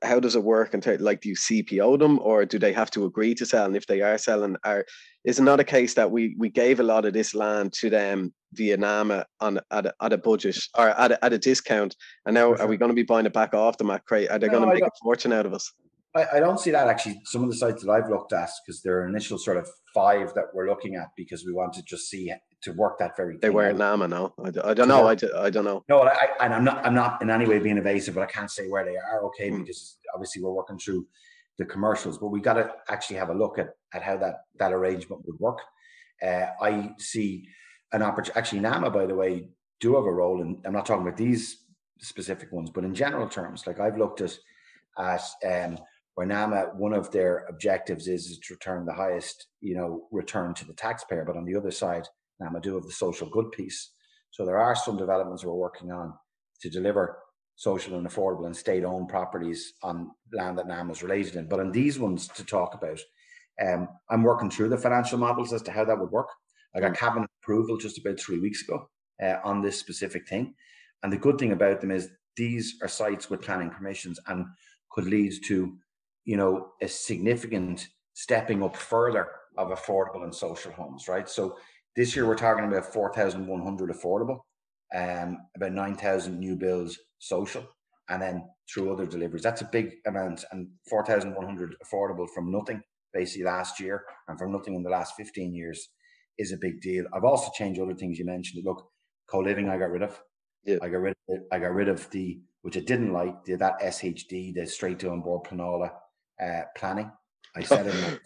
how 0.06 0.20
does 0.20 0.36
it 0.36 0.44
work 0.44 0.74
And 0.74 0.82
terms 0.82 1.02
like 1.02 1.22
do 1.22 1.30
you 1.30 1.36
CPO 1.36 2.00
them 2.00 2.20
or 2.20 2.46
do 2.46 2.60
they 2.60 2.74
have 2.74 2.91
to 2.91 3.06
agree 3.06 3.36
to 3.36 3.46
sell? 3.46 3.65
And 3.65 3.76
if 3.76 3.88
they 3.88 4.02
are 4.02 4.18
selling, 4.18 4.56
are 4.63 4.86
is 5.24 5.39
it 5.39 5.44
not 5.44 5.60
a 5.60 5.63
case 5.63 5.94
that 5.96 6.12
we 6.12 6.36
we 6.38 6.50
gave 6.50 6.80
a 6.80 6.84
lot 6.84 7.06
of 7.06 7.13
this 7.13 7.34
land 7.34 7.74
to 7.74 7.89
them 7.89 8.34
via 8.54 8.78
NAMA 8.78 9.26
on 9.39 9.60
at 9.72 9.88
a, 9.88 9.94
at 10.02 10.13
a 10.13 10.18
budget 10.18 10.58
or 10.78 10.89
at 10.89 11.12
a, 11.12 11.26
at 11.26 11.34
a 11.34 11.38
discount, 11.38 11.96
and 12.26 12.36
now 12.36 12.52
are 12.52 12.58
mm-hmm. 12.58 12.70
we 12.70 12.78
going 12.78 12.89
to 12.89 12.96
be 12.96 13.04
buying 13.04 13.26
it 13.26 13.34
back 13.34 13.54
off 13.54 13.78
them 13.78 13.91
at 13.91 14.06
crate? 14.06 14.30
Are 14.30 14.39
they 14.39 14.48
no, 14.48 14.60
going 14.60 14.70
to 14.70 14.74
make 14.74 14.84
a 14.84 14.91
fortune 15.02 15.34
out 15.34 15.46
of 15.46 15.54
us? 15.54 15.72
I, 16.15 16.38
I 16.38 16.39
don't 16.39 16.60
see 16.60 16.71
that 16.71 16.88
actually. 16.88 17.21
Some 17.25 17.43
of 17.43 17.49
the 17.49 17.56
sites 17.56 17.84
that 17.84 17.91
I've 17.91 18.10
looked 18.10 18.34
at, 18.34 18.49
because 18.65 18.82
there 18.82 18.99
are 18.99 19.08
initial 19.08 19.38
sort 19.38 19.58
of 19.58 19.67
five 19.93 20.34
that 20.36 20.45
we're 20.54 20.67
looking 20.67 20.95
at 20.95 21.10
because 21.17 21.45
we 21.45 21.54
want 21.54 21.73
to 21.73 21.84
just 21.84 22.10
see 22.10 22.32
to 22.63 22.71
work 22.71 22.97
that 22.99 23.15
very. 23.15 23.38
They 23.41 23.49
weren't 23.49 23.78
NAMA, 23.78 24.08
no. 24.08 24.34
I, 24.43 24.69
I 24.69 24.73
don't 24.73 24.88
know. 24.88 25.08
I, 25.08 25.17
I 25.38 25.49
don't 25.49 25.65
know. 25.65 25.84
No, 25.88 26.01
I, 26.01 26.28
and 26.41 26.54
I'm 26.54 26.63
not. 26.63 26.86
I'm 26.86 26.95
not 26.95 27.21
in 27.21 27.30
any 27.30 27.45
way 27.45 27.60
being 27.60 27.78
evasive, 27.78 28.15
but 28.15 28.23
I 28.23 28.28
can't 28.28 28.49
say 28.49 28.67
where 28.67 28.86
they 28.86 28.95
are. 28.97 29.23
Okay, 29.25 29.51
mm. 29.51 29.60
because 29.60 29.97
obviously 30.13 30.41
we're 30.41 30.54
working 30.54 30.80
through 30.80 31.06
the 31.58 31.65
commercials, 31.65 32.17
but 32.17 32.28
we 32.28 32.41
got 32.41 32.54
to 32.54 32.71
actually 32.89 33.17
have 33.17 33.30
a 33.30 33.34
look 33.34 33.60
at 33.60 33.69
at 33.93 34.01
how 34.01 34.17
that 34.17 34.36
that 34.60 34.73
arrangement 34.73 35.21
would 35.25 35.39
work. 35.39 35.60
Uh, 36.23 36.47
I 36.62 36.93
see 36.97 37.47
an 37.91 38.01
opportunity. 38.01 38.39
Actually, 38.39 38.62
NAMA, 38.62 38.89
by 38.89 39.06
the 39.06 39.15
way, 39.15 39.49
do 39.80 39.95
have 39.95 40.06
a 40.06 40.12
role, 40.12 40.41
and 40.41 40.58
I'm 40.65 40.73
not 40.73 40.86
talking 40.86 41.06
about 41.06 41.17
these 41.17 41.58
specific 41.99 42.51
ones, 42.51 42.69
but 42.69 42.84
in 42.84 42.93
general 42.93 43.28
terms, 43.28 43.67
like 43.67 43.80
I've 43.80 43.97
looked 43.97 44.21
at 44.21 44.38
at 44.97 45.21
um, 45.45 45.78
where 46.15 46.25
NAMA, 46.25 46.71
one 46.75 46.93
of 46.93 47.12
their 47.12 47.45
objectives 47.49 48.08
is, 48.08 48.28
is 48.28 48.39
to 48.39 48.54
return 48.54 48.86
the 48.86 48.93
highest, 48.93 49.47
you 49.62 49.75
know, 49.75 50.08
return 50.12 50.54
to 50.56 50.65
the 50.65 50.73
taxpayer. 50.73 51.25
But 51.25 51.38
on 51.38 51.45
the 51.45 51.56
other 51.56 51.71
side, 51.71 52.08
NAMA 52.39 52.62
do 52.62 52.75
have 52.75 52.84
the 52.84 52.91
social 52.91 53.30
good 53.30 53.51
piece. 53.51 53.91
So 54.32 54.45
there 54.45 54.58
are 54.58 54.75
some 54.75 54.97
developments 54.97 55.43
we're 55.43 55.54
working 55.54 55.91
on 55.91 56.13
to 56.62 56.69
deliver 56.69 57.19
social 57.56 57.97
and 57.97 58.08
affordable 58.08 58.45
and 58.45 58.56
state-owned 58.56 59.08
properties 59.08 59.73
on 59.84 60.12
land 60.34 60.58
that 60.58 60.67
NAMA 60.67 60.91
is 60.91 61.04
related 61.04 61.36
in. 61.36 61.47
But 61.47 61.60
on 61.60 61.71
these 61.71 61.99
ones 61.99 62.28
to 62.30 62.43
talk 62.43 62.73
about, 62.73 62.99
um, 63.65 63.88
I'm 64.10 64.23
working 64.23 64.49
through 64.49 64.69
the 64.69 64.78
financial 64.78 65.17
models 65.17 65.54
as 65.54 65.62
to 65.63 65.71
how 65.71 65.86
that 65.86 65.99
would 65.99 66.12
work. 66.12 66.30
I 66.75 66.82
got 66.82 66.97
cabinet 66.97 67.30
approval 67.41 67.78
just 67.78 67.97
about 67.97 68.19
three 68.19 68.39
weeks 68.39 68.62
ago 68.63 68.89
uh, 69.23 69.38
on 69.43 69.62
this 69.62 69.80
specific 69.80 70.28
thing. 70.28 70.54
And 71.04 71.12
the 71.12 71.17
good 71.17 71.38
thing 71.38 71.54
about 71.54 71.80
them 71.80 71.91
is 71.91 72.10
these 72.36 72.75
are 72.82 72.89
sites 72.89 73.30
with 73.30 73.41
planning 73.41 73.69
permissions 73.69 74.19
and 74.28 74.45
could 74.91 75.06
lead 75.06 75.34
to 75.45 75.78
you 76.26 76.38
know, 76.38 76.72
a 76.82 76.88
significant 76.88 77.88
stepping 78.14 78.64
up 78.64 78.76
further 78.76 79.28
of 79.58 79.70
affordable 79.70 80.24
and 80.24 80.34
social 80.34 80.72
homes, 80.72 81.08
right? 81.08 81.30
So 81.30 81.58
this 81.96 82.16
year 82.16 82.28
we're 82.28 82.36
talking 82.36 82.66
about 82.66 82.92
4,100 82.92 83.90
affordable, 83.92 84.40
um, 84.94 85.38
about 85.56 85.72
9,000 85.72 86.40
new 86.40 86.56
builds 86.56 87.00
social. 87.20 87.66
and 88.10 88.22
then 88.22 88.48
through 88.72 88.92
other 88.92 89.06
deliveries. 89.06 89.44
That's 89.44 89.62
a 89.62 89.70
big 89.72 89.96
amount, 90.06 90.46
and 90.52 90.68
4,100 90.90 91.76
affordable 91.84 92.28
from 92.34 92.52
nothing 92.52 92.82
basically 93.14 93.46
last 93.46 93.80
year 93.80 94.04
and 94.28 94.38
from 94.38 94.52
nothing 94.52 94.76
in 94.76 94.84
the 94.84 94.90
last 94.90 95.16
15 95.16 95.54
years 95.54 95.90
is 96.38 96.52
a 96.52 96.58
big 96.58 96.82
deal. 96.82 97.06
I've 97.14 97.24
also 97.24 97.50
changed 97.54 97.80
other 97.80 97.96
things 97.96 98.20
you 98.20 98.26
mentioned. 98.26 98.64
Look, 98.66 98.88
co-living 99.28 99.70
I 99.70 99.78
got 99.78 99.92
rid 99.92 100.04
of. 100.04 100.22
Yeah. 100.66 100.78
I 100.82 100.90
got 100.90 100.98
rid 100.98 101.14
of 101.30 101.40
I 101.52 101.60
got 101.60 101.74
rid 101.74 101.90
of 101.90 102.10
the 102.12 102.40
which 102.62 102.78
I 102.78 102.82
didn't 102.82 103.14
like, 103.14 103.44
the, 103.46 103.56
that 103.58 103.80
SHD, 103.80 104.56
the 104.56 104.66
straight 104.66 104.98
to 105.00 105.12
An 105.12 105.22
Bord 105.22 105.44
Pleanála 105.44 105.92
uh, 106.41 106.62
planning. 106.76 107.12
I 107.56 107.63
said 107.63 107.88
it. 107.88 108.19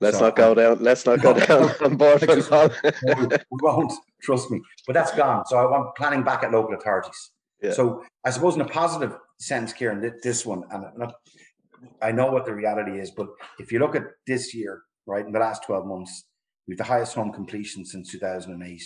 Let's 0.00 0.18
so, 0.18 0.26
not 0.26 0.36
go 0.36 0.54
down. 0.54 0.78
Let's 0.80 1.04
not 1.06 1.20
go 1.20 1.34
down 1.34 1.70
An 1.80 1.96
Bord. 1.96 2.22
We 2.22 3.38
won't 3.62 3.92
trust 4.22 4.50
me, 4.50 4.60
but 4.86 4.92
that's 4.92 5.12
gone. 5.12 5.44
So 5.46 5.58
I 5.58 5.64
want 5.64 5.96
planning 5.96 6.22
back 6.22 6.44
at 6.44 6.52
local 6.52 6.74
authorities. 6.74 7.32
Yeah. 7.60 7.72
So 7.72 8.04
I 8.24 8.30
suppose 8.30 8.54
in 8.54 8.60
a 8.60 8.68
positive 8.68 9.16
sense, 9.40 9.72
Kieran, 9.72 10.12
this 10.22 10.46
one, 10.46 10.62
and 10.70 10.84
not, 10.96 11.14
I 12.00 12.12
know 12.12 12.30
what 12.30 12.46
the 12.46 12.54
reality 12.54 13.00
is, 13.00 13.10
but 13.10 13.26
if 13.58 13.72
you 13.72 13.80
look 13.80 13.96
at 13.96 14.04
this 14.26 14.54
year, 14.54 14.82
right, 15.06 15.26
in 15.26 15.32
the 15.32 15.40
last 15.40 15.64
12 15.64 15.86
months, 15.86 16.24
we've 16.68 16.78
the 16.78 16.84
highest 16.84 17.14
home 17.14 17.32
completion 17.32 17.84
since 17.84 18.12
2008, 18.12 18.80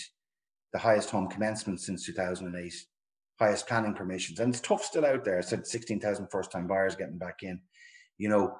the 0.71 0.79
highest 0.79 1.11
home 1.11 1.27
commencement 1.27 1.79
since 1.79 2.05
2008, 2.07 2.73
highest 3.39 3.67
planning 3.67 3.93
permissions. 3.93 4.39
And 4.39 4.51
it's 4.51 4.61
tough 4.61 4.83
still 4.83 5.05
out 5.05 5.23
there. 5.25 5.37
I 5.37 5.41
said 5.41 5.67
16,000 5.67 6.27
first 6.31 6.51
time 6.51 6.65
buyers 6.65 6.95
getting 6.95 7.19
back 7.19 7.43
in, 7.43 7.59
you 8.23 8.29
know. 8.29 8.55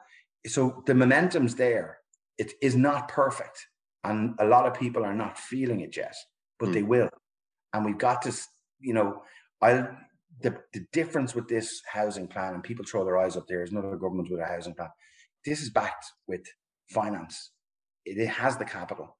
So 0.46 0.84
the 0.86 0.94
momentum's 0.94 1.56
there. 1.56 2.00
It 2.38 2.52
is 2.62 2.76
not 2.76 3.08
perfect. 3.08 3.58
And 4.04 4.36
a 4.40 4.46
lot 4.46 4.68
of 4.68 4.74
people 4.74 5.06
are 5.06 5.16
not 5.16 5.38
feeling 5.38 5.80
it 5.80 5.96
yet, 5.96 6.16
but 6.60 6.70
mm. 6.70 6.74
they 6.74 6.84
will. 6.84 7.10
And 7.74 7.86
we've 7.86 7.98
got 7.98 8.22
to, 8.24 8.34
you 8.82 8.94
know, 8.94 9.24
I 9.62 9.88
the, 10.42 10.58
the 10.74 10.86
difference 10.92 11.34
with 11.34 11.48
this 11.48 11.82
housing 11.86 12.28
plan, 12.28 12.54
and 12.54 12.64
people 12.64 12.84
throw 12.86 13.06
their 13.06 13.18
eyes 13.18 13.38
up 13.38 13.48
there, 13.48 13.64
is 13.64 13.72
another 13.72 13.96
government 13.96 14.30
with 14.30 14.42
a 14.42 14.46
housing 14.46 14.74
plan. 14.74 14.90
This 15.46 15.62
is 15.62 15.70
backed 15.70 16.06
with 16.28 16.42
finance. 16.90 17.52
It, 18.04 18.18
it 18.18 18.28
has 18.28 18.58
the 18.58 18.66
capital, 18.66 19.16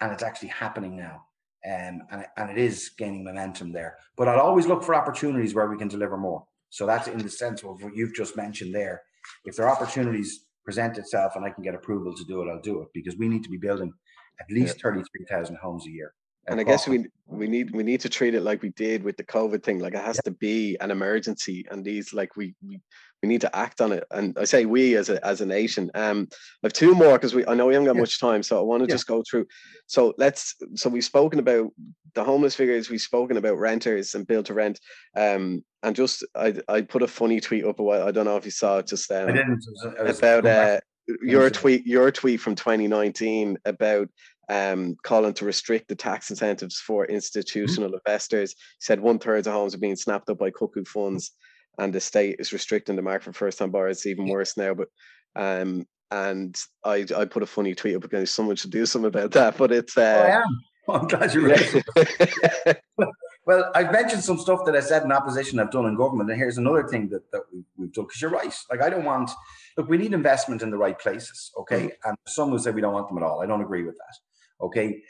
and 0.00 0.12
it's 0.12 0.22
actually 0.22 0.50
happening 0.50 0.96
now. 0.96 1.24
Um, 1.66 2.02
and, 2.12 2.26
and 2.36 2.50
it 2.50 2.58
is 2.58 2.92
gaining 2.96 3.24
momentum 3.24 3.72
there. 3.72 3.96
But 4.16 4.28
I'll 4.28 4.46
always 4.48 4.68
look 4.68 4.84
for 4.84 4.94
opportunities 4.94 5.54
where 5.54 5.68
we 5.68 5.76
can 5.76 5.88
deliver 5.88 6.16
more. 6.16 6.44
So 6.70 6.86
that's 6.86 7.08
in 7.08 7.18
the 7.18 7.30
sense 7.30 7.64
of 7.64 7.82
what 7.82 7.96
you've 7.96 8.14
just 8.14 8.36
mentioned 8.36 8.72
there. 8.72 9.02
If 9.44 9.56
there 9.56 9.66
are 9.66 9.74
opportunities 9.74 10.44
present 10.64 10.98
itself 10.98 11.32
and 11.36 11.44
I 11.44 11.50
can 11.50 11.62
get 11.64 11.74
approval 11.74 12.14
to 12.14 12.24
do 12.24 12.42
it, 12.42 12.50
I'll 12.50 12.60
do 12.60 12.82
it 12.82 12.88
because 12.92 13.16
we 13.16 13.28
need 13.28 13.42
to 13.44 13.50
be 13.50 13.56
building 13.56 13.92
at 14.40 14.46
least 14.50 14.76
yeah. 14.76 14.90
33,000 14.90 15.56
homes 15.56 15.86
a 15.86 15.90
year 15.90 16.12
and 16.48 16.60
I 16.60 16.64
guess 16.64 16.88
we 16.88 17.06
we 17.26 17.46
need 17.46 17.70
we 17.72 17.82
need 17.82 18.00
to 18.00 18.08
treat 18.08 18.34
it 18.34 18.42
like 18.42 18.62
we 18.62 18.70
did 18.70 19.02
with 19.02 19.16
the 19.16 19.24
COVID 19.24 19.62
thing. 19.62 19.78
Like 19.78 19.94
it 19.94 20.04
has 20.04 20.16
yeah. 20.16 20.30
to 20.30 20.30
be 20.32 20.76
an 20.80 20.90
emergency, 20.90 21.66
and 21.70 21.84
these 21.84 22.12
like 22.12 22.36
we, 22.36 22.54
we 22.66 22.80
we 23.22 23.28
need 23.28 23.42
to 23.42 23.56
act 23.56 23.80
on 23.80 23.92
it. 23.92 24.04
And 24.10 24.36
I 24.38 24.44
say 24.44 24.64
we 24.64 24.96
as 24.96 25.10
a 25.10 25.24
as 25.24 25.40
a 25.40 25.46
nation. 25.46 25.90
Um, 25.94 26.28
I 26.32 26.36
have 26.64 26.72
two 26.72 26.94
more 26.94 27.12
because 27.12 27.34
we 27.34 27.46
I 27.46 27.54
know 27.54 27.66
we 27.66 27.74
haven't 27.74 27.86
got 27.86 27.96
yeah. 27.96 28.00
much 28.00 28.18
time, 28.18 28.42
so 28.42 28.58
I 28.58 28.62
want 28.62 28.82
to 28.82 28.86
just 28.86 29.06
go 29.06 29.22
through. 29.28 29.46
So 29.86 30.14
let's. 30.18 30.54
So 30.74 30.88
we've 30.88 31.04
spoken 31.04 31.38
about 31.38 31.70
the 32.14 32.24
homeless 32.24 32.54
figures. 32.54 32.90
We've 32.90 33.00
spoken 33.00 33.36
about 33.36 33.58
renters 33.58 34.14
and 34.14 34.26
build 34.26 34.46
to 34.46 34.54
rent. 34.54 34.80
Um, 35.16 35.64
and 35.82 35.94
just 35.94 36.24
I 36.34 36.54
I 36.68 36.82
put 36.82 37.02
a 37.02 37.08
funny 37.08 37.40
tweet 37.40 37.64
up 37.64 37.78
a 37.78 37.82
while. 37.82 38.06
I 38.06 38.10
don't 38.10 38.24
know 38.24 38.36
if 38.36 38.44
you 38.44 38.50
saw 38.50 38.78
it. 38.78 38.86
Just 38.86 39.10
um, 39.10 39.28
I 39.28 39.32
didn't. 39.32 39.64
I 40.00 40.02
about 40.04 40.46
uh, 40.46 40.80
your 41.22 41.50
tweet 41.50 41.86
your 41.86 42.10
tweet 42.10 42.40
from 42.40 42.54
2019 42.54 43.58
about 43.64 44.08
um, 44.48 44.96
calling 45.02 45.34
to 45.34 45.44
restrict 45.44 45.88
the 45.88 45.94
tax 45.94 46.30
incentives 46.30 46.78
for 46.78 47.04
mm-hmm. 47.04 47.14
institutional 47.14 47.90
mm-hmm. 47.90 47.98
investors. 48.06 48.54
Said 48.80 49.00
one 49.00 49.18
third 49.18 49.46
of 49.46 49.52
homes 49.52 49.74
are 49.74 49.78
being 49.78 49.96
snapped 49.96 50.30
up 50.30 50.38
by 50.38 50.50
cuckoo 50.50 50.84
funds, 50.84 51.32
and 51.78 51.92
the 51.92 52.00
state 52.00 52.36
is 52.38 52.52
restricting 52.52 52.96
the 52.96 53.02
market 53.02 53.24
for 53.24 53.32
first 53.32 53.58
time 53.58 53.70
buyers. 53.70 53.98
It's 53.98 54.06
even 54.06 54.28
worse 54.28 54.56
now. 54.56 54.74
But 54.74 54.88
um, 55.36 55.86
and 56.10 56.56
I 56.84 57.06
I 57.16 57.24
put 57.26 57.42
a 57.42 57.46
funny 57.46 57.74
tweet 57.74 57.96
up 57.96 58.02
because 58.02 58.30
someone 58.30 58.56
should 58.56 58.70
do 58.70 58.86
something 58.86 59.08
about 59.08 59.32
that. 59.32 59.56
But 59.56 59.72
it's 59.72 59.96
uh, 59.96 60.40
oh, 60.44 60.54
I'm 60.92 61.06
glad 61.06 61.34
you're 61.34 61.48
right. 61.48 62.78
well, 63.46 63.70
I've 63.74 63.92
mentioned 63.92 64.24
some 64.24 64.38
stuff 64.38 64.64
that 64.64 64.74
I 64.74 64.80
said 64.80 65.02
in 65.02 65.12
opposition 65.12 65.58
I've 65.58 65.70
done 65.70 65.86
in 65.86 65.96
government, 65.96 66.30
and 66.30 66.38
here's 66.38 66.58
another 66.58 66.88
thing 66.88 67.08
that, 67.10 67.30
that 67.32 67.42
we, 67.52 67.62
we've 67.76 67.92
done 67.92 68.04
because 68.06 68.22
you're 68.22 68.30
right. 68.30 68.54
Like 68.70 68.82
I 68.82 68.88
don't 68.88 69.04
want 69.04 69.30
look, 69.76 69.88
we 69.88 69.98
need 69.98 70.12
investment 70.12 70.62
in 70.62 70.70
the 70.70 70.78
right 70.78 70.98
places, 70.98 71.52
okay? 71.58 71.82
Mm-hmm. 71.82 72.08
And 72.08 72.16
some 72.26 72.50
will 72.50 72.58
say 72.58 72.70
we 72.70 72.80
don't 72.80 72.94
want 72.94 73.08
them 73.08 73.18
at 73.18 73.24
all. 73.24 73.42
I 73.42 73.46
don't 73.46 73.62
agree 73.62 73.84
with 73.84 73.96
that. 73.96 74.64
Okay, 74.64 75.02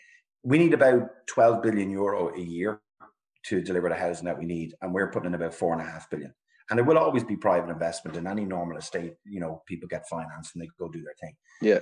we 0.42 0.58
need 0.58 0.74
about 0.74 1.08
12 1.26 1.62
billion 1.62 1.90
euro 1.90 2.34
a 2.34 2.40
year 2.40 2.80
to 3.46 3.62
deliver 3.62 3.88
the 3.88 3.94
housing 3.94 4.26
that 4.26 4.38
we 4.38 4.44
need, 4.44 4.74
and 4.82 4.92
we're 4.92 5.10
putting 5.10 5.28
in 5.28 5.34
about 5.34 5.54
four 5.54 5.72
and 5.72 5.82
a 5.82 5.84
half 5.84 6.10
billion. 6.10 6.34
And 6.70 6.76
there 6.76 6.84
will 6.84 6.98
always 6.98 7.24
be 7.24 7.36
private 7.36 7.70
investment 7.70 8.16
in 8.16 8.26
any 8.26 8.44
normal 8.44 8.76
estate. 8.76 9.14
You 9.24 9.40
know, 9.40 9.62
people 9.66 9.88
get 9.88 10.06
financed 10.06 10.54
and 10.54 10.62
they 10.62 10.68
go 10.78 10.88
do 10.88 11.02
their 11.02 11.14
thing. 11.18 11.34
Yeah. 11.62 11.78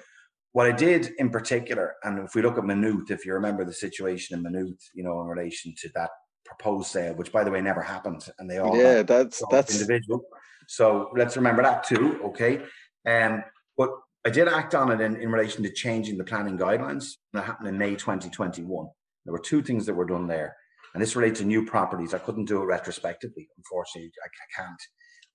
What 0.57 0.67
I 0.67 0.73
did 0.73 1.11
in 1.19 1.29
particular, 1.29 1.97
and 2.03 2.19
if 2.21 2.35
we 2.35 2.41
look 2.41 2.57
at 2.57 2.65
Maynooth, 2.65 3.11
if 3.11 3.27
you 3.27 3.35
remember 3.35 3.63
the 3.63 3.75
situation 3.75 4.39
in 4.39 4.43
Maynooth, 4.43 4.81
you 4.95 5.05
know, 5.05 5.21
in 5.21 5.27
relation 5.27 5.75
to 5.83 5.91
that 5.95 6.09
proposed 6.47 6.89
sale, 6.89 7.13
which 7.15 7.31
by 7.31 7.45
the 7.45 7.51
way 7.51 7.61
never 7.61 7.83
happened, 7.83 8.27
and 8.39 8.49
they 8.49 8.57
all 8.57 8.75
yeah, 8.75 9.03
that's 9.03 9.43
that's 9.51 9.79
individual. 9.79 10.25
So 10.67 11.11
let's 11.15 11.37
remember 11.37 11.63
that 11.63 11.85
too. 11.85 12.19
Okay. 12.29 12.63
Um, 13.07 13.45
but 13.77 13.91
I 14.25 14.31
did 14.31 14.49
act 14.49 14.75
on 14.75 14.91
it 14.91 15.03
in, 15.03 15.17
in 15.17 15.31
relation 15.31 15.63
to 15.63 15.71
changing 15.71 16.17
the 16.17 16.25
planning 16.25 16.57
guidelines. 16.57 17.17
That 17.35 17.45
happened 17.45 17.69
in 17.69 17.77
May 17.77 17.91
2021. 17.91 18.87
There 19.27 19.33
were 19.35 19.39
two 19.39 19.61
things 19.61 19.85
that 19.85 19.93
were 19.93 20.07
done 20.07 20.27
there. 20.27 20.57
And 20.95 21.03
this 21.03 21.17
relates 21.17 21.41
to 21.41 21.45
new 21.45 21.67
properties. 21.67 22.15
I 22.15 22.19
couldn't 22.19 22.47
do 22.47 22.63
it 22.63 22.65
retrospectively. 22.65 23.47
Unfortunately, 23.59 24.11
I, 24.25 24.29
I 24.29 24.63
can't. 24.63 24.81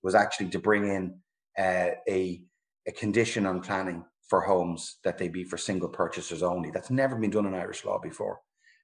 Was 0.02 0.16
actually 0.16 0.48
to 0.48 0.58
bring 0.58 0.88
in 0.88 1.14
uh, 1.56 1.94
a, 2.08 2.42
a 2.88 2.90
condition 2.90 3.46
on 3.46 3.60
planning 3.60 4.04
for 4.32 4.40
homes 4.40 4.96
that 5.04 5.18
they 5.18 5.28
be 5.28 5.44
for 5.44 5.58
single 5.58 5.90
purchasers 5.90 6.42
only. 6.42 6.70
That's 6.70 6.88
never 6.90 7.16
been 7.16 7.28
done 7.28 7.44
in 7.44 7.52
Irish 7.52 7.84
law 7.84 7.98
before. 7.98 8.40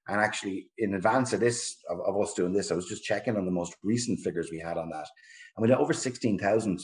And 0.06 0.20
actually, 0.20 0.68
in 0.76 0.92
advance 0.92 1.32
of 1.32 1.40
this, 1.40 1.78
of, 1.88 2.00
of 2.00 2.20
us 2.20 2.34
doing 2.34 2.52
this, 2.52 2.70
I 2.70 2.74
was 2.74 2.84
just 2.84 3.02
checking 3.02 3.34
on 3.34 3.46
the 3.46 3.50
most 3.50 3.74
recent 3.82 4.20
figures 4.20 4.50
we 4.52 4.58
had 4.58 4.76
on 4.76 4.90
that. 4.90 5.06
And 5.56 5.62
we 5.62 5.70
had 5.70 5.78
over 5.78 5.94
16,000 5.94 6.80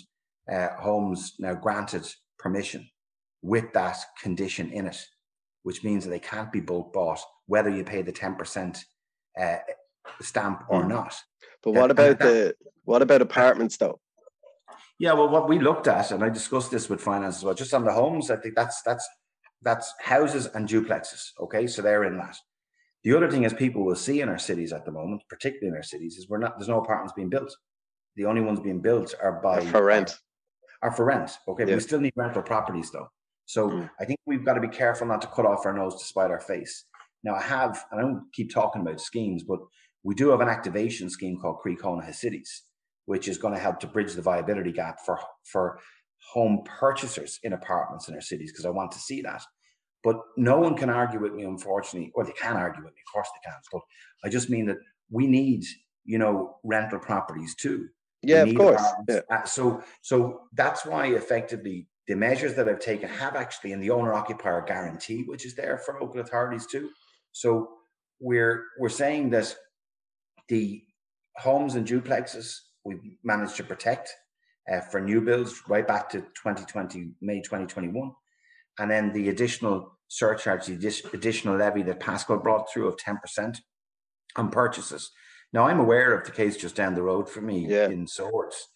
uh, 0.50 0.68
homes 0.80 1.34
now 1.38 1.52
granted 1.52 2.10
permission 2.38 2.88
with 3.42 3.70
that 3.74 3.98
condition 4.22 4.72
in 4.72 4.86
it, 4.86 4.96
which 5.64 5.84
means 5.84 6.04
that 6.04 6.10
they 6.10 6.18
can't 6.18 6.50
be 6.50 6.60
bulk 6.60 6.90
bought, 6.94 7.20
whether 7.44 7.68
you 7.68 7.84
pay 7.84 8.00
the 8.00 8.14
10% 8.14 8.78
uh, 9.38 9.56
stamp 10.22 10.62
or 10.70 10.84
mm. 10.84 10.88
not. 10.88 11.14
But 11.62 11.72
what 11.72 11.90
about 11.90 12.18
the 12.18 12.54
what 12.84 13.02
about 13.02 13.20
apartments 13.20 13.76
though? 13.76 14.00
Yeah, 14.98 15.14
well, 15.14 15.28
what 15.28 15.48
we 15.48 15.58
looked 15.58 15.88
at, 15.88 16.12
and 16.12 16.22
I 16.22 16.28
discussed 16.28 16.70
this 16.70 16.88
with 16.88 17.00
finance 17.00 17.38
as 17.38 17.44
well, 17.44 17.54
just 17.54 17.74
on 17.74 17.84
the 17.84 17.92
homes, 17.92 18.30
I 18.30 18.36
think 18.36 18.54
that's 18.54 18.80
that's 18.82 19.06
that's 19.62 19.92
houses 20.00 20.46
and 20.46 20.68
duplexes. 20.68 21.30
Okay, 21.40 21.66
so 21.66 21.82
they're 21.82 22.04
in 22.04 22.16
that. 22.18 22.36
The 23.02 23.14
other 23.14 23.30
thing 23.30 23.44
is 23.44 23.52
people 23.52 23.84
will 23.84 23.96
see 23.96 24.20
in 24.20 24.28
our 24.28 24.38
cities 24.38 24.72
at 24.72 24.84
the 24.84 24.92
moment, 24.92 25.22
particularly 25.28 25.68
in 25.68 25.74
our 25.74 25.82
cities, 25.82 26.16
is 26.16 26.28
we're 26.28 26.38
not 26.38 26.58
there's 26.58 26.68
no 26.68 26.80
apartments 26.80 27.12
being 27.14 27.28
built. 27.28 27.54
The 28.16 28.26
only 28.26 28.40
ones 28.40 28.60
being 28.60 28.80
built 28.80 29.14
are 29.20 29.40
by 29.42 29.60
for 29.66 29.84
rent. 29.84 30.16
Are, 30.82 30.90
are 30.90 30.96
for 30.96 31.04
rent. 31.04 31.32
Okay, 31.48 31.66
yeah. 31.66 31.74
we 31.74 31.80
still 31.80 32.00
need 32.00 32.12
rental 32.16 32.42
properties 32.42 32.90
though. 32.90 33.08
So 33.46 33.68
mm. 33.68 33.90
I 34.00 34.04
think 34.04 34.20
we've 34.26 34.44
got 34.44 34.54
to 34.54 34.60
be 34.60 34.68
careful 34.68 35.06
not 35.06 35.20
to 35.22 35.28
cut 35.28 35.44
off 35.44 35.66
our 35.66 35.74
nose 35.74 35.98
to 35.98 36.04
spite 36.04 36.30
our 36.30 36.40
face. 36.40 36.84
Now 37.24 37.34
I 37.34 37.42
have, 37.42 37.84
and 37.90 38.00
I 38.00 38.02
don't 38.02 38.24
keep 38.32 38.52
talking 38.52 38.82
about 38.82 39.00
schemes, 39.00 39.42
but 39.42 39.60
we 40.02 40.14
do 40.14 40.28
have 40.30 40.40
an 40.40 40.48
activation 40.48 41.10
scheme 41.10 41.38
called 41.38 41.58
Cónaithe 41.64 42.14
Cities, 42.14 42.62
which 43.06 43.28
is 43.28 43.38
going 43.38 43.54
to 43.54 43.60
help 43.60 43.80
to 43.80 43.86
bridge 43.86 44.14
the 44.14 44.22
viability 44.22 44.72
gap 44.72 44.98
for 45.04 45.18
for 45.44 45.78
home 46.32 46.62
purchasers 46.64 47.38
in 47.42 47.52
apartments 47.52 48.08
in 48.08 48.14
our 48.14 48.20
cities, 48.20 48.50
because 48.52 48.64
I 48.66 48.70
want 48.70 48.92
to 48.92 48.98
see 48.98 49.22
that. 49.22 49.42
But 50.02 50.16
no 50.36 50.58
one 50.58 50.76
can 50.76 50.90
argue 50.90 51.20
with 51.20 51.32
me, 51.32 51.44
unfortunately, 51.44 52.12
or 52.14 52.24
they 52.24 52.32
can 52.32 52.56
argue 52.56 52.82
with 52.82 52.92
me, 52.92 53.00
of 53.06 53.12
course 53.12 53.28
they 53.34 53.50
can. 53.50 53.58
But 53.72 53.82
I 54.24 54.28
just 54.28 54.50
mean 54.50 54.66
that 54.66 54.76
we 55.10 55.26
need, 55.26 55.64
you 56.04 56.18
know, 56.18 56.56
rental 56.62 56.98
properties 56.98 57.54
too. 57.54 57.88
Yeah, 58.22 58.42
of 58.42 58.54
course. 58.54 58.82
Yeah. 59.08 59.20
Uh, 59.30 59.44
so, 59.44 59.82
so 60.02 60.42
that's 60.54 60.84
why 60.86 61.06
effectively 61.08 61.88
the 62.06 62.16
measures 62.16 62.54
that 62.54 62.68
I've 62.68 62.80
taken 62.80 63.08
have 63.08 63.36
actually 63.36 63.72
in 63.72 63.80
the 63.80 63.90
owner 63.90 64.12
occupier 64.14 64.62
guarantee, 64.66 65.24
which 65.26 65.46
is 65.46 65.54
there 65.54 65.78
for 65.78 65.98
local 66.00 66.20
authorities 66.20 66.66
too. 66.66 66.90
So 67.32 67.68
we're 68.20 68.64
we're 68.78 68.88
saying 68.88 69.30
that 69.30 69.54
the 70.48 70.82
homes 71.36 71.74
and 71.74 71.86
duplexes 71.86 72.58
we've 72.84 73.02
managed 73.22 73.56
to 73.56 73.64
protect 73.64 74.14
uh, 74.70 74.80
for 74.80 75.00
new 75.00 75.20
builds 75.20 75.62
right 75.68 75.86
back 75.86 76.08
to 76.10 76.20
2020 76.20 77.12
May 77.20 77.40
2021, 77.40 78.12
and 78.78 78.90
then 78.90 79.12
the 79.12 79.28
additional 79.28 79.98
surcharge, 80.08 80.66
the 80.66 81.10
additional 81.12 81.56
levy 81.56 81.82
that 81.82 82.00
Paschal 82.00 82.38
brought 82.38 82.70
through 82.72 82.88
of 82.88 82.96
10% 82.96 83.58
on 84.36 84.50
purchases. 84.50 85.10
Now 85.52 85.66
I'm 85.66 85.80
aware 85.80 86.16
of 86.16 86.24
the 86.24 86.32
case 86.32 86.56
just 86.56 86.76
down 86.76 86.94
the 86.94 87.02
road 87.02 87.28
for 87.28 87.40
me 87.40 87.66
yeah. 87.68 87.88
in 87.88 88.06
Swords 88.06 88.68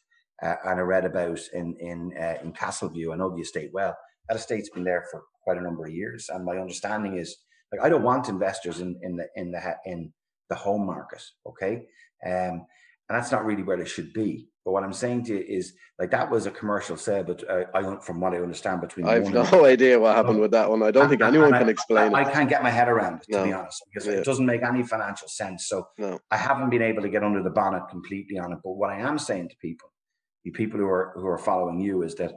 uh, 0.43 0.55
and 0.65 0.79
I 0.79 0.83
read 0.83 1.05
about 1.05 1.41
in 1.53 1.77
in 1.81 2.13
uh, 2.19 2.35
in 2.43 2.53
Castleview. 2.53 3.13
I 3.13 3.17
know 3.17 3.35
the 3.35 3.43
estate 3.43 3.71
well. 3.73 3.97
That 4.29 4.37
estate's 4.37 4.71
been 4.71 4.85
there 4.85 5.05
for 5.11 5.23
quite 5.43 5.57
a 5.57 5.63
number 5.63 5.85
of 5.85 5.93
years, 5.93 6.29
and 6.33 6.45
my 6.45 6.59
understanding 6.59 7.17
is 7.17 7.37
like 7.73 7.81
I 7.83 7.89
don't 7.89 8.03
want 8.03 8.29
investors 8.29 8.81
in 8.81 8.99
in 9.03 9.17
the 9.17 9.27
in 9.35 9.51
the 9.51 9.77
in 9.85 10.13
the 10.49 10.55
home 10.55 10.87
market. 10.87 11.23
Okay, 11.47 11.87
um, 12.27 12.67
and 13.09 13.17
that's 13.17 13.33
not 13.33 13.45
really 13.45 13.63
where 13.63 13.77
they 13.77 13.85
should 13.85 14.13
be. 14.13 14.49
But 14.65 14.73
what 14.73 14.85
I'm 14.85 14.93
saying 14.93 15.25
to 15.25 15.33
you 15.33 15.45
is, 15.49 15.73
like 15.99 16.11
that 16.11 16.31
was 16.31 16.45
a 16.45 16.51
commercial 16.51 16.99
sale, 16.99 17.25
but 17.25 17.43
uh, 17.49 17.65
I, 17.73 17.97
from 18.01 18.21
what 18.21 18.35
I 18.35 18.37
understand, 18.39 18.83
between 18.83 19.09
I 19.09 19.15
have 19.15 19.33
no 19.33 19.65
idea 19.65 19.99
what 19.99 20.15
happened 20.15 20.41
with 20.41 20.51
that 20.51 20.69
one. 20.69 20.83
I 20.83 20.91
don't 20.91 21.05
and, 21.05 21.11
think 21.11 21.23
anyone 21.23 21.53
can 21.53 21.71
explain 21.71 22.15
I, 22.15 22.21
it. 22.21 22.27
I 22.27 22.31
can't 22.31 22.51
get 22.51 22.63
my 22.63 22.69
head 22.69 22.89
around 22.89 23.23
it, 23.23 23.33
to 23.33 23.39
no. 23.39 23.45
be 23.45 23.53
honest, 23.55 23.83
because 23.91 24.07
yeah. 24.07 24.19
it 24.19 24.25
doesn't 24.25 24.45
make 24.45 24.63
any 24.63 24.83
financial 24.83 25.27
sense. 25.27 25.69
So 25.69 25.89
no. 25.97 26.19
I 26.31 26.37
haven't 26.37 26.69
been 26.69 26.83
able 26.83 27.01
to 27.01 27.09
get 27.09 27.25
under 27.25 27.43
the 27.43 27.49
bonnet 27.51 27.89
completely 27.89 28.39
on 28.39 28.53
it. 28.53 28.59
But 28.63 28.73
what 28.73 28.91
I 28.91 28.99
am 28.99 29.19
saying 29.19 29.49
to 29.49 29.57
people, 29.57 29.91
the 30.45 30.51
people 30.51 30.79
who 30.79 30.87
are 30.87 31.13
who 31.15 31.27
are 31.27 31.39
following 31.39 31.81
you, 31.81 32.03
is 32.03 32.15
that 32.17 32.35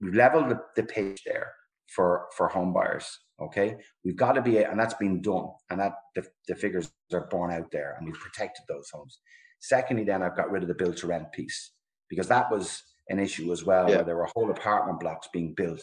we've 0.00 0.14
leveled 0.14 0.48
the, 0.48 0.60
the 0.74 0.84
page 0.84 1.22
there 1.26 1.52
for 1.94 2.28
for 2.34 2.48
home 2.48 2.72
buyers. 2.72 3.06
Okay, 3.42 3.76
we've 4.06 4.16
got 4.16 4.32
to 4.32 4.42
be, 4.42 4.56
and 4.56 4.80
that's 4.80 4.94
been 4.94 5.20
done, 5.20 5.48
and 5.68 5.78
that 5.80 5.92
the, 6.14 6.26
the 6.48 6.54
figures 6.54 6.90
are 7.12 7.28
borne 7.30 7.52
out 7.52 7.70
there, 7.70 7.94
and 7.98 8.06
we've 8.06 8.18
protected 8.18 8.64
those 8.68 8.88
homes. 8.90 9.18
Secondly, 9.60 10.04
then 10.04 10.22
I've 10.22 10.36
got 10.36 10.50
rid 10.50 10.62
of 10.62 10.68
the 10.68 10.74
build 10.74 10.96
to 10.98 11.06
rent 11.06 11.32
piece 11.32 11.72
because 12.08 12.28
that 12.28 12.50
was 12.50 12.82
an 13.08 13.18
issue 13.18 13.52
as 13.52 13.64
well, 13.64 13.88
yeah. 13.88 13.96
where 13.96 14.04
there 14.04 14.16
were 14.16 14.28
whole 14.34 14.50
apartment 14.50 15.00
blocks 15.00 15.28
being 15.32 15.54
built, 15.54 15.80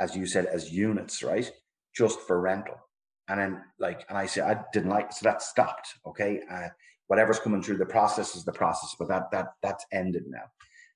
as 0.00 0.16
you 0.16 0.26
said, 0.26 0.46
as 0.46 0.72
units, 0.72 1.22
right, 1.22 1.50
just 1.94 2.20
for 2.20 2.40
rental. 2.40 2.76
And 3.28 3.40
then, 3.40 3.62
like, 3.78 4.04
and 4.08 4.16
I 4.16 4.26
said 4.26 4.44
I 4.44 4.62
didn't 4.72 4.90
like, 4.90 5.12
so 5.12 5.24
that 5.24 5.42
stopped. 5.42 5.88
Okay, 6.06 6.40
uh, 6.50 6.68
whatever's 7.08 7.38
coming 7.38 7.62
through 7.62 7.78
the 7.78 7.86
process 7.86 8.36
is 8.36 8.44
the 8.44 8.52
process, 8.52 8.94
but 8.98 9.08
that 9.08 9.30
that 9.32 9.48
that's 9.62 9.84
ended 9.92 10.24
now. 10.28 10.44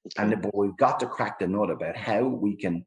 Okay. 0.07 0.33
And 0.33 0.43
but 0.43 0.57
we've 0.57 0.77
got 0.77 0.99
to 1.01 1.07
crack 1.07 1.39
the 1.39 1.47
nut 1.47 1.71
about 1.71 1.97
how 1.97 2.25
we 2.25 2.57
can 2.57 2.87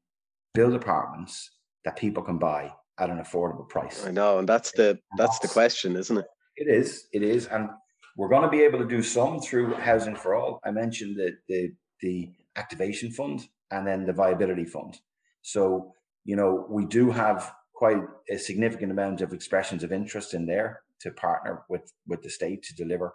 build 0.54 0.74
apartments 0.74 1.52
that 1.84 1.96
people 1.96 2.24
can 2.24 2.38
buy 2.38 2.74
at 3.00 3.10
an 3.10 3.20
affordable 3.20 3.68
price. 3.70 4.06
I 4.06 4.12
know, 4.12 4.40
and 4.40 4.50
that's 4.50 4.72
the 4.72 5.00
that's, 5.18 5.38
that's 5.38 5.40
the 5.40 5.48
question, 5.48 5.96
isn't 5.96 6.18
it? 6.18 6.26
It 6.58 6.68
is. 6.74 7.08
It 7.14 7.22
is, 7.22 7.48
and 7.48 7.70
we're 8.16 8.30
going 8.30 8.44
to 8.44 8.50
be 8.50 8.64
able 8.64 8.80
to 8.80 8.88
do 8.88 9.02
some 9.02 9.40
through 9.40 9.74
Housing 9.74 10.16
for 10.16 10.36
All. 10.36 10.60
I 10.64 10.72
mentioned 10.72 11.18
the 11.18 11.34
the, 11.48 11.74
the 12.02 12.32
activation 12.56 13.12
fund 13.12 13.48
and 13.72 13.86
then 13.86 14.06
the 14.06 14.14
viability 14.14 14.66
fund. 14.66 15.00
So 15.42 15.94
you 16.24 16.36
know 16.36 16.66
we 16.70 16.86
do 16.86 17.12
have 17.12 17.54
quite 17.76 18.02
a 18.30 18.38
significant 18.38 18.92
amount 18.92 19.22
of 19.22 19.34
expressions 19.34 19.84
of 19.84 19.92
interest 19.92 20.34
in 20.34 20.46
there 20.46 20.82
to 21.02 21.12
partner 21.12 21.64
with 21.70 21.92
with 22.08 22.24
the 22.24 22.30
state 22.30 22.64
to 22.64 22.76
deliver 22.76 23.14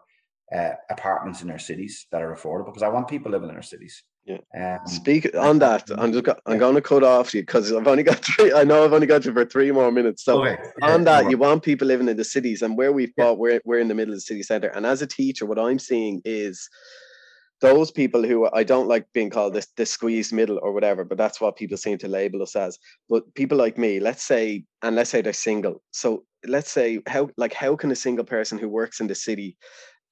uh, 0.55 0.73
apartments 0.91 1.43
in 1.43 1.51
our 1.51 1.59
cities 1.59 2.07
that 2.13 2.23
are 2.23 2.35
affordable 2.35 2.67
because 2.67 2.83
I 2.83 2.89
want 2.89 3.09
people 3.09 3.33
living 3.33 3.49
in 3.49 3.57
our 3.57 3.63
cities. 3.63 4.03
Yeah. 4.25 4.39
Um, 4.55 4.87
Speak 4.87 5.35
on 5.35 5.59
that. 5.61 5.91
I'm 5.97 6.13
just. 6.13 6.27
I'm 6.47 6.59
going 6.59 6.75
to 6.75 6.81
cut 6.81 7.03
off 7.03 7.35
you 7.35 7.43
because 7.43 7.73
I've 7.73 7.87
only 7.87 8.03
got 8.03 8.25
three. 8.25 8.53
I 8.53 8.65
know 8.65 8.85
I've 8.85 8.93
only 8.93 9.07
got 9.07 9.25
you 9.25 9.33
for 9.33 9.45
three 9.45 9.73
more 9.73 9.91
minutes. 9.91 10.25
So 10.25 10.45
okay. 10.45 10.63
yeah, 10.81 10.93
on 10.93 11.05
that, 11.05 11.31
you 11.31 11.39
want 11.39 11.63
people 11.63 11.89
living 11.89 12.09
in 12.09 12.17
the 12.17 12.25
cities, 12.25 12.63
and 12.63 12.77
where 12.77 12.93
we've 12.93 13.13
yeah. 13.17 13.33
we're 13.33 13.61
we're 13.65 13.81
in 13.81 13.89
the 13.89 13.95
middle 13.95 14.13
of 14.13 14.19
the 14.19 14.23
city 14.23 14.43
center. 14.43 14.69
And 14.69 14.87
as 14.87 15.03
a 15.03 15.07
teacher, 15.07 15.47
what 15.47 15.59
I'm 15.59 15.79
seeing 15.79 16.21
is 16.25 16.69
those 17.61 17.91
people 17.91 18.23
who 18.23 18.49
I 18.53 18.63
don't 18.63 18.89
like 18.89 19.07
being 19.13 19.31
called 19.31 19.55
this 19.55 19.69
the 19.77 19.87
squeezed 19.87 20.33
middle 20.33 20.59
or 20.63 20.73
whatever, 20.73 21.05
but 21.05 21.19
that's 21.19 21.41
what 21.41 21.57
people 21.57 21.77
seem 21.77 21.99
to 21.99 22.09
label 22.09 22.43
us 22.43 22.57
as. 22.57 22.79
But 23.09 23.35
people 23.35 23.59
like 23.59 23.79
me, 23.79 24.01
let's 24.01 24.23
say, 24.23 24.65
and 24.83 24.97
let's 24.97 25.11
say 25.11 25.23
they're 25.23 25.33
single. 25.33 25.83
So 25.93 26.25
let's 26.47 26.71
say 26.71 27.01
how 27.07 27.29
like 27.37 27.53
how 27.53 27.77
can 27.77 27.91
a 27.91 27.97
single 27.97 28.25
person 28.25 28.59
who 28.59 28.69
works 28.69 29.01
in 29.01 29.07
the 29.07 29.15
city 29.15 29.57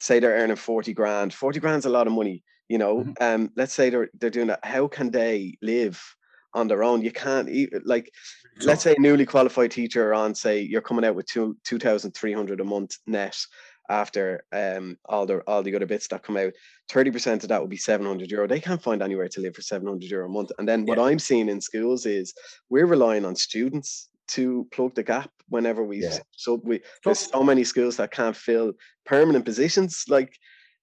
say 0.00 0.20
they're 0.20 0.36
earning 0.36 0.56
40 0.56 0.92
grand 0.92 1.32
40 1.32 1.60
grand's 1.60 1.86
a 1.86 1.90
lot 1.90 2.06
of 2.06 2.12
money 2.12 2.42
you 2.68 2.78
know 2.78 2.98
mm-hmm. 2.98 3.12
um 3.20 3.50
let's 3.56 3.74
say 3.74 3.90
they're 3.90 4.10
they're 4.18 4.30
doing 4.30 4.48
that 4.48 4.64
how 4.64 4.86
can 4.86 5.10
they 5.10 5.56
live 5.62 6.02
on 6.54 6.68
their 6.68 6.82
own 6.82 7.02
you 7.02 7.10
can't 7.10 7.48
even 7.48 7.82
like 7.84 8.10
let's 8.62 8.82
say 8.82 8.94
a 8.96 9.00
newly 9.00 9.26
qualified 9.26 9.70
teacher 9.70 10.14
on 10.14 10.34
say 10.34 10.60
you're 10.60 10.80
coming 10.80 11.04
out 11.04 11.14
with 11.14 11.26
two 11.26 11.56
2300 11.64 12.60
a 12.60 12.64
month 12.64 12.96
net 13.06 13.36
after 13.90 14.42
um 14.52 14.96
all 15.06 15.26
the 15.26 15.38
all 15.40 15.62
the 15.62 15.74
other 15.74 15.86
bits 15.86 16.08
that 16.08 16.22
come 16.22 16.36
out 16.36 16.52
30% 16.90 17.42
of 17.42 17.48
that 17.50 17.60
would 17.60 17.70
be 17.70 17.76
700 17.76 18.30
euro 18.30 18.46
they 18.46 18.60
can't 18.60 18.82
find 18.82 19.02
anywhere 19.02 19.28
to 19.28 19.40
live 19.40 19.54
for 19.54 19.62
700 19.62 20.10
euro 20.10 20.26
a 20.26 20.28
month 20.28 20.50
and 20.58 20.66
then 20.68 20.86
yeah. 20.86 20.94
what 20.94 20.98
i'm 20.98 21.18
seeing 21.18 21.48
in 21.48 21.60
schools 21.60 22.06
is 22.06 22.34
we're 22.70 22.86
relying 22.86 23.24
on 23.24 23.36
students 23.36 24.08
to 24.28 24.66
plug 24.72 24.94
the 24.94 25.02
gap 25.02 25.30
whenever 25.48 25.82
we 25.82 26.02
yeah. 26.02 26.18
so 26.32 26.60
we 26.64 26.80
there's 27.04 27.18
so 27.18 27.42
many 27.42 27.64
schools 27.64 27.96
that 27.96 28.10
can't 28.10 28.36
fill 28.36 28.72
permanent 29.06 29.44
positions 29.44 30.04
like 30.08 30.34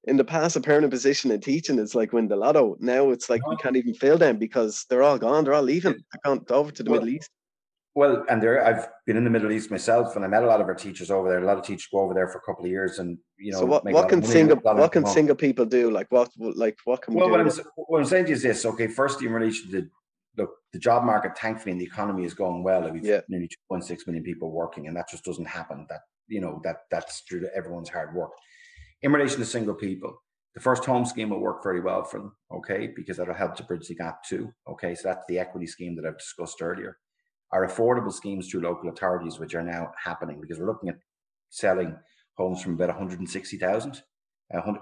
in 0.08 0.18
the 0.18 0.24
past 0.24 0.56
a 0.56 0.62
permanent 0.62 0.92
position 0.92 1.32
in 1.32 1.42
teaching 1.42 1.80
is 1.80 1.96
like 1.96 2.14
win 2.14 2.28
the 2.28 2.36
lotto 2.36 2.76
now 2.80 3.12
it's 3.12 3.30
like 3.30 3.46
we 3.48 3.54
uh-huh. 3.54 3.64
can't 3.64 3.76
even 3.76 3.94
fill 3.94 4.18
them 4.18 4.38
because 4.38 4.86
they're 4.90 5.04
all 5.04 5.18
gone 5.18 5.44
they're 5.44 5.54
all 5.54 5.64
leaving 5.64 5.94
they're 5.94 6.22
gone 6.24 6.44
over 6.50 6.72
to 6.72 6.84
the 6.84 6.92
well, 6.92 7.00
middle 7.00 7.16
east 7.16 7.30
well 7.96 8.24
and 8.30 8.42
there 8.42 8.66
i've 8.66 8.88
been 9.06 9.18
in 9.18 9.24
the 9.24 9.30
middle 9.30 9.52
east 9.52 9.72
myself 9.72 10.16
and 10.16 10.24
i 10.24 10.28
met 10.28 10.44
a 10.44 10.48
lot 10.48 10.62
of 10.62 10.68
our 10.68 10.76
teachers 10.76 11.10
over 11.10 11.30
there 11.30 11.40
a 11.40 11.46
lot 11.46 11.58
of 11.58 11.66
teachers 11.66 11.88
go 11.92 12.00
over 12.00 12.14
there 12.14 12.28
for 12.28 12.38
a 12.38 12.42
couple 12.42 12.64
of 12.64 12.72
years 12.72 13.00
and 13.00 13.18
you 13.38 13.52
know 13.52 13.60
so 13.60 13.66
what, 13.66 13.84
what 13.86 14.10
can 14.10 14.22
single 14.22 14.58
what 14.58 14.92
can 14.92 15.06
single 15.06 15.36
people 15.36 15.66
do 15.66 15.90
like 15.92 16.08
what 16.12 16.30
like 16.38 16.78
what 16.86 17.02
can 17.02 17.14
we 17.14 17.20
well, 17.20 17.28
do 17.28 17.32
what 17.32 17.42
I'm, 17.42 17.66
what 17.76 18.00
I'm 18.00 18.06
saying 18.06 18.28
is 18.28 18.44
this 18.44 18.66
okay 18.66 18.88
firstly 18.88 19.28
in 19.28 19.34
relation 19.34 19.72
to 19.72 19.90
look, 20.38 20.52
the 20.74 20.80
job 20.80 21.04
market, 21.04 21.38
thankfully, 21.38 21.72
and 21.72 21.82
the 21.82 21.86
economy 21.86 22.26
is 22.26 22.34
going 22.34 22.64
well. 22.64 22.90
We've 22.92 23.06
yeah. 23.06 23.22
nearly 23.30 23.50
2.6 23.72 24.08
million 24.08 24.24
people 24.24 24.52
working, 24.52 24.88
and 24.88 24.96
that 24.96 25.10
just 25.10 25.24
doesn't 25.24 25.48
happen. 25.48 25.86
That 25.90 26.02
you 26.28 26.42
know 26.42 26.60
that 26.64 26.78
that's 26.92 27.24
due 27.30 27.40
to 27.40 27.50
everyone's 27.56 27.90
hard 27.90 28.14
work. 28.14 28.32
In 29.02 29.12
relation 29.12 29.40
to 29.40 29.46
single 29.46 29.76
people, 29.76 30.22
the 30.56 30.62
first 30.62 30.86
home 30.86 31.06
scheme 31.06 31.30
will 31.30 31.42
work 31.42 31.62
very 31.62 31.82
well 31.82 32.04
for 32.04 32.20
them, 32.20 32.36
okay, 32.52 32.88
because 32.96 33.18
that'll 33.18 33.34
help 33.34 33.56
to 33.58 33.64
bridge 33.64 33.88
the 33.88 33.96
gap 33.96 34.24
too. 34.24 34.52
Okay, 34.70 34.96
so 34.96 35.10
that's 35.10 35.26
the 35.28 35.38
equity 35.38 35.68
scheme 35.68 35.96
that 35.96 36.06
I've 36.06 36.18
discussed 36.18 36.62
earlier. 36.62 36.98
Our 37.52 37.68
affordable 37.68 38.12
schemes 38.12 38.50
through 38.50 38.62
local 38.62 38.90
authorities, 38.90 39.38
which 39.38 39.54
are 39.54 39.64
now 39.64 39.92
happening, 40.02 40.40
because 40.42 40.60
we're 40.60 40.68
looking 40.68 40.90
at 40.90 40.98
selling 41.50 41.96
homes 42.38 42.62
from 42.62 42.74
about 42.74 42.90
160,000 42.90 44.02
and 44.52 44.78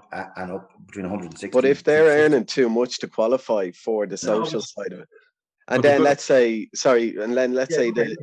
up 0.52 0.70
between 0.86 1.04
160. 1.04 1.48
But 1.48 1.64
if 1.64 1.82
they're 1.82 2.24
earning 2.24 2.44
too 2.44 2.68
much 2.68 2.98
to 3.00 3.08
qualify 3.08 3.70
for 3.72 4.06
the 4.06 4.16
social 4.16 4.60
no, 4.60 4.82
side 4.82 4.92
of 4.92 5.00
it, 5.00 5.08
and 5.68 5.82
then 5.82 6.02
let's 6.02 6.24
say, 6.24 6.68
sorry, 6.74 7.16
and 7.16 7.36
then 7.36 7.54
let's 7.54 7.72
yeah, 7.72 7.76
say 7.78 7.90
that 7.92 8.16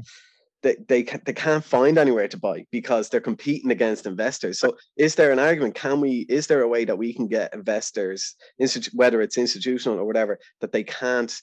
they, 0.64 0.76
they, 0.88 1.04
can, 1.04 1.22
they 1.26 1.34
can't 1.34 1.64
find 1.64 1.98
anywhere 1.98 2.28
to 2.28 2.38
buy 2.38 2.66
because 2.72 3.10
they're 3.10 3.20
competing 3.20 3.72
against 3.72 4.06
investors. 4.06 4.60
So 4.60 4.78
is 4.98 5.16
there 5.16 5.32
an 5.32 5.40
argument? 5.40 5.76
Can 5.76 6.02
we, 6.02 6.26
is 6.30 6.48
there 6.48 6.62
a 6.62 6.68
way 6.68 6.86
that 6.86 6.98
we 6.98 7.14
can 7.14 7.28
get 7.28 7.54
investors, 7.54 8.36
whether 8.94 9.22
it's 9.22 9.38
institutional 9.38 10.00
or 10.00 10.06
whatever, 10.06 10.40
that 10.60 10.72
they 10.72 10.84
can't, 10.84 11.34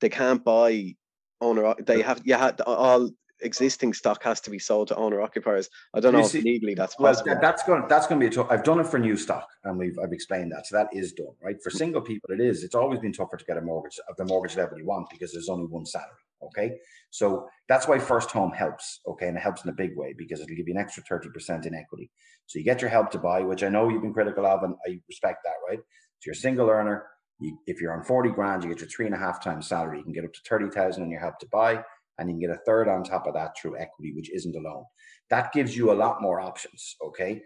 they 0.00 0.08
can't 0.08 0.44
buy 0.44 0.94
owner, 1.40 1.74
they 1.84 2.02
have, 2.02 2.22
you 2.24 2.34
have 2.34 2.60
all 2.66 3.10
existing 3.40 3.92
stock 3.92 4.22
has 4.22 4.40
to 4.40 4.50
be 4.50 4.58
sold 4.58 4.88
to 4.88 4.96
owner 4.96 5.20
occupiers. 5.20 5.68
I 5.94 6.00
don't 6.00 6.14
you 6.14 6.20
know 6.20 6.26
see, 6.26 6.38
if 6.38 6.44
legally 6.44 6.74
that's 6.74 6.94
possible. 6.94 7.32
Well, 7.32 7.40
that's 7.40 7.62
going 7.62 7.84
that's 7.88 8.06
going 8.06 8.20
to 8.20 8.28
be 8.28 8.32
a 8.32 8.34
tough. 8.34 8.48
I've 8.50 8.64
done 8.64 8.80
it 8.80 8.86
for 8.86 8.98
new 8.98 9.16
stock, 9.16 9.48
and 9.64 9.78
we've 9.78 9.98
I've 10.02 10.12
explained 10.12 10.52
that. 10.52 10.66
So 10.66 10.76
that 10.76 10.88
is 10.92 11.12
done, 11.12 11.34
right? 11.42 11.56
For 11.62 11.70
single 11.70 12.00
people, 12.00 12.30
it 12.30 12.40
is. 12.40 12.64
It's 12.64 12.74
always 12.74 13.00
been 13.00 13.12
tougher 13.12 13.36
to 13.36 13.44
get 13.44 13.56
a 13.56 13.60
mortgage 13.60 13.98
of 14.08 14.16
the 14.16 14.24
mortgage 14.24 14.56
level 14.56 14.78
you 14.78 14.86
want 14.86 15.08
because 15.10 15.32
there's 15.32 15.48
only 15.48 15.66
one 15.66 15.86
salary. 15.86 16.10
Okay, 16.46 16.76
so 17.10 17.46
that's 17.68 17.88
why 17.88 17.98
first 17.98 18.30
home 18.30 18.52
helps. 18.52 19.00
Okay, 19.06 19.28
and 19.28 19.36
it 19.36 19.40
helps 19.40 19.64
in 19.64 19.70
a 19.70 19.74
big 19.74 19.96
way 19.96 20.14
because 20.16 20.40
it'll 20.40 20.56
give 20.56 20.68
you 20.68 20.74
an 20.74 20.80
extra 20.80 21.02
thirty 21.08 21.28
percent 21.30 21.66
in 21.66 21.74
equity. 21.74 22.10
So 22.46 22.58
you 22.58 22.64
get 22.64 22.80
your 22.80 22.90
help 22.90 23.10
to 23.12 23.18
buy, 23.18 23.40
which 23.40 23.62
I 23.62 23.68
know 23.68 23.88
you've 23.88 24.02
been 24.02 24.12
critical 24.12 24.46
of, 24.46 24.62
and 24.62 24.74
I 24.86 25.00
respect 25.08 25.38
that, 25.44 25.54
right? 25.68 25.78
So 25.78 26.26
you're 26.26 26.34
a 26.34 26.36
single 26.36 26.68
earner. 26.68 27.06
You, 27.40 27.58
if 27.66 27.80
you're 27.80 27.92
on 27.92 28.04
40 28.04 28.30
grand, 28.30 28.62
you 28.62 28.70
get 28.70 28.80
your 28.80 28.88
three 28.88 29.06
and 29.06 29.14
a 29.14 29.18
half 29.18 29.42
times 29.42 29.66
salary. 29.66 29.98
You 29.98 30.04
can 30.04 30.12
get 30.12 30.24
up 30.24 30.32
to 30.32 30.40
30,000 30.48 31.02
in 31.02 31.10
your 31.10 31.20
help 31.20 31.38
to 31.40 31.48
buy 31.50 31.82
and 32.18 32.28
you 32.28 32.34
can 32.34 32.40
get 32.40 32.50
a 32.50 32.64
third 32.64 32.88
on 32.88 33.02
top 33.02 33.26
of 33.26 33.34
that 33.34 33.56
through 33.56 33.78
equity, 33.78 34.12
which 34.14 34.30
isn't 34.32 34.56
a 34.56 34.60
loan. 34.60 34.84
That 35.30 35.52
gives 35.52 35.76
you 35.76 35.92
a 35.92 35.94
lot 35.94 36.22
more 36.22 36.40
options, 36.40 36.96
okay? 37.04 37.42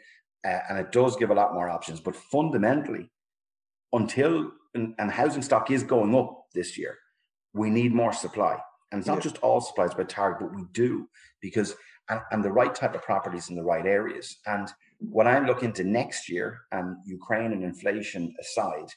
Uh, 0.46 0.58
and 0.68 0.78
it 0.78 0.92
does 0.92 1.16
give 1.16 1.30
a 1.30 1.34
lot 1.34 1.54
more 1.54 1.68
options. 1.68 2.00
But 2.00 2.16
fundamentally, 2.16 3.10
until 3.92 4.50
and, 4.74 4.94
and, 4.98 5.10
housing 5.10 5.42
stock 5.42 5.70
is 5.70 5.82
going 5.82 6.14
up 6.14 6.44
this 6.54 6.76
year, 6.76 6.96
we 7.54 7.70
need 7.70 7.94
more 7.94 8.12
supply. 8.12 8.58
And 8.90 8.98
it's 9.00 9.08
not 9.08 9.18
yeah. 9.18 9.22
just 9.22 9.38
all 9.38 9.60
supplies 9.60 9.94
by 9.94 10.04
target, 10.04 10.40
but 10.40 10.56
we 10.56 10.64
do 10.72 11.08
because 11.40 11.74
and, 12.08 12.20
and 12.30 12.44
the 12.44 12.52
right 12.52 12.74
type 12.74 12.94
of 12.94 13.02
properties 13.02 13.50
in 13.50 13.56
the 13.56 13.62
right 13.62 13.86
areas. 13.86 14.38
And 14.46 14.68
when 14.98 15.26
I 15.26 15.40
look 15.40 15.62
into 15.62 15.84
next 15.84 16.28
year, 16.28 16.60
and 16.72 16.96
Ukraine 17.04 17.52
and 17.52 17.62
inflation 17.62 18.34
aside, 18.40 18.88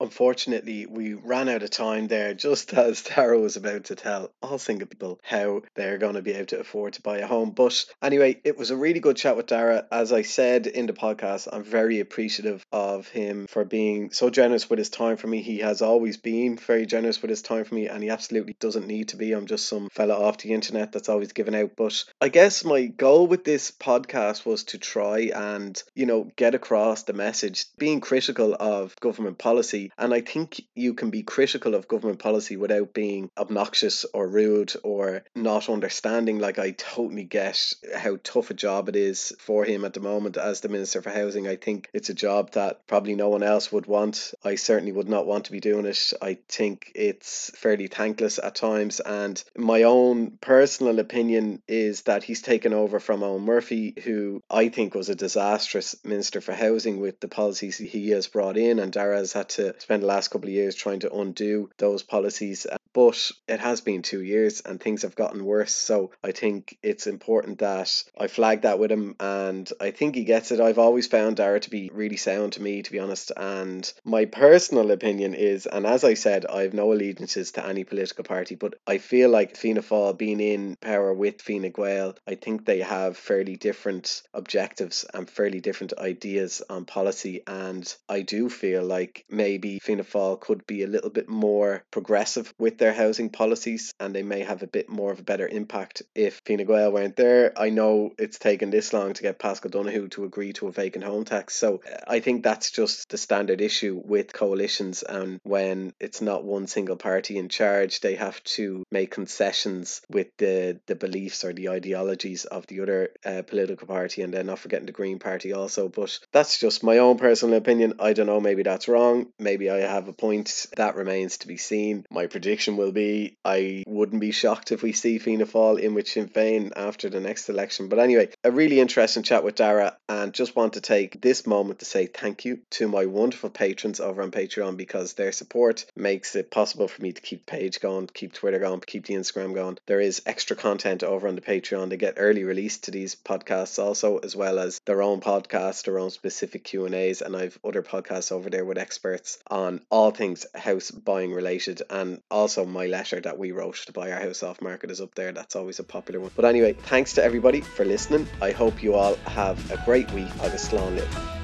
Unfortunately, 0.00 0.86
we 0.86 1.12
ran 1.12 1.50
out 1.50 1.62
of 1.62 1.68
time 1.68 2.08
there 2.08 2.32
just 2.32 2.72
as 2.74 3.02
Darragh 3.02 3.40
was 3.40 3.56
about 3.56 3.84
to 3.84 3.94
tell 3.94 4.30
all 4.42 4.58
single 4.58 4.88
people 4.88 5.20
how 5.22 5.62
they're 5.74 5.98
going 5.98 6.14
to 6.14 6.22
be 6.22 6.32
able 6.32 6.46
to 6.46 6.60
afford 6.60 6.94
to 6.94 7.02
buy 7.02 7.18
a 7.18 7.26
home. 7.26 7.50
But 7.50 7.84
anyway, 8.02 8.40
it 8.42 8.56
was 8.56 8.70
a 8.70 8.76
really 8.76 9.00
good 9.00 9.16
chat 9.16 9.36
with 9.36 9.46
Darragh. 9.46 9.86
As 9.92 10.10
I 10.10 10.22
said 10.22 10.66
in 10.66 10.86
the 10.86 10.94
podcast, 10.94 11.48
I'm 11.52 11.64
very 11.64 12.00
appreciative 12.00 12.64
of 12.72 13.08
him 13.08 13.46
for 13.46 13.64
being 13.66 14.10
so 14.10 14.30
generous 14.30 14.70
with 14.70 14.78
his 14.78 14.88
time 14.88 15.18
for 15.18 15.26
me. 15.26 15.42
He 15.42 15.58
has 15.58 15.82
always 15.82 16.16
been 16.16 16.56
very 16.56 16.86
generous 16.86 17.20
with 17.20 17.28
his 17.28 17.42
time 17.42 17.64
for 17.64 17.74
me, 17.74 17.88
and 17.88 18.02
he 18.02 18.08
absolutely 18.08 18.56
doesn't 18.58 18.86
need 18.86 19.08
to 19.08 19.16
be. 19.16 19.32
I'm 19.32 19.46
just 19.46 19.68
some 19.68 19.90
fella 19.90 20.14
off 20.14 20.38
the 20.38 20.54
internet 20.54 20.92
that's 20.92 21.10
always 21.10 21.32
given 21.32 21.54
out. 21.54 21.72
But 21.76 22.04
I 22.22 22.30
guess 22.30 22.64
my 22.64 22.86
goal 22.86 23.26
with 23.26 23.44
this 23.44 23.70
podcast 23.70 24.46
was 24.46 24.64
to 24.64 24.78
try 24.78 25.30
and, 25.34 25.80
you 25.94 26.06
know, 26.06 26.30
get 26.36 26.54
across 26.54 27.02
the 27.02 27.12
message, 27.12 27.66
being 27.76 28.00
critical 28.00 28.56
of 28.58 28.96
government 29.00 29.36
policy 29.36 29.89
And 29.98 30.14
I 30.14 30.20
think 30.20 30.62
you 30.74 30.94
can 30.94 31.10
be 31.10 31.22
critical 31.22 31.74
of 31.74 31.88
government 31.88 32.18
policy 32.18 32.56
without 32.56 32.94
being 32.94 33.30
obnoxious 33.36 34.04
or 34.14 34.28
rude 34.28 34.72
or 34.82 35.24
not 35.34 35.68
understanding. 35.68 36.38
Like, 36.38 36.58
I 36.58 36.72
totally 36.72 37.24
get 37.24 37.72
how 37.96 38.18
tough 38.22 38.50
a 38.50 38.54
job 38.54 38.88
it 38.88 38.96
is 38.96 39.32
for 39.38 39.64
him 39.64 39.84
at 39.84 39.94
the 39.94 40.00
moment 40.00 40.36
as 40.36 40.60
the 40.60 40.68
Minister 40.68 41.02
for 41.02 41.10
Housing. 41.10 41.48
I 41.48 41.56
think 41.56 41.88
it's 41.92 42.10
a 42.10 42.14
job 42.14 42.52
that 42.52 42.86
probably 42.86 43.14
no 43.14 43.28
one 43.28 43.42
else 43.42 43.72
would 43.72 43.86
want. 43.86 44.34
I 44.44 44.54
certainly 44.54 44.92
would 44.92 45.08
not 45.08 45.26
want 45.26 45.46
to 45.46 45.52
be 45.52 45.60
doing 45.60 45.86
it. 45.86 46.12
I 46.20 46.38
think 46.48 46.92
it's 46.94 47.50
fairly 47.56 47.86
thankless 47.86 48.38
at 48.38 48.54
times. 48.54 49.00
And 49.00 49.42
my 49.56 49.84
own 49.84 50.38
personal 50.40 50.98
opinion 50.98 51.62
is 51.68 52.02
that 52.02 52.22
he's 52.22 52.42
taken 52.42 52.72
over 52.72 53.00
from 53.00 53.20
Eoghan 53.20 53.42
Murphy, 53.42 53.94
who 54.04 54.42
I 54.50 54.68
think 54.68 54.94
was 54.94 55.08
a 55.08 55.14
disastrous 55.14 55.96
Minister 56.04 56.40
for 56.40 56.52
Housing 56.52 57.00
with 57.00 57.20
the 57.20 57.28
policies 57.28 57.78
he 57.78 58.10
has 58.10 58.26
brought 58.26 58.56
in. 58.56 58.78
And 58.78 58.92
Darragh 58.92 59.18
has 59.18 59.32
had 59.32 59.48
to 59.50 59.74
spend 59.80 60.02
the 60.02 60.06
last 60.06 60.28
couple 60.28 60.48
of 60.48 60.54
years 60.54 60.74
trying 60.74 61.00
to 61.00 61.12
undo 61.12 61.70
those 61.78 62.02
policies. 62.02 62.66
But 62.92 63.30
it 63.46 63.60
has 63.60 63.80
been 63.80 64.02
two 64.02 64.22
years 64.22 64.60
and 64.60 64.80
things 64.80 65.02
have 65.02 65.14
gotten 65.14 65.44
worse. 65.44 65.74
So 65.74 66.10
I 66.24 66.32
think 66.32 66.76
it's 66.82 67.06
important 67.06 67.58
that 67.60 68.04
I 68.18 68.26
flag 68.26 68.62
that 68.62 68.78
with 68.78 68.90
him 68.90 69.14
and 69.20 69.70
I 69.80 69.90
think 69.92 70.14
he 70.14 70.24
gets 70.24 70.50
it. 70.50 70.60
I've 70.60 70.78
always 70.78 71.06
found 71.06 71.36
Darragh 71.36 71.62
to 71.62 71.70
be 71.70 71.90
really 71.92 72.16
sound 72.16 72.54
to 72.54 72.62
me, 72.62 72.82
to 72.82 72.90
be 72.90 72.98
honest. 72.98 73.32
And 73.36 73.90
my 74.04 74.24
personal 74.24 74.90
opinion 74.90 75.34
is, 75.34 75.66
and 75.66 75.86
as 75.86 76.04
I 76.04 76.14
said, 76.14 76.46
I 76.46 76.62
have 76.62 76.74
no 76.74 76.92
allegiances 76.92 77.52
to 77.52 77.66
any 77.66 77.84
political 77.84 78.24
party, 78.24 78.56
but 78.56 78.74
I 78.86 78.98
feel 78.98 79.30
like 79.30 79.56
Fianna 79.56 79.82
Fáil 79.82 80.18
being 80.18 80.40
in 80.40 80.76
power 80.80 81.14
with 81.14 81.42
Fine 81.42 81.70
Gael, 81.70 82.16
I 82.26 82.34
think 82.34 82.64
they 82.64 82.80
have 82.80 83.16
fairly 83.16 83.56
different 83.56 84.22
objectives 84.34 85.04
and 85.14 85.30
fairly 85.30 85.60
different 85.60 85.92
ideas 85.98 86.62
on 86.68 86.84
policy. 86.84 87.42
And 87.46 87.92
I 88.08 88.22
do 88.22 88.48
feel 88.48 88.82
like 88.82 89.24
maybe 89.30 89.78
Fianna 89.78 90.04
Fáil 90.04 90.40
could 90.40 90.66
be 90.66 90.82
a 90.82 90.88
little 90.88 91.10
bit 91.10 91.28
more 91.28 91.84
progressive 91.90 92.52
with 92.58 92.79
their 92.80 92.92
housing 92.92 93.30
policies 93.30 93.94
and 94.00 94.14
they 94.14 94.24
may 94.24 94.40
have 94.40 94.62
a 94.62 94.66
bit 94.66 94.88
more 94.88 95.12
of 95.12 95.20
a 95.20 95.22
better 95.22 95.46
impact 95.46 96.02
if 96.14 96.40
Fine 96.46 96.64
Gael 96.66 96.90
weren't 96.90 97.14
there. 97.14 97.52
I 97.56 97.70
know 97.70 98.12
it's 98.18 98.38
taken 98.38 98.70
this 98.70 98.92
long 98.92 99.12
to 99.12 99.22
get 99.22 99.38
Paschal 99.38 99.70
Donohoe 99.70 100.08
to 100.08 100.24
agree 100.24 100.52
to 100.54 100.66
a 100.66 100.72
vacant 100.72 101.04
home 101.04 101.24
tax. 101.24 101.54
So 101.54 101.82
I 102.08 102.20
think 102.20 102.42
that's 102.42 102.70
just 102.72 103.10
the 103.10 103.18
standard 103.18 103.60
issue 103.60 104.00
with 104.04 104.32
coalitions 104.32 105.04
and 105.04 105.38
when 105.44 105.92
it's 106.00 106.20
not 106.20 106.44
one 106.44 106.66
single 106.66 106.96
party 106.96 107.38
in 107.38 107.48
charge, 107.48 108.00
they 108.00 108.16
have 108.16 108.42
to 108.44 108.84
make 108.90 109.10
concessions 109.10 110.00
with 110.10 110.28
the, 110.38 110.80
the 110.86 110.94
beliefs 110.94 111.44
or 111.44 111.52
the 111.52 111.68
ideologies 111.68 112.46
of 112.46 112.66
the 112.66 112.80
other 112.80 113.10
uh, 113.24 113.42
political 113.42 113.86
party 113.86 114.22
and 114.22 114.32
then 114.32 114.46
not 114.46 114.58
forgetting 114.58 114.86
the 114.86 114.92
Green 114.92 115.18
Party 115.18 115.52
also. 115.52 115.88
But 115.88 116.18
that's 116.32 116.58
just 116.58 116.82
my 116.82 116.98
own 116.98 117.18
personal 117.18 117.58
opinion. 117.58 117.94
I 118.00 118.14
don't 118.14 118.26
know, 118.26 118.40
maybe 118.40 118.62
that's 118.62 118.88
wrong. 118.88 119.26
Maybe 119.38 119.70
I 119.70 119.78
have 119.78 120.08
a 120.08 120.12
point. 120.12 120.66
That 120.76 120.96
remains 120.96 121.38
to 121.38 121.48
be 121.48 121.58
seen. 121.58 122.06
My 122.10 122.26
prediction 122.26 122.69
election 122.70 122.76
will 122.76 122.92
be. 122.92 123.36
I 123.44 123.84
wouldn't 123.86 124.20
be 124.20 124.32
shocked 124.32 124.72
if 124.72 124.82
we 124.82 124.92
see 124.92 125.18
Fianna 125.18 125.46
Fáil 125.46 125.78
in 125.78 125.94
with 125.94 126.08
Sinn 126.08 126.28
Féin 126.28 126.72
after 126.76 127.08
the 127.08 127.20
next 127.20 127.48
election. 127.48 127.88
But 127.88 127.98
anyway, 127.98 128.30
a 128.44 128.50
really 128.50 128.80
interesting 128.80 129.22
chat 129.22 129.44
with 129.44 129.56
Darragh, 129.56 129.94
and 130.08 130.32
just 130.32 130.56
want 130.56 130.74
to 130.74 130.80
take 130.80 131.20
this 131.20 131.46
moment 131.46 131.80
to 131.80 131.84
say 131.84 132.06
thank 132.06 132.44
you 132.44 132.60
to 132.70 132.88
my 132.88 133.06
wonderful 133.06 133.50
patrons 133.50 134.00
over 134.00 134.22
on 134.22 134.30
Patreon 134.30 134.76
because 134.76 135.14
their 135.14 135.32
support 135.32 135.86
makes 135.96 136.36
it 136.36 136.50
possible 136.50 136.88
for 136.88 137.02
me 137.02 137.12
to 137.12 137.20
keep 137.20 137.46
page 137.46 137.80
going, 137.80 138.08
keep 138.12 138.32
Twitter 138.32 138.58
going, 138.58 138.80
keep 138.80 139.06
the 139.06 139.14
Instagram 139.14 139.54
going. 139.54 139.78
There 139.86 140.00
is 140.00 140.22
extra 140.26 140.56
content 140.56 141.02
over 141.02 141.28
on 141.28 141.34
the 141.34 141.40
Patreon. 141.40 141.90
They 141.90 141.96
get 141.96 142.14
early 142.16 142.44
release 142.44 142.78
to 142.78 142.90
these 142.90 143.14
podcasts 143.14 143.82
also, 143.82 144.18
as 144.18 144.36
well 144.36 144.58
as 144.58 144.80
their 144.86 145.02
own 145.02 145.20
podcast, 145.20 145.84
their 145.84 145.98
own 145.98 146.10
specific 146.10 146.64
Q 146.64 146.86
and 146.86 146.94
A's, 146.94 147.22
and 147.22 147.36
I've 147.36 147.58
other 147.64 147.82
podcasts 147.82 148.32
over 148.32 148.50
there 148.50 148.64
with 148.64 148.78
experts 148.78 149.38
on 149.50 149.80
all 149.90 150.10
things 150.10 150.46
house 150.54 150.90
buying 150.90 151.32
related, 151.32 151.82
and 151.90 152.20
also 152.30 152.59
also 152.60 152.70
my 152.70 152.86
letter 152.86 153.20
that 153.20 153.38
we 153.38 153.52
wrote 153.52 153.76
to 153.86 153.92
buy 153.92 154.12
our 154.12 154.20
house 154.20 154.42
off 154.42 154.60
market 154.60 154.90
is 154.90 155.00
up 155.00 155.14
there. 155.14 155.32
That's 155.32 155.56
always 155.56 155.78
a 155.78 155.84
popular 155.84 156.20
one. 156.20 156.30
But 156.36 156.44
anyway, 156.44 156.74
thanks 156.74 157.14
to 157.14 157.24
everybody 157.24 157.60
for 157.60 157.84
listening. 157.84 158.26
I 158.40 158.52
hope 158.52 158.82
you 158.82 158.94
all 158.94 159.14
have 159.26 159.70
a 159.70 159.82
great 159.84 160.10
week. 160.12 160.28
Long 160.72 160.96
live. 160.96 161.39